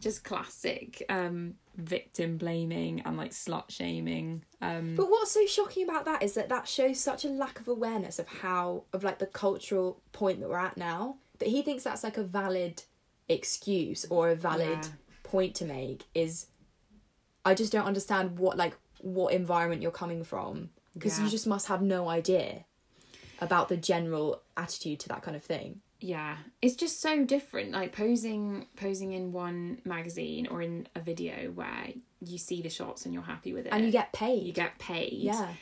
just 0.00 0.24
classic 0.24 1.00
um 1.08 1.54
victim 1.76 2.36
blaming 2.36 3.00
and 3.02 3.16
like 3.16 3.30
slut 3.30 3.70
shaming 3.70 4.42
um 4.60 4.96
But 4.96 5.08
what's 5.08 5.30
so 5.30 5.46
shocking 5.46 5.84
about 5.88 6.06
that 6.06 6.24
is 6.24 6.34
that 6.34 6.48
that 6.48 6.66
shows 6.66 6.98
such 6.98 7.24
a 7.24 7.28
lack 7.28 7.60
of 7.60 7.68
awareness 7.68 8.18
of 8.18 8.26
how 8.26 8.82
of 8.92 9.04
like 9.04 9.20
the 9.20 9.26
cultural 9.26 10.02
point 10.12 10.40
that 10.40 10.48
we're 10.48 10.58
at 10.58 10.76
now 10.76 11.18
that 11.38 11.48
he 11.48 11.62
thinks 11.62 11.84
that's 11.84 12.04
like 12.04 12.16
a 12.18 12.22
valid 12.24 12.82
excuse 13.28 14.04
or 14.10 14.30
a 14.30 14.34
valid 14.34 14.78
Yeah. 14.84 14.90
point 15.22 15.54
to 15.56 15.64
make 15.64 16.04
is 16.14 16.46
I 17.44 17.54
just 17.54 17.72
don't 17.72 17.84
understand 17.86 18.38
what 18.38 18.56
like 18.56 18.76
what 19.00 19.32
environment 19.32 19.82
you're 19.82 19.90
coming 19.90 20.24
from 20.24 20.70
because 20.94 21.18
Yeah. 21.18 21.24
you 21.26 21.30
just 21.30 21.46
must 21.46 21.68
have 21.68 21.82
no 21.82 22.08
idea 22.08 22.64
about 23.40 23.68
the 23.68 23.76
general 23.76 24.42
attitude 24.56 24.98
to 25.00 25.08
that 25.08 25.22
kind 25.22 25.36
of 25.36 25.44
thing. 25.44 25.80
yeah 26.00 26.36
it's 26.62 26.74
just 26.76 27.00
so 27.00 27.24
different 27.24 27.72
like 27.72 27.92
posing 27.92 28.66
posing 28.76 29.12
in 29.12 29.32
one 29.32 29.80
magazine 29.84 30.46
or 30.48 30.62
in 30.62 30.86
a 30.94 31.00
video 31.00 31.50
where 31.52 31.88
you 32.20 32.38
see 32.38 32.62
the 32.62 32.68
shots 32.70 33.04
and 33.04 33.12
you're 33.14 33.22
happy 33.34 33.52
with 33.52 33.66
it 33.66 33.72
And 33.72 33.84
you 33.84 33.90
get 33.92 34.12
paid. 34.12 34.42
you 34.46 34.52
get 34.52 34.78
paid 34.78 35.12
yeah. 35.12 35.52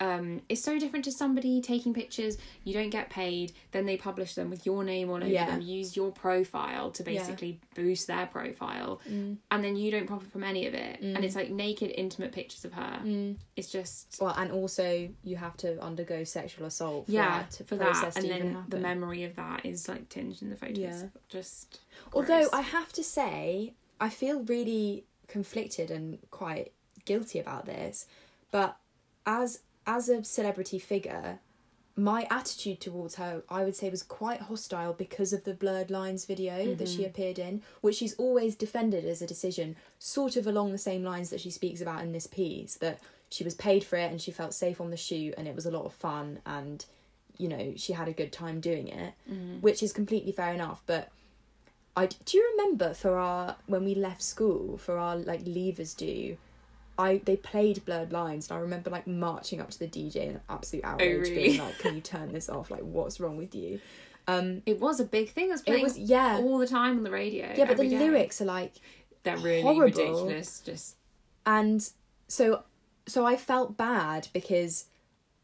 Um 0.00 0.42
it's 0.50 0.62
so 0.62 0.78
different 0.78 1.04
to 1.04 1.10
somebody 1.12 1.60
taking 1.62 1.94
pictures 1.94 2.36
you 2.64 2.74
don't 2.74 2.90
get 2.90 3.08
paid 3.08 3.52
then 3.72 3.86
they 3.86 3.96
publish 3.96 4.34
them 4.34 4.50
with 4.50 4.66
your 4.66 4.84
name 4.84 5.08
all 5.08 5.16
over 5.16 5.26
Yeah. 5.26 5.46
them 5.46 5.62
use 5.62 5.96
your 5.96 6.12
profile 6.12 6.90
to 6.90 7.02
Yeah. 7.02 7.18
basically 7.18 7.60
boost 7.74 8.06
their 8.06 8.26
profile 8.26 9.00
Mm. 9.08 9.38
and 9.50 9.64
then 9.64 9.74
you 9.76 9.90
don't 9.90 10.06
profit 10.06 10.30
from 10.30 10.44
any 10.44 10.66
of 10.66 10.74
it 10.74 11.00
and 11.00 11.24
it's 11.24 11.34
like 11.34 11.50
naked 11.50 11.90
intimate 11.94 12.32
pictures 12.32 12.64
of 12.66 12.74
her 12.74 13.00
Mm. 13.04 13.36
it's 13.56 13.70
just 13.70 14.18
Well, 14.20 14.34
and 14.36 14.52
also 14.52 15.08
you 15.24 15.36
have 15.36 15.56
to 15.58 15.80
undergo 15.82 16.24
sexual 16.24 16.66
assault 16.66 17.06
for 17.06 17.12
yeah 17.12 17.38
that 17.38 17.50
to 17.52 17.64
for 17.64 17.76
that 17.76 18.16
and 18.16 18.28
then 18.28 18.64
the 18.68 18.78
memory 18.78 19.24
of 19.24 19.34
that 19.36 19.64
is 19.64 19.88
like 19.88 20.08
tinged 20.10 20.42
in 20.42 20.50
the 20.50 20.56
photos 20.56 20.78
Yeah. 20.78 21.02
just 21.28 21.80
Although. 22.12 22.48
I 22.52 22.60
have 22.60 22.92
to 22.92 23.02
say, 23.02 23.72
I 24.00 24.10
feel 24.10 24.40
really 24.44 25.04
conflicted 25.26 25.90
and 25.90 26.18
quite 26.30 26.72
guilty 27.04 27.38
about 27.38 27.64
this, 27.66 28.06
but 28.50 28.76
as 29.24 29.60
as 29.86 30.08
a 30.08 30.24
celebrity 30.24 30.78
figure, 30.78 31.38
my 31.96 32.26
attitude 32.30 32.80
towards 32.80 33.14
her, 33.14 33.42
I 33.48 33.64
would 33.64 33.74
say, 33.74 33.88
was 33.88 34.02
quite 34.02 34.42
hostile 34.42 34.92
because 34.92 35.32
of 35.32 35.44
the 35.44 35.54
blurred 35.54 35.90
lines 35.90 36.26
video 36.26 36.74
that 36.74 36.88
she 36.88 36.98
mm-hmm. 36.98 37.06
appeared 37.06 37.38
in, 37.38 37.62
which 37.80 37.96
she's 37.96 38.14
always 38.14 38.54
defended 38.54 39.04
as 39.06 39.22
a 39.22 39.26
decision, 39.26 39.76
sort 39.98 40.36
of 40.36 40.46
along 40.46 40.72
the 40.72 40.78
same 40.78 41.02
lines 41.02 41.30
that 41.30 41.40
she 41.40 41.50
speaks 41.50 41.80
about 41.80 42.02
in 42.02 42.12
this 42.12 42.26
piece, 42.26 42.74
that 42.76 43.00
she 43.28 43.44
was 43.44 43.54
paid 43.54 43.84
for 43.84 43.96
it 43.96 44.10
and 44.10 44.20
she 44.20 44.30
felt 44.30 44.54
safe 44.54 44.80
on 44.80 44.90
the 44.90 44.96
shoot 44.96 45.34
and 45.36 45.48
it 45.48 45.54
was 45.54 45.66
a 45.66 45.70
lot 45.70 45.84
of 45.84 45.92
fun 45.92 46.38
and 46.46 46.86
you 47.38 47.48
know 47.48 47.72
she 47.76 47.92
had 47.92 48.08
a 48.08 48.12
good 48.12 48.32
time 48.32 48.60
doing 48.60 48.88
it 48.88 49.14
mm-hmm. 49.30 49.60
which 49.60 49.82
is 49.82 49.92
completely 49.92 50.32
fair 50.32 50.54
enough 50.54 50.82
but 50.86 51.10
I 51.96 52.06
do 52.06 52.38
you 52.38 52.56
remember 52.56 52.94
for 52.94 53.18
our 53.18 53.56
when 53.66 53.84
we 53.84 53.94
left 53.94 54.22
school 54.22 54.78
for 54.78 54.98
our 54.98 55.16
like 55.16 55.44
leavers 55.44 55.96
do, 55.96 56.36
I 56.98 57.20
they 57.24 57.36
played 57.36 57.84
blurred 57.84 58.12
lines 58.12 58.48
and 58.50 58.56
I 58.58 58.60
remember 58.60 58.90
like 58.90 59.06
marching 59.06 59.60
up 59.60 59.70
to 59.70 59.78
the 59.78 59.86
DJ 59.88 60.16
in 60.28 60.40
absolute 60.48 60.84
outrage, 60.84 61.16
Oh, 61.16 61.20
really? 61.20 61.34
being 61.34 61.58
like, 61.60 61.78
"Can 61.78 61.94
you 61.94 62.00
turn 62.00 62.32
this 62.32 62.48
off? 62.48 62.70
Like, 62.70 62.80
what's 62.82 63.20
wrong 63.20 63.36
with 63.36 63.54
you?" 63.54 63.80
Um, 64.28 64.62
it 64.66 64.80
was 64.80 64.98
a 64.98 65.04
big 65.04 65.30
thing 65.30 65.48
it 65.48 65.52
was 65.52 65.62
it 65.66 65.82
was 65.82 65.96
yeah, 65.98 66.38
all 66.42 66.58
the 66.58 66.66
time 66.66 66.96
on 66.96 67.04
the 67.04 67.10
radio 67.12 67.52
yeah, 67.56 67.64
but 67.64 67.76
the 67.76 67.88
day. 67.88 67.98
lyrics 67.98 68.40
are 68.40 68.44
like 68.46 68.72
they're 69.22 69.36
really 69.36 69.62
horrible. 69.62 69.84
ridiculous 69.84 70.60
just 70.60 70.96
and 71.44 71.88
so 72.26 72.64
so 73.06 73.24
I 73.24 73.36
felt 73.36 73.76
bad 73.76 74.26
because 74.32 74.86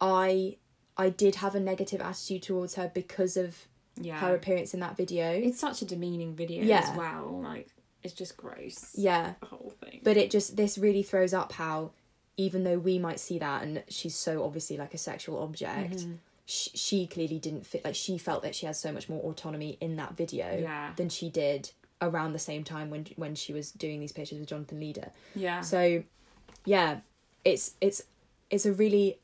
I 0.00 0.56
I 0.96 1.10
did 1.10 1.36
have 1.36 1.54
a 1.54 1.60
negative 1.60 2.00
attitude 2.00 2.42
towards 2.42 2.74
her 2.74 2.90
because 2.92 3.36
of 3.36 3.68
yeah 4.00 4.18
her 4.18 4.34
appearance 4.34 4.74
in 4.74 4.80
that 4.80 4.96
video. 4.96 5.30
it's 5.30 5.60
such 5.60 5.82
a 5.82 5.84
demeaning 5.84 6.34
video 6.34 6.64
Yeah. 6.64 6.80
as 6.80 6.96
well 6.96 7.40
like 7.42 7.68
it's 8.02 8.14
just 8.14 8.36
gross 8.36 8.92
yeah. 8.96 9.34
the 9.40 9.46
whole 9.46 9.72
thing 9.82 10.00
But 10.02 10.16
it 10.16 10.30
just 10.30 10.56
this 10.56 10.76
really 10.78 11.02
throws 11.02 11.32
up 11.34 11.52
how 11.52 11.92
even 12.36 12.64
though 12.64 12.78
we 12.78 12.98
might 12.98 13.20
see 13.20 13.38
that 13.38 13.62
and 13.62 13.82
she's 13.88 14.14
so 14.16 14.42
obviously 14.44 14.76
like 14.76 14.94
a 14.94 14.98
sexual 14.98 15.38
object, 15.42 15.96
Mm-hmm. 15.98 16.12
sh- 16.46 16.70
she 16.74 17.06
clearly 17.06 17.38
didn't 17.38 17.66
fit. 17.66 17.84
Like 17.84 17.94
she 17.94 18.16
felt 18.18 18.42
that 18.42 18.54
she 18.54 18.66
had 18.66 18.74
so 18.74 18.90
much 18.90 19.08
more 19.08 19.22
autonomy 19.22 19.76
in 19.80 19.96
that 19.96 20.16
video 20.16 20.58
Yeah. 20.58 20.92
than 20.96 21.08
she 21.10 21.28
did 21.28 21.70
around 22.00 22.32
the 22.32 22.38
same 22.38 22.64
time 22.64 22.90
when 22.90 23.06
when 23.16 23.34
she 23.34 23.52
was 23.52 23.70
doing 23.70 24.00
these 24.00 24.12
pictures 24.12 24.38
with 24.40 24.48
Jonathan 24.48 24.80
Leder. 24.80 25.10
yeah 25.36 25.60
So, 25.60 26.02
yeah, 26.64 27.00
it's 27.44 27.74
it's 27.80 28.02
it's 28.50 28.66
a 28.66 28.72
really 28.72 29.18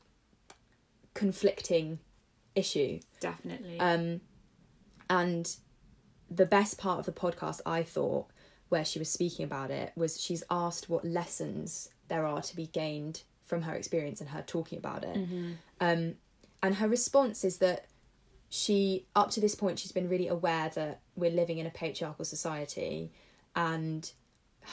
conflicting 1.13 1.99
issue. 2.55 2.99
definitely 3.19 3.79
Um, 3.79 4.21
and 5.09 5.55
the 6.29 6.45
best 6.45 6.77
part 6.77 6.99
of 6.99 7.05
the 7.05 7.11
podcast, 7.11 7.61
I 7.65 7.83
thought, 7.83 8.27
where 8.69 8.85
she 8.85 8.99
was 8.99 9.09
speaking 9.09 9.43
about 9.45 9.71
it, 9.71 9.91
was 9.95 10.21
she's 10.21 10.43
asked 10.49 10.89
what 10.89 11.03
lessons 11.05 11.89
there 12.07 12.25
are 12.25 12.41
to 12.41 12.55
be 12.55 12.67
gained 12.67 13.23
from 13.45 13.63
her 13.63 13.73
experience 13.73 14.21
and 14.21 14.29
her 14.29 14.43
talking 14.45 14.77
about 14.77 15.03
it. 15.03 15.17
Um, 15.81 16.15
and 16.61 16.75
her 16.75 16.87
response 16.87 17.43
is 17.43 17.57
that 17.57 17.85
she, 18.49 19.05
up 19.15 19.29
to 19.31 19.39
this 19.41 19.55
point, 19.55 19.79
she's 19.79 19.91
been 19.91 20.09
really 20.09 20.27
aware 20.27 20.69
that 20.75 21.01
we're 21.15 21.31
living 21.31 21.57
in 21.59 21.65
a 21.65 21.69
patriarchal 21.71 22.25
society, 22.25 23.11
and 23.55 24.11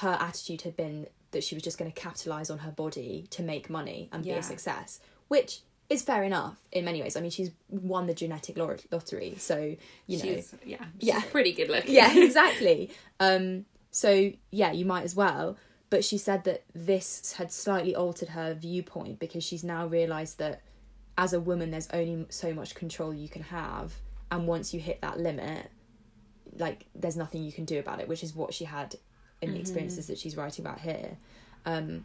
her 0.00 0.16
attitude 0.20 0.62
had 0.62 0.76
been 0.76 1.06
that 1.32 1.44
she 1.44 1.54
was 1.54 1.62
just 1.62 1.76
going 1.78 1.90
to 1.90 1.98
capitalize 2.00 2.50
on 2.50 2.58
her 2.58 2.70
body 2.70 3.26
to 3.30 3.42
make 3.42 3.68
money 3.68 4.08
and 4.12 4.24
be 4.24 4.30
a 4.30 4.42
success, 4.42 5.00
which 5.28 5.60
is 5.88 6.02
fair 6.02 6.24
enough 6.24 6.56
in 6.72 6.84
many 6.84 7.00
ways. 7.02 7.16
I 7.16 7.20
mean, 7.20 7.30
she's 7.30 7.50
won 7.68 8.06
the 8.06 8.14
genetic 8.14 8.56
lottery, 8.56 9.34
so 9.38 9.76
you 10.06 10.18
know, 10.18 10.24
she's 10.24 10.54
yeah 10.64 10.84
she's 10.98 11.08
Yeah. 11.08 11.20
pretty 11.30 11.52
good 11.52 11.68
looking 11.68 11.94
yeah, 11.94 12.16
exactly. 12.18 12.90
Um, 13.20 13.66
so 13.96 14.30
yeah, 14.50 14.72
you 14.72 14.84
might 14.84 15.04
as 15.04 15.16
well. 15.16 15.56
But 15.88 16.04
she 16.04 16.18
said 16.18 16.44
that 16.44 16.64
this 16.74 17.32
had 17.32 17.50
slightly 17.50 17.94
altered 17.94 18.28
her 18.28 18.52
viewpoint 18.52 19.18
because 19.18 19.42
she's 19.42 19.64
now 19.64 19.86
realised 19.86 20.36
that 20.38 20.60
as 21.16 21.32
a 21.32 21.40
woman, 21.40 21.70
there's 21.70 21.88
only 21.94 22.26
so 22.28 22.52
much 22.52 22.74
control 22.74 23.14
you 23.14 23.30
can 23.30 23.40
have, 23.44 23.94
and 24.30 24.46
once 24.46 24.74
you 24.74 24.80
hit 24.80 25.00
that 25.00 25.18
limit, 25.18 25.70
like 26.58 26.84
there's 26.94 27.16
nothing 27.16 27.42
you 27.42 27.52
can 27.52 27.64
do 27.64 27.78
about 27.78 28.00
it, 28.00 28.06
which 28.06 28.22
is 28.22 28.34
what 28.34 28.52
she 28.52 28.66
had 28.66 28.96
in 29.40 29.54
the 29.54 29.60
experiences 29.60 30.08
that 30.08 30.18
she's 30.18 30.36
writing 30.36 30.66
about 30.66 30.78
here. 30.78 31.16
Um, 31.64 32.04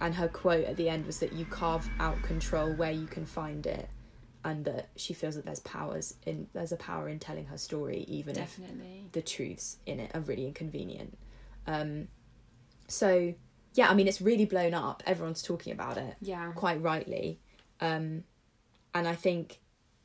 and 0.00 0.12
her 0.12 0.26
quote 0.26 0.64
at 0.64 0.76
the 0.76 0.88
end 0.88 1.06
was 1.06 1.20
that 1.20 1.32
you 1.32 1.44
carve 1.44 1.88
out 2.00 2.20
control 2.22 2.72
where 2.72 2.90
you 2.90 3.06
can 3.06 3.24
find 3.24 3.64
it, 3.66 3.88
and 4.44 4.64
that 4.64 4.88
she 4.96 5.12
feels 5.12 5.34
that 5.34 5.44
there's 5.44 5.60
powers 5.60 6.14
in 6.24 6.48
there's 6.52 6.72
a 6.72 6.76
power 6.76 7.08
in 7.08 7.18
telling 7.18 7.46
her 7.46 7.58
story, 7.58 8.04
even 8.08 8.34
if 8.44 8.58
the 9.12 9.22
truths 9.22 9.76
in 9.86 10.00
it 10.00 10.10
are 10.14 10.20
really 10.20 10.46
inconvenient. 10.46 11.18
Um, 11.66 12.08
so 12.88 13.34
yeah, 13.74 13.88
I 13.88 13.94
mean 13.94 14.08
it's 14.08 14.20
really 14.20 14.46
blown 14.46 14.74
up. 14.74 15.02
Everyone's 15.06 15.42
talking 15.42 15.72
about 15.72 15.96
it 15.96 16.16
yeah 16.20 16.50
quite 16.52 16.80
rightly, 16.82 17.38
um, 17.80 18.24
and 18.94 19.06
I 19.06 19.14
think 19.14 19.60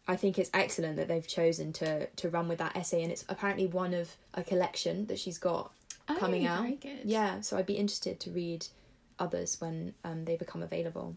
I 0.07 0.15
think 0.15 0.37
it's 0.37 0.51
excellent 0.53 0.97
that 0.97 1.07
they've 1.07 1.27
chosen 1.27 1.73
to 1.73 2.07
to 2.07 2.29
run 2.29 2.47
with 2.47 2.59
that 2.59 2.75
essay, 2.75 3.01
and 3.03 3.11
it's 3.11 3.25
apparently 3.29 3.67
one 3.67 3.93
of 3.93 4.15
a 4.33 4.43
collection 4.43 5.07
that 5.07 5.17
she's 5.19 5.37
got 5.37 5.71
Oh, 6.07 6.15
coming 6.17 6.45
out. 6.45 6.61
Yeah, 7.03 7.41
so 7.41 7.57
I'd 7.57 7.65
be 7.65 7.77
interested 7.77 8.19
to 8.19 8.31
read 8.31 8.67
others 9.17 9.59
when 9.59 9.95
um, 10.03 10.25
they 10.25 10.35
become 10.35 10.61
available. 10.61 11.15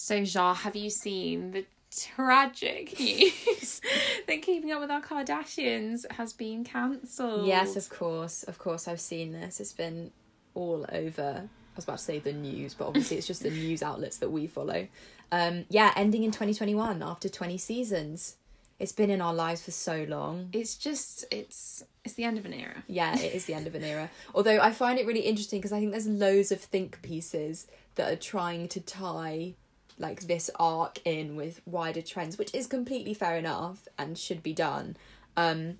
So, 0.00 0.24
Jar, 0.24 0.54
have 0.54 0.76
you 0.76 0.90
seen 0.90 1.50
the 1.50 1.66
tragic 1.90 3.00
news 3.00 3.80
that 4.28 4.42
Keeping 4.42 4.70
Up 4.70 4.80
with 4.80 4.92
Our 4.92 5.02
Kardashians 5.02 6.08
has 6.12 6.32
been 6.32 6.62
cancelled? 6.62 7.48
Yes, 7.48 7.74
of 7.74 7.88
course, 7.88 8.44
of 8.44 8.60
course, 8.60 8.86
I've 8.86 9.00
seen 9.00 9.32
this. 9.32 9.58
It's 9.58 9.72
been 9.72 10.12
all 10.54 10.86
over. 10.92 11.42
I 11.48 11.74
was 11.74 11.82
about 11.82 11.98
to 11.98 12.04
say 12.04 12.20
the 12.20 12.32
news, 12.32 12.74
but 12.74 12.86
obviously 12.86 13.16
it's 13.16 13.26
just 13.26 13.42
the 13.42 13.50
news 13.64 13.82
outlets 13.82 14.18
that 14.18 14.30
we 14.30 14.46
follow. 14.46 14.86
Um, 15.32 15.64
yeah, 15.68 15.92
ending 15.96 16.22
in 16.22 16.30
2021 16.30 17.02
after 17.02 17.28
20 17.28 17.58
seasons. 17.58 18.36
It's 18.78 18.92
been 18.92 19.10
in 19.10 19.20
our 19.20 19.34
lives 19.34 19.64
for 19.64 19.72
so 19.72 20.06
long. 20.08 20.50
It's 20.52 20.76
just, 20.76 21.24
it's 21.32 21.82
it's 22.04 22.14
the 22.14 22.22
end 22.22 22.38
of 22.38 22.46
an 22.46 22.52
era. 22.52 22.84
Yeah, 22.86 23.18
it 23.18 23.34
is 23.34 23.46
the 23.46 23.54
end 23.54 23.66
of 23.66 23.74
an 23.74 23.82
era. 23.82 24.10
Although 24.34 24.60
I 24.60 24.70
find 24.70 24.96
it 24.96 25.06
really 25.08 25.22
interesting 25.22 25.58
because 25.58 25.72
I 25.72 25.80
think 25.80 25.90
there's 25.90 26.06
loads 26.06 26.52
of 26.52 26.60
think 26.60 27.02
pieces 27.02 27.66
that 27.96 28.12
are 28.12 28.16
trying 28.16 28.68
to 28.68 28.80
tie 28.80 29.56
like 29.98 30.22
this 30.22 30.50
arc 30.58 31.00
in 31.04 31.36
with 31.36 31.60
wider 31.66 32.02
trends, 32.02 32.38
which 32.38 32.54
is 32.54 32.66
completely 32.66 33.14
fair 33.14 33.36
enough 33.36 33.88
and 33.98 34.16
should 34.16 34.42
be 34.42 34.52
done. 34.52 34.96
Um, 35.36 35.78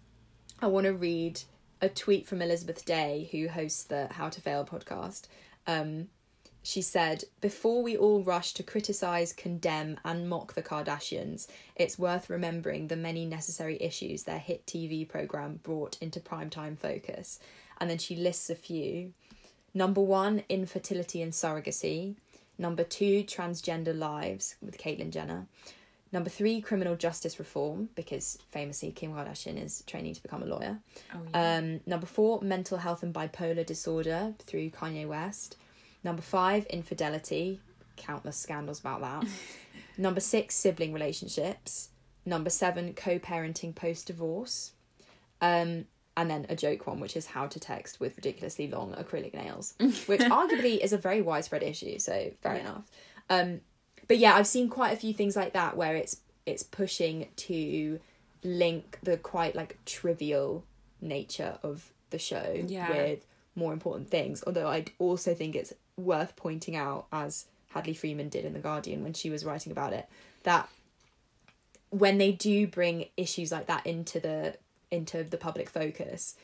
I 0.61 0.67
want 0.67 0.87
to 0.87 0.93
read 0.93 1.43
a 1.81 1.89
tweet 1.89 2.27
from 2.27 2.43
Elizabeth 2.43 2.85
Day, 2.85 3.29
who 3.31 3.49
hosts 3.49 3.85
the 3.85 4.09
How 4.11 4.29
to 4.29 4.41
Fail 4.41 4.65
podcast. 4.65 5.29
Um, 5.67 6.09
she 6.63 6.83
said, 6.83 7.25
Before 7.41 7.83
we 7.83 7.97
all 7.97 8.23
rush 8.23 8.53
to 8.55 8.63
criticise, 8.63 9.33
condemn, 9.33 9.99
and 10.05 10.29
mock 10.29 10.55
the 10.55 10.63
Kardashians, 10.63 11.47
it's 11.77 11.99
worth 11.99 12.29
remembering 12.29 12.89
the 12.89 12.97
many 12.97 13.25
necessary 13.25 13.79
issues 13.81 14.25
their 14.25 14.39
hit 14.39 14.67
TV 14.67 15.09
programme 15.09 15.61
brought 15.63 15.97
into 16.01 16.21
primetime 16.21 16.77
focus. 16.77 17.39
And 17.81 17.89
then 17.89 17.99
she 17.99 18.17
lists 18.17 18.51
a 18.51 18.57
few. 18.57 19.13
Number 19.73 20.01
one, 20.01 20.43
infertility 20.49 21.23
and 21.23 21.33
surrogacy. 21.33 22.17
Number 22.59 22.83
two, 22.83 23.23
transgender 23.23 23.97
lives 23.97 24.57
with 24.61 24.79
Caitlyn 24.79 25.11
Jenner. 25.11 25.47
Number 26.11 26.31
three, 26.31 26.61
criminal 26.61 26.97
justice 26.97 27.39
reform, 27.39 27.91
because 27.95 28.39
famously 28.51 28.91
Kim 28.93 29.13
Kardashian 29.13 29.63
is 29.63 29.85
training 29.87 30.15
to 30.15 30.23
become 30.23 30.43
a 30.43 30.47
lawyer. 30.47 30.79
Oh, 31.15 31.19
yeah. 31.31 31.57
Um, 31.57 31.81
number 31.87 32.07
four, 32.07 32.41
mental 32.41 32.79
health 32.79 33.03
and 33.03 33.15
bipolar 33.15 33.65
disorder 33.65 34.35
through 34.39 34.71
Kanye 34.71 35.07
West. 35.07 35.57
Number 36.03 36.23
five, 36.23 36.65
infidelity. 36.67 37.61
Countless 37.97 38.37
scandals 38.37 38.81
about 38.81 39.01
that. 39.03 39.29
Number 39.99 40.21
six, 40.21 40.55
sibling 40.55 40.93
relationships. 40.93 41.91
Number 42.25 42.51
seven, 42.51 42.95
co 42.95 43.19
parenting 43.19 43.75
post 43.75 44.07
divorce. 44.07 44.73
Um, 45.41 45.87
and 46.19 46.29
then 46.29 46.45
a 46.49 46.57
joke 46.57 46.87
one, 46.89 46.99
which 46.99 47.17
is 47.17 47.27
how 47.27 47.47
to 47.47 47.61
text 47.61 48.01
with 48.01 48.17
ridiculously 48.17 48.67
long 48.69 48.93
acrylic 48.95 49.33
nails, 49.35 49.75
which 50.07 50.21
arguably 50.21 50.79
is 50.83 50.93
a 50.93 50.99
very 50.99 51.23
widespread 51.23 51.63
issue. 51.63 51.99
So 52.01 52.33
fair 52.43 52.57
Yeah. 52.57 52.61
enough. 52.61 52.91
Um, 53.31 53.61
but 54.09 54.19
yeah, 54.19 54.35
I've 54.35 54.47
seen 54.49 54.69
quite 54.69 54.93
a 54.93 54.97
few 54.97 55.15
things 55.15 55.37
like 55.37 55.53
that 55.53 55.77
where 55.77 55.95
it's 55.95 56.17
it's 56.45 56.65
pushing 56.65 57.29
to 57.37 58.01
link 58.43 58.99
the 59.03 59.17
quite 59.17 59.55
like 59.55 59.79
trivial 59.85 60.65
nature 61.01 61.59
of 61.63 61.93
the 62.11 62.19
show 62.19 62.65
Yeah. 62.67 62.91
with 62.91 63.25
more 63.55 63.73
important 63.73 64.11
things. 64.11 64.43
Although 64.47 64.67
I 64.69 64.87
also 64.99 65.35
think 65.35 65.55
it's 65.55 65.73
worth 65.97 66.35
pointing 66.35 66.75
out, 66.75 67.07
as 67.13 67.47
Hadley 67.69 67.95
Freeman 67.95 68.29
did 68.29 68.45
in 68.45 68.55
the 68.55 68.61
Guardian 68.61 69.03
when 69.05 69.13
she 69.13 69.31
was 69.31 69.45
writing 69.45 69.71
about 69.71 69.93
it, 69.93 70.09
that 70.43 70.69
when 71.91 72.19
they 72.19 72.33
do 72.33 72.67
bring 72.67 73.07
issues 73.17 73.53
like 73.53 73.67
that 73.67 73.87
into 73.87 74.19
the 74.21 74.57
into 74.91 75.23
the 75.25 75.37
public 75.37 75.69
focus, 75.71 76.35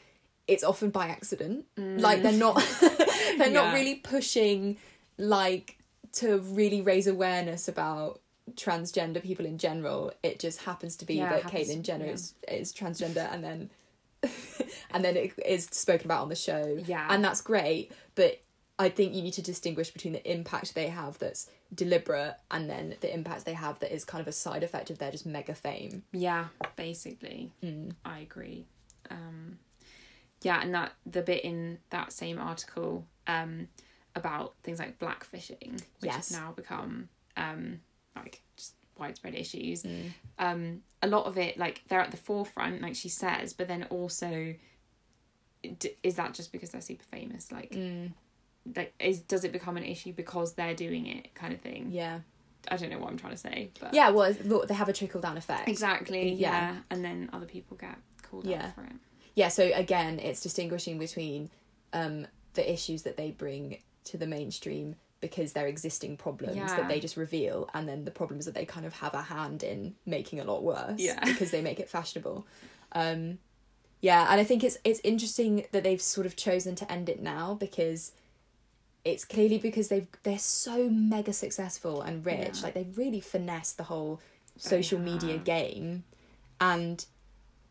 it's 0.47 0.65
often 0.65 0.91
by 0.91 1.09
accident. 1.09 1.67
Mm. 1.77 2.01
Like 2.01 2.23
they're 2.23 2.33
not 2.33 2.57
they're 2.81 3.49
Yeah. 3.49 3.49
not 3.49 3.75
really 3.75 3.97
pushing 3.97 4.77
like 5.17 5.79
to 6.15 6.39
really 6.39 6.81
raise 6.81 7.07
awareness 7.07 7.67
about 7.69 8.21
transgender 8.53 9.23
people 9.23 9.47
in 9.47 9.59
general. 9.59 10.13
It 10.23 10.39
just 10.39 10.63
happens 10.63 10.97
to 10.97 11.05
be 11.05 11.15
Yeah, 11.17 11.31
that 11.31 11.43
Caitlyn 11.45 11.83
Jenner 11.83 12.07
yeah. 12.07 12.13
is, 12.13 12.35
is 12.47 12.73
transgender 12.73 13.27
and 13.33 13.43
then 13.43 13.71
and 14.91 15.05
then 15.05 15.17
it 15.17 15.33
is 15.45 15.67
spoken 15.71 16.07
about 16.07 16.23
on 16.23 16.29
the 16.29 16.37
show. 16.37 16.79
Yeah. 16.87 17.07
And 17.11 17.25
that's 17.25 17.41
great, 17.41 17.93
but 18.15 18.41
I 18.79 18.89
think 18.89 19.15
you 19.15 19.23
need 19.23 19.35
to 19.35 19.43
distinguish 19.43 19.91
between 19.93 20.13
the 20.15 20.31
impact 20.33 20.75
they 20.75 20.89
have 20.89 21.19
that's 21.21 21.49
deliberate 21.73 22.35
and 22.51 22.69
then 22.69 22.97
the 23.01 23.13
impact 23.15 23.45
they 23.45 23.53
have 23.55 23.79
that 23.79 23.95
is 23.95 24.05
kind 24.05 24.21
of 24.21 24.27
a 24.27 24.33
side 24.33 24.65
effect 24.65 24.91
of 24.91 24.99
their 24.99 25.13
just 25.13 25.25
mega 25.27 25.55
fame. 25.55 26.03
Yeah, 26.13 26.47
basically. 26.75 27.53
Mm. 27.63 27.93
I 28.05 28.19
agree. 28.21 28.67
Um, 29.11 29.59
yeah, 30.43 30.61
and 30.61 30.75
that 30.75 30.93
the 31.07 31.23
bit 31.23 31.45
in 31.45 31.79
that 31.91 32.13
same 32.13 32.39
article 32.41 33.07
um, 33.29 33.69
about 34.17 34.55
things 34.65 34.79
like 34.81 34.99
blackfishing, 34.99 35.73
which 35.75 35.83
Yes. 36.03 36.31
has 36.31 36.33
now 36.33 36.51
become 36.51 37.09
um, 37.37 37.81
like 38.17 38.43
just 38.57 38.75
widespread 38.99 39.37
issues. 39.37 39.85
Mm. 39.85 40.11
Um, 40.41 40.83
a 41.01 41.07
lot 41.07 41.27
of 41.27 41.39
it, 41.39 41.59
like 41.59 41.83
they're 41.89 42.01
at 42.01 42.11
the 42.11 42.17
forefront, 42.17 42.83
like 42.83 42.97
she 42.97 43.09
says, 43.09 43.53
but 43.53 43.69
then 43.69 43.85
also, 43.91 44.55
d- 45.79 45.97
is 46.03 46.17
that 46.17 46.35
just 46.35 46.51
because 46.53 46.71
they're 46.71 46.81
super 46.81 47.05
famous? 47.05 47.53
Like, 47.53 47.71
Mm. 47.71 48.13
Like 48.77 48.95
is 48.99 49.21
does 49.21 49.45
it 49.45 49.53
become 49.53 49.77
an 49.77 49.85
issue 49.85 50.13
because 50.13 50.55
they're 50.55 50.75
doing 50.75 51.07
it, 51.07 51.35
kind 51.35 51.53
of 51.53 51.61
thing? 51.61 51.89
Yeah. 51.91 52.21
I 52.71 52.77
don't 52.79 52.89
know 52.91 52.99
what 52.99 53.11
I'm 53.11 53.19
trying 53.19 53.33
to 53.35 53.39
say, 53.39 53.71
but 53.79 53.93
Yeah, 53.93 54.09
well, 54.11 54.33
they 54.33 54.73
have 54.75 54.89
a 54.89 54.93
trickle 54.95 55.21
down 55.21 55.37
effect. 55.37 55.69
exactly, 55.69 56.33
Yeah. 56.33 56.73
yeah. 56.73 56.77
and 56.91 57.05
then 57.05 57.29
other 57.33 57.45
people 57.47 57.77
get 57.77 57.97
called 58.23 58.47
Yeah. 58.47 58.67
out 58.69 58.75
for 58.75 58.85
it. 58.85 58.93
Yeah, 59.35 59.49
so 59.49 59.71
again, 59.75 60.19
it's 60.19 60.41
distinguishing 60.41 60.99
between 60.99 61.51
um, 61.93 62.27
the 62.55 62.73
issues 62.73 63.03
that 63.03 63.17
they 63.17 63.31
bring 63.33 63.79
to 64.05 64.17
the 64.17 64.27
mainstream 64.27 64.97
because 65.21 65.53
they're 65.53 65.67
existing 65.67 66.17
problems 66.17 66.57
Yeah. 66.57 66.67
that 66.77 66.89
they 66.89 67.01
just 67.01 67.17
reveal, 67.17 67.69
and 67.75 67.87
then 67.89 68.05
the 68.05 68.11
problems 68.11 68.45
that 68.47 68.55
they 68.55 68.65
kind 68.65 68.85
of 68.87 68.95
have 68.95 69.13
a 69.15 69.23
hand 69.23 69.63
in 69.63 69.95
making 70.07 70.41
a 70.41 70.45
lot 70.45 70.63
worse 70.63 70.99
Yeah. 71.01 71.21
because 71.25 71.51
they 71.51 71.61
make 71.63 71.79
it 71.81 71.89
fashionable. 71.91 72.47
Um, 72.93 73.39
yeah, 74.01 74.27
and 74.31 74.41
I 74.41 74.45
think 74.45 74.63
it's 74.65 74.77
it's 74.85 75.01
interesting 75.05 75.67
that 75.73 75.83
they've 75.85 76.01
sort 76.01 76.27
of 76.27 76.37
chosen 76.37 76.75
to 76.77 76.91
end 76.93 77.09
it 77.09 77.21
now 77.23 77.55
because 77.55 78.13
it's 79.05 79.25
clearly 79.25 79.59
because 79.59 79.89
they've 79.89 80.07
they're 80.23 80.39
so 80.39 80.89
mega 80.89 81.33
successful 81.33 82.03
and 82.03 82.25
rich. 82.25 82.57
Yeah. 82.59 82.63
Like 82.63 82.75
they've 82.75 82.97
really 82.97 83.21
finessed 83.21 83.77
the 83.77 83.85
whole 83.85 84.21
social 84.57 84.99
media 84.99 85.37
game, 85.39 86.05
and 86.61 87.05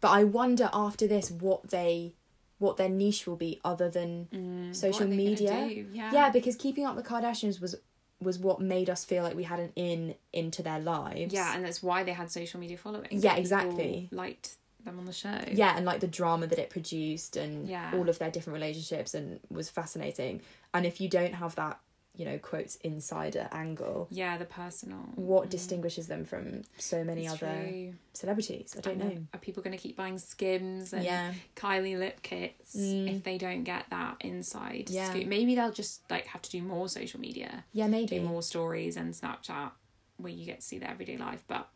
but 0.02 0.10
I 0.12 0.24
wonder 0.24 0.70
after 0.74 1.08
this 1.08 1.32
what 1.32 1.70
they 1.70 2.14
what 2.60 2.78
their 2.78 2.90
niche 2.90 3.28
will 3.28 3.36
be 3.36 3.60
other 3.66 3.90
than 3.90 4.28
Mm, 4.32 4.76
social 4.76 5.08
what 5.08 5.14
are 5.14 5.18
they 5.18 5.36
gonna 5.36 5.66
media. 5.68 5.86
Yeah. 5.92 6.12
yeah 6.14 6.30
because 6.30 6.56
keeping 6.56 6.86
up 6.86 6.96
with 6.96 7.06
the 7.06 7.10
Kardashians 7.10 7.60
was 7.60 7.76
was 8.22 8.40
what 8.40 8.62
made 8.62 8.90
us 8.90 9.04
feel 9.04 9.24
like 9.24 9.36
we 9.36 9.44
had 9.44 9.60
an 9.60 9.72
in 9.76 10.16
into 10.32 10.64
their 10.64 10.80
lives. 10.80 11.34
Yeah, 11.34 11.54
and 11.56 11.66
that's 11.66 11.84
why 11.84 12.04
they 12.04 12.14
had 12.14 12.32
social 12.32 12.60
media 12.60 12.78
following. 12.78 13.08
Yeah, 13.12 13.36
exactly. 13.36 14.08
Liked 14.12 14.56
them 14.86 15.00
on 15.00 15.06
the 15.06 15.14
show. 15.14 15.40
yeah, 15.52 15.76
and 15.76 15.86
like 15.86 16.00
the 16.00 16.08
drama 16.08 16.48
that 16.48 16.60
it 16.60 16.70
produced 16.70 17.36
and 17.38 17.68
Yeah. 17.68 17.92
all 17.96 18.10
of 18.10 18.20
their 18.20 18.32
different 18.32 18.56
relationships 18.56 19.14
and 19.14 19.40
was 19.50 19.70
fascinating. 19.70 20.42
And 20.74 20.86
if 20.86 21.00
you 21.02 21.10
don't 21.10 21.34
have 21.34 21.56
that, 21.56 21.80
you 22.16 22.26
know, 22.26 22.38
quotes 22.38 22.76
insider 22.78 23.48
angle, 23.52 24.08
Yeah, 24.12 24.38
the 24.38 24.46
personal. 24.46 25.00
what 25.16 25.48
Mm, 25.48 25.52
distinguishes 25.52 26.08
them 26.08 26.26
from 26.26 26.62
so 26.78 27.04
many 27.04 27.26
it's 27.26 27.34
other 27.34 27.70
true. 27.72 27.94
celebrities? 28.14 28.76
I 28.78 28.82
don't 28.82 29.02
And 29.02 29.16
know. 29.16 29.28
Are 29.34 29.40
people 29.40 29.64
going 29.64 29.76
to 29.76 29.82
keep 29.82 29.96
buying 29.98 30.20
Skims 30.20 30.94
and 30.94 31.04
Yeah. 31.04 31.34
Kylie 31.56 31.98
lip 31.98 32.22
kits 32.22 32.76
Mm. 32.76 33.10
if 33.10 33.24
they 33.24 33.40
don't 33.40 33.64
get 33.64 33.90
that 33.90 34.18
inside 34.22 34.90
Yeah. 34.92 35.10
scoop? 35.10 35.26
Maybe 35.26 35.56
they'll 35.56 35.72
just 35.72 36.02
like 36.12 36.28
have 36.28 36.44
to 36.44 36.52
do 36.52 36.62
more 36.62 36.88
social 36.88 37.20
media, 37.20 37.66
Yeah, 37.74 37.88
maybe. 37.88 38.20
do 38.20 38.22
more 38.22 38.44
stories 38.44 38.96
and 38.96 39.14
Snapchat 39.16 39.72
where 40.18 40.32
you 40.32 40.46
get 40.46 40.60
to 40.60 40.66
see 40.66 40.78
their 40.78 40.92
everyday 40.92 41.18
life. 41.18 41.44
But 41.48 41.68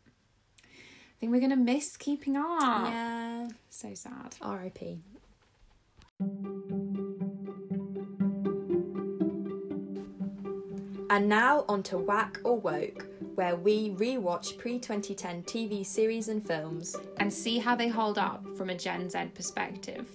think 1.18 1.32
we're 1.32 1.40
going 1.40 1.50
to 1.50 1.56
miss 1.56 1.96
keeping 1.96 2.36
up. 2.36 2.60
Yeah. 2.60 3.48
So 3.70 3.92
sad. 3.94 4.36
R.I.P. 4.40 5.00
And 11.10 11.28
now 11.28 11.64
on 11.68 11.82
to 11.84 11.98
Whack 11.98 12.38
or 12.44 12.58
Woke, 12.60 13.06
where 13.34 13.56
we 13.56 13.90
rewatch 13.90 14.58
pre 14.58 14.78
2010 14.78 15.42
TV 15.44 15.84
series 15.84 16.28
and 16.28 16.46
films. 16.46 16.94
And 17.16 17.32
see 17.32 17.58
how 17.58 17.74
they 17.74 17.88
hold 17.88 18.18
up 18.18 18.44
from 18.56 18.70
a 18.70 18.74
Gen 18.74 19.08
Z 19.08 19.18
perspective. 19.34 20.06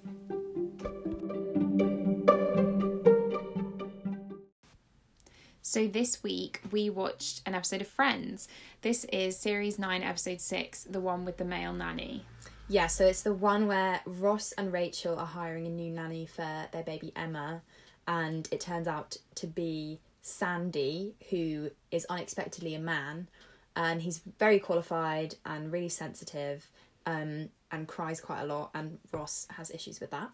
So 5.74 5.88
this 5.88 6.22
week 6.22 6.62
we 6.70 6.92
watched 6.92 7.42
an 7.48 7.56
episode 7.56 7.82
of 7.82 7.88
Friends. 7.88 8.48
This 8.84 9.06
is 9.06 9.36
series 9.36 9.80
9 9.80 10.04
episode 10.04 10.40
6, 10.40 10.84
the 10.84 11.00
one 11.00 11.26
with 11.26 11.38
the 11.38 11.46
male 11.46 11.74
nanny. 11.74 12.24
Yeah, 12.68 12.86
so 12.86 13.08
it's 13.08 13.24
the 13.24 13.34
one 13.34 13.66
where 13.66 14.00
Ross 14.06 14.52
and 14.52 14.72
Rachel 14.72 15.18
are 15.18 15.26
hiring 15.26 15.66
a 15.66 15.72
new 15.72 15.90
nanny 15.90 16.28
for 16.28 16.68
their 16.72 16.84
baby 16.84 17.12
Emma, 17.16 17.64
and 18.08 18.48
it 18.52 18.60
turns 18.60 18.88
out 18.88 19.18
to 19.34 19.48
be 19.48 20.00
Sandy, 20.22 21.16
who 21.32 21.72
is 21.90 22.06
unexpectedly 22.08 22.76
a 22.76 22.80
man, 22.80 23.28
and 23.76 24.04
he's 24.04 24.22
very 24.38 24.60
qualified 24.60 25.34
and 25.44 25.72
really 25.72 25.90
sensitive, 25.90 26.70
um, 27.08 27.50
and 27.72 27.88
cries 27.88 28.22
quite 28.22 28.42
a 28.42 28.46
lot, 28.46 28.70
and 28.76 29.00
Ross 29.12 29.48
has 29.50 29.72
issues 29.72 30.00
with 30.00 30.12
that. 30.12 30.30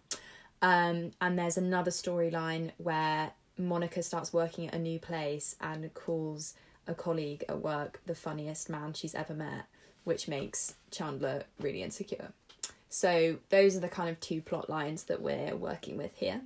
Um, 0.60 1.12
and 1.22 1.38
there's 1.38 1.56
another 1.56 1.90
storyline 1.90 2.72
where 2.76 3.32
Monica 3.60 4.02
starts 4.02 4.32
working 4.32 4.68
at 4.68 4.74
a 4.74 4.78
new 4.78 4.98
place 4.98 5.56
and 5.60 5.92
calls 5.94 6.54
a 6.86 6.94
colleague 6.94 7.44
at 7.48 7.60
work 7.60 8.00
the 8.06 8.14
funniest 8.14 8.68
man 8.68 8.92
she's 8.94 9.14
ever 9.14 9.34
met, 9.34 9.66
which 10.04 10.26
makes 10.28 10.74
Chandler 10.90 11.44
really 11.60 11.82
insecure. 11.82 12.32
So 12.88 13.36
those 13.50 13.76
are 13.76 13.80
the 13.80 13.88
kind 13.88 14.08
of 14.10 14.18
two 14.18 14.40
plot 14.42 14.68
lines 14.68 15.04
that 15.04 15.22
we're 15.22 15.54
working 15.54 15.96
with 15.96 16.16
here. 16.16 16.40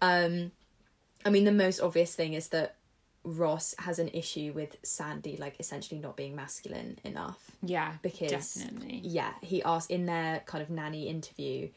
Um, 0.00 0.52
I 1.24 1.30
mean, 1.30 1.44
the 1.44 1.52
most 1.52 1.80
obvious 1.80 2.14
thing 2.14 2.32
is 2.32 2.48
that 2.48 2.76
Ross 3.24 3.74
has 3.80 3.98
an 3.98 4.08
issue 4.08 4.52
with 4.54 4.76
Sandy, 4.84 5.36
like 5.36 5.56
essentially 5.58 6.00
not 6.00 6.16
being 6.16 6.34
masculine 6.36 6.98
enough. 7.04 7.50
Yeah, 7.62 7.94
Because 8.00 8.30
definitely. 8.30 9.00
yeah, 9.02 9.32
he 9.42 9.62
asked 9.64 9.90
in 9.90 10.06
their 10.06 10.40
kind 10.46 10.62
of 10.62 10.70
nanny 10.70 11.08
interview 11.08 11.68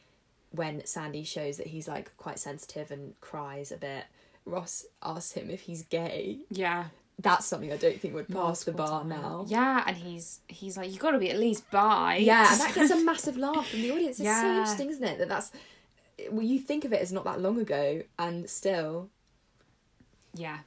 when 0.51 0.85
Sandy 0.85 1.23
shows 1.23 1.57
that 1.57 1.67
he's 1.67 1.87
like 1.87 2.15
quite 2.17 2.39
sensitive 2.39 2.91
and 2.91 3.19
cries 3.19 3.71
a 3.71 3.77
bit. 3.77 4.05
Ross 4.49 4.85
asks 5.03 5.31
him 5.33 5.49
if 5.49 5.61
he's 5.61 5.83
gay. 5.83 6.39
Yeah. 6.49 6.85
That's 7.21 7.45
something 7.45 7.71
I 7.73 7.77
don't 7.77 7.99
think 7.99 8.13
would 8.13 8.29
pass 8.29 8.63
the 8.63 8.71
bar 8.71 9.01
times. 9.01 9.09
now. 9.09 9.45
Yeah, 9.47 9.83
and 9.85 9.97
he's 9.97 10.39
he's 10.47 10.77
like, 10.77 10.89
you 10.91 10.97
got 10.99 11.11
to 11.11 11.19
be 11.19 11.29
at 11.29 11.37
least 11.37 11.69
bi. 11.69 12.15
Yeah, 12.17 12.47
and 12.51 12.61
that 12.61 12.73
gets 12.73 12.91
a 12.91 13.03
massive 13.03 13.35
laugh 13.35 13.67
from 13.67 13.81
the 13.81 13.91
audience. 13.91 14.19
It's 14.19 14.19
so 14.19 14.23
Yeah. 14.23 14.59
interesting, 14.59 14.89
isn't 14.89 15.03
it? 15.03 15.17
That 15.17 15.27
that's 15.27 15.51
well, 16.31 16.43
you 16.45 16.59
think 16.59 16.85
of 16.85 16.93
it 16.93 17.01
as 17.01 17.11
not 17.11 17.25
that 17.25 17.41
long 17.41 17.59
ago, 17.59 18.03
and 18.17 18.49
still, 18.49 19.09
yeah 20.33 20.59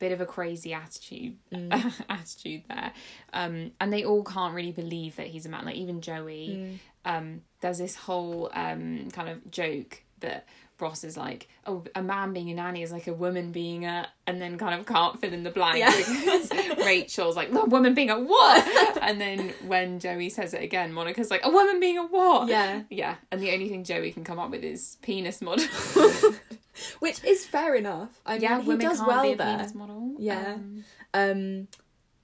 bit 0.00 0.10
of 0.12 0.20
a 0.20 0.26
crazy 0.26 0.74
attitude 0.74 1.36
Mm. 1.52 2.02
attitude 2.08 2.62
there 2.68 2.92
um 3.32 3.70
and 3.80 3.92
they 3.92 4.04
all 4.04 4.24
can't 4.24 4.52
really 4.54 4.72
believe 4.72 5.14
that 5.16 5.28
he's 5.28 5.46
a 5.46 5.48
man 5.48 5.64
like 5.64 5.76
even 5.76 6.00
joey 6.00 6.48
Mm. 6.48 6.78
um 7.04 7.40
there's 7.60 7.78
this 7.78 7.94
whole 7.94 8.50
um 8.54 9.08
kind 9.12 9.28
of 9.28 9.48
joke 9.52 10.02
that 10.20 10.46
Ross 10.80 11.04
is 11.04 11.16
like, 11.16 11.48
oh, 11.66 11.84
a 11.94 12.02
man 12.02 12.32
being 12.32 12.50
a 12.50 12.54
nanny 12.54 12.82
is 12.82 12.90
like 12.92 13.06
a 13.06 13.14
woman 13.14 13.52
being 13.52 13.84
a, 13.86 14.08
and 14.26 14.40
then 14.42 14.58
kind 14.58 14.78
of 14.78 14.84
can't 14.86 15.20
fill 15.20 15.32
in 15.32 15.42
the 15.44 15.50
blank 15.50 15.78
Yeah. 15.78 15.96
because 15.96 16.50
Rachel's 16.78 17.36
like, 17.36 17.50
a 17.52 17.64
woman 17.64 17.94
being 17.94 18.10
a 18.10 18.18
what? 18.20 18.98
and 19.02 19.20
then 19.20 19.52
when 19.66 20.00
Joey 20.00 20.28
says 20.30 20.52
it 20.52 20.62
again, 20.62 20.92
Monica's 20.92 21.30
like, 21.30 21.44
a 21.44 21.50
woman 21.50 21.78
being 21.80 21.98
a 21.98 22.04
what? 22.06 22.48
Yeah. 22.48 22.82
Yeah. 22.90 23.16
And 23.30 23.40
the 23.40 23.52
only 23.52 23.68
thing 23.68 23.84
Joey 23.84 24.10
can 24.12 24.24
come 24.24 24.38
up 24.38 24.50
with 24.50 24.64
is 24.64 24.96
penis 25.02 25.40
model. 25.40 25.64
which 26.98 27.22
is 27.24 27.46
fair 27.46 27.74
enough. 27.74 28.20
I 28.26 28.34
mean, 28.34 28.42
yeah, 28.42 28.60
he 28.60 28.66
women 28.68 28.86
does 28.86 29.00
well 29.00 29.22
there. 29.22 29.36
penis 29.56 29.74
model. 29.74 30.14
Yeah. 30.18 30.54
Um, 30.54 30.84
Um, 31.14 31.68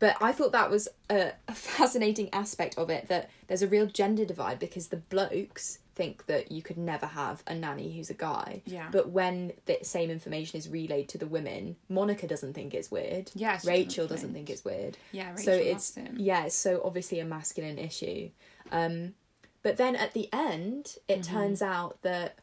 but 0.00 0.16
I 0.20 0.32
thought 0.32 0.52
that 0.52 0.70
was 0.70 0.88
a, 1.10 1.32
a 1.46 1.54
fascinating 1.54 2.30
aspect 2.32 2.78
of 2.78 2.88
it 2.90 3.08
that 3.08 3.28
there's 3.48 3.62
a 3.62 3.68
real 3.68 3.86
gender 3.86 4.24
divide 4.24 4.58
because 4.58 4.88
the 4.88 4.96
blokes 4.96 5.78
think 6.00 6.26
that 6.26 6.50
you 6.50 6.62
could 6.62 6.78
never 6.78 7.06
have 7.06 7.42
a 7.46 7.54
nanny 7.54 7.88
who's 7.94 8.10
a 8.10 8.14
guy. 8.14 8.62
Yeah. 8.64 8.88
But 8.90 9.10
when 9.10 9.52
the 9.66 9.78
same 9.82 10.08
information 10.10 10.58
is 10.58 10.68
relayed 10.68 11.08
to 11.10 11.18
the 11.18 11.26
women, 11.26 11.76
Monica 11.88 12.26
doesn't 12.26 12.54
think 12.54 12.72
it's 12.74 12.90
weird. 12.90 13.30
Yeah, 13.34 13.58
she 13.58 13.68
Rachel 13.68 14.06
doesn't 14.06 14.32
think- 14.32 14.46
think 14.46 14.50
it's 14.50 14.64
weird. 14.64 14.96
Yeah, 15.12 15.30
Rachel 15.30 15.44
so 15.44 15.52
it's 15.52 15.86
yeah, 16.16 16.44
it's 16.46 16.54
so 16.56 16.80
obviously 16.84 17.18
a 17.20 17.24
masculine 17.24 17.78
issue. 17.78 18.30
Um, 18.72 19.14
but 19.62 19.76
then 19.76 19.94
at 19.96 20.14
the 20.14 20.28
end, 20.32 20.96
it 21.06 21.20
Mm-hmm. 21.20 21.34
turns 21.36 21.60
out 21.62 22.00
that 22.02 22.38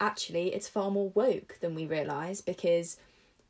actually 0.00 0.54
it's 0.54 0.68
far 0.68 0.90
more 0.90 1.10
woke 1.10 1.56
than 1.60 1.74
we 1.74 1.86
realise 1.86 2.40
because 2.42 2.98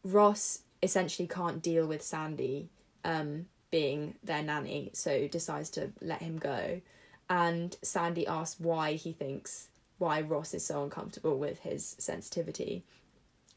Ross 0.04 0.60
essentially 0.82 1.26
can't 1.28 1.60
deal 1.60 1.86
with 1.86 2.02
Sandy 2.02 2.68
um, 3.04 3.46
being 3.70 4.14
their 4.22 4.42
nanny, 4.42 4.90
so 4.94 5.26
decides 5.28 5.70
to 5.70 5.90
let 6.00 6.22
him 6.22 6.38
go. 6.38 6.80
And 7.30 7.76
Sandy 7.82 8.26
asks 8.26 8.58
why 8.60 8.94
he 8.94 9.12
thinks 9.12 9.68
why 9.98 10.20
Ross 10.20 10.54
is 10.54 10.64
so 10.64 10.82
uncomfortable 10.84 11.38
with 11.38 11.60
his 11.60 11.96
sensitivity. 11.98 12.84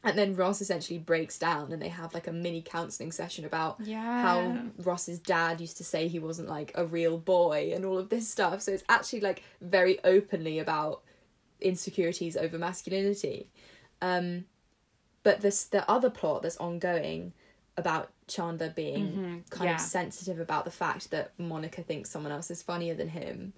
And 0.04 0.18
then 0.18 0.34
Ross 0.34 0.60
essentially 0.60 0.98
breaks 0.98 1.38
down 1.38 1.72
and 1.72 1.80
they 1.80 1.88
have 1.88 2.12
like 2.12 2.26
a 2.26 2.32
mini 2.32 2.60
counselling 2.60 3.12
session 3.12 3.44
about 3.44 3.78
Yeah. 3.84 4.22
how 4.22 4.58
Ross's 4.78 5.20
dad 5.20 5.60
used 5.60 5.76
to 5.76 5.84
say 5.84 6.08
he 6.08 6.18
wasn't 6.18 6.48
like 6.48 6.72
a 6.74 6.84
real 6.84 7.16
boy 7.18 7.70
and 7.72 7.84
all 7.84 7.98
of 7.98 8.08
this 8.08 8.28
stuff. 8.28 8.62
So 8.62 8.72
it's 8.72 8.82
actually 8.88 9.20
like 9.20 9.44
very 9.60 10.02
openly 10.04 10.58
about 10.58 11.02
insecurities 11.60 12.36
over 12.36 12.58
masculinity. 12.58 13.48
Um, 14.00 14.46
but 15.22 15.40
this 15.40 15.64
the 15.64 15.88
other 15.88 16.10
plot 16.10 16.42
that's 16.42 16.56
ongoing 16.56 17.32
about 17.76 18.10
Chandler 18.32 18.70
being 18.70 19.12
Mhm, 19.44 19.50
kind 19.50 19.68
yeah. 19.70 19.74
of 19.76 19.80
sensitive 19.80 20.40
about 20.40 20.64
the 20.64 20.70
fact 20.70 21.10
that 21.10 21.32
Monica 21.38 21.82
thinks 21.82 22.10
someone 22.10 22.32
else 22.32 22.50
is 22.50 22.62
funnier 22.62 22.94
than 22.94 23.08
him. 23.10 23.52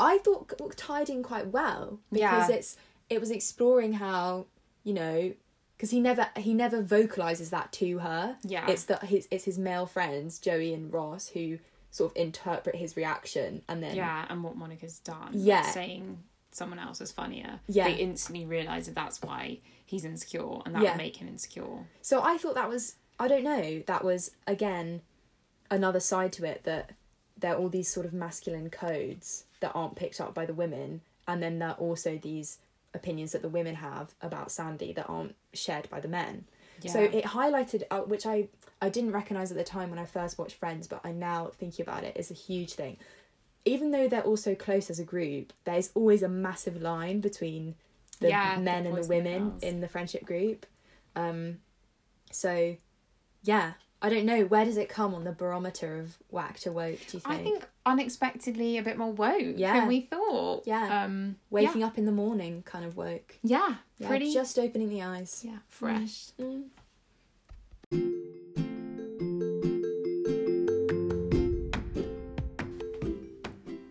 I 0.00 0.18
thought 0.18 0.52
tied 0.76 1.08
in 1.10 1.22
quite 1.22 1.48
well 1.48 2.00
because 2.10 2.48
Yeah. 2.48 2.56
it's 2.56 2.76
it 3.10 3.20
was 3.20 3.30
exploring 3.30 3.94
how 3.94 4.46
you 4.84 4.94
know 4.94 5.34
because 5.76 5.90
he 5.90 6.00
never 6.00 6.28
he 6.36 6.54
never 6.54 6.82
vocalizes 6.82 7.50
that 7.50 7.72
to 7.72 7.98
her. 7.98 8.38
Yeah. 8.42 8.68
it's 8.70 8.84
that 8.84 9.04
his 9.04 9.28
it's 9.30 9.44
his 9.44 9.58
male 9.58 9.86
friends 9.86 10.38
Joey 10.38 10.72
and 10.74 10.92
Ross 10.92 11.28
who 11.28 11.58
sort 11.90 12.12
of 12.12 12.16
interpret 12.16 12.76
his 12.76 12.96
reaction 12.96 13.62
and 13.68 13.82
then 13.82 13.96
yeah, 13.96 14.26
and 14.28 14.44
what 14.44 14.56
Monica's 14.56 14.98
done. 15.00 15.30
Yeah. 15.34 15.62
Saying 15.62 16.22
someone 16.50 16.78
else 16.78 17.00
is 17.00 17.10
funnier. 17.12 17.60
Yeah. 17.66 17.84
They 17.84 17.94
instantly 17.96 18.44
realise 18.46 18.86
that 18.86 18.94
that's 18.94 19.20
why 19.22 19.60
he's 19.84 20.04
insecure 20.04 20.60
and 20.64 20.74
that 20.74 20.82
Yeah. 20.82 20.90
will 20.92 20.98
make 20.98 21.16
him 21.16 21.28
insecure. 21.28 21.86
So 22.02 22.22
I 22.22 22.36
thought 22.38 22.54
that 22.56 22.68
was 22.68 22.96
I 23.18 23.28
don't 23.28 23.44
know 23.44 23.82
that 23.86 24.04
was 24.04 24.30
again 24.46 25.02
another 25.70 26.00
side 26.00 26.32
to 26.34 26.44
it 26.44 26.62
that 26.64 26.92
there 27.36 27.54
are 27.54 27.58
all 27.58 27.68
these 27.68 27.88
sort 27.88 28.06
of 28.06 28.12
masculine 28.12 28.70
codes 28.70 29.44
that 29.60 29.72
aren't 29.74 29.96
picked 29.96 30.20
up 30.20 30.34
by 30.34 30.46
the 30.46 30.54
women 30.54 31.00
and 31.26 31.42
then 31.42 31.58
there 31.58 31.70
are 31.70 31.74
also 31.74 32.18
these 32.18 32.58
opinions 32.94 33.32
that 33.32 33.42
the 33.42 33.48
women 33.48 33.76
have 33.76 34.14
about 34.22 34.50
Sandy 34.50 34.92
that 34.94 35.08
aren't 35.08 35.34
shared 35.52 35.88
by 35.90 36.00
the 36.00 36.08
men. 36.08 36.44
So 36.86 37.00
it 37.00 37.24
highlighted 37.24 37.82
uh, 37.90 38.00
which 38.00 38.24
I 38.24 38.48
I 38.80 38.88
didn't 38.88 39.12
recognize 39.12 39.50
at 39.50 39.56
the 39.56 39.64
time 39.64 39.90
when 39.90 39.98
I 39.98 40.04
first 40.04 40.38
watched 40.38 40.56
Friends 40.56 40.86
but 40.86 41.00
I 41.04 41.12
now 41.12 41.50
thinking 41.58 41.82
about 41.82 42.04
it 42.04 42.16
is 42.16 42.30
a 42.30 42.34
huge 42.34 42.74
thing. 42.74 42.96
Even 43.64 43.90
though 43.90 44.08
they're 44.08 44.22
all 44.22 44.36
so 44.36 44.54
close 44.54 44.88
as 44.88 44.98
a 44.98 45.04
group, 45.04 45.52
there's 45.64 45.90
always 45.94 46.22
a 46.22 46.28
massive 46.28 46.80
line 46.80 47.20
between 47.20 47.74
the 48.20 48.28
Yeah, 48.28 48.58
men 48.60 48.86
and 48.86 48.94
the 48.94 49.00
and 49.00 49.04
the 49.04 49.08
women 49.08 49.52
in 49.60 49.80
the 49.80 49.88
friendship 49.88 50.24
group. 50.24 50.64
Um, 51.16 51.58
so, 52.30 52.76
yeah, 53.42 53.72
I 54.00 54.08
don't 54.08 54.24
know. 54.26 54.44
Where 54.44 54.64
does 54.64 54.76
it 54.76 54.88
come 54.88 55.14
on 55.14 55.24
the 55.24 55.32
barometer 55.32 55.98
of 55.98 56.18
whack 56.30 56.58
to 56.60 56.72
woke? 56.72 57.00
Do 57.08 57.16
you 57.16 57.20
think? 57.20 57.26
I 57.26 57.36
think 57.42 57.66
unexpectedly 57.86 58.78
a 58.78 58.82
bit 58.82 58.96
more 58.96 59.10
woke 59.12 59.54
Yeah. 59.56 59.74
than 59.80 59.88
we 59.88 60.02
thought. 60.02 60.62
Yeah. 60.66 61.04
Um 61.04 61.36
waking 61.50 61.82
up 61.82 61.98
in 61.98 62.04
the 62.04 62.12
morning 62.12 62.62
kind 62.64 62.84
of 62.84 62.96
woke. 62.96 63.36
Yeah. 63.42 63.76
Yeah, 63.98 64.08
Pretty 64.08 64.32
just 64.32 64.58
opening 64.58 64.88
the 64.88 65.02
eyes. 65.02 65.42
yeah, 65.44 65.58
fresh. 65.68 66.28
Mm. 66.40 66.64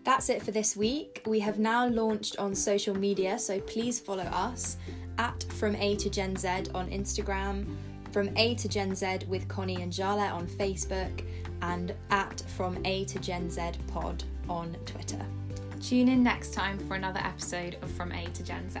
That's 0.04 0.30
it 0.30 0.42
for 0.42 0.52
this 0.52 0.76
week. 0.76 1.22
We 1.26 1.38
have 1.40 1.58
now 1.58 1.86
launched 1.86 2.38
on 2.38 2.54
social 2.54 2.96
media, 2.96 3.38
so 3.38 3.60
please 3.60 4.00
follow 4.00 4.22
us 4.24 4.78
at 5.18 5.42
From 5.58 5.76
A 5.76 5.96
to 5.96 6.08
Gen 6.08 6.34
Z 6.36 6.48
on 6.74 6.88
Instagram, 6.90 7.66
From 8.18 8.36
A 8.36 8.56
to 8.56 8.68
Gen 8.68 8.96
Z 8.96 9.18
with 9.28 9.46
Connie 9.46 9.80
and 9.80 9.92
Jala 9.92 10.26
on 10.30 10.48
Facebook, 10.48 11.24
and 11.62 11.94
at 12.10 12.40
From 12.56 12.76
A 12.84 13.04
to 13.04 13.20
Gen 13.20 13.48
Z 13.48 13.62
Pod 13.86 14.24
on 14.48 14.76
Twitter. 14.86 15.24
Tune 15.80 16.08
in 16.08 16.24
next 16.24 16.52
time 16.52 16.80
for 16.80 16.96
another 16.96 17.20
episode 17.20 17.76
of 17.80 17.88
From 17.92 18.10
A 18.10 18.26
to 18.26 18.42
Gen 18.42 18.68
Z. 18.70 18.80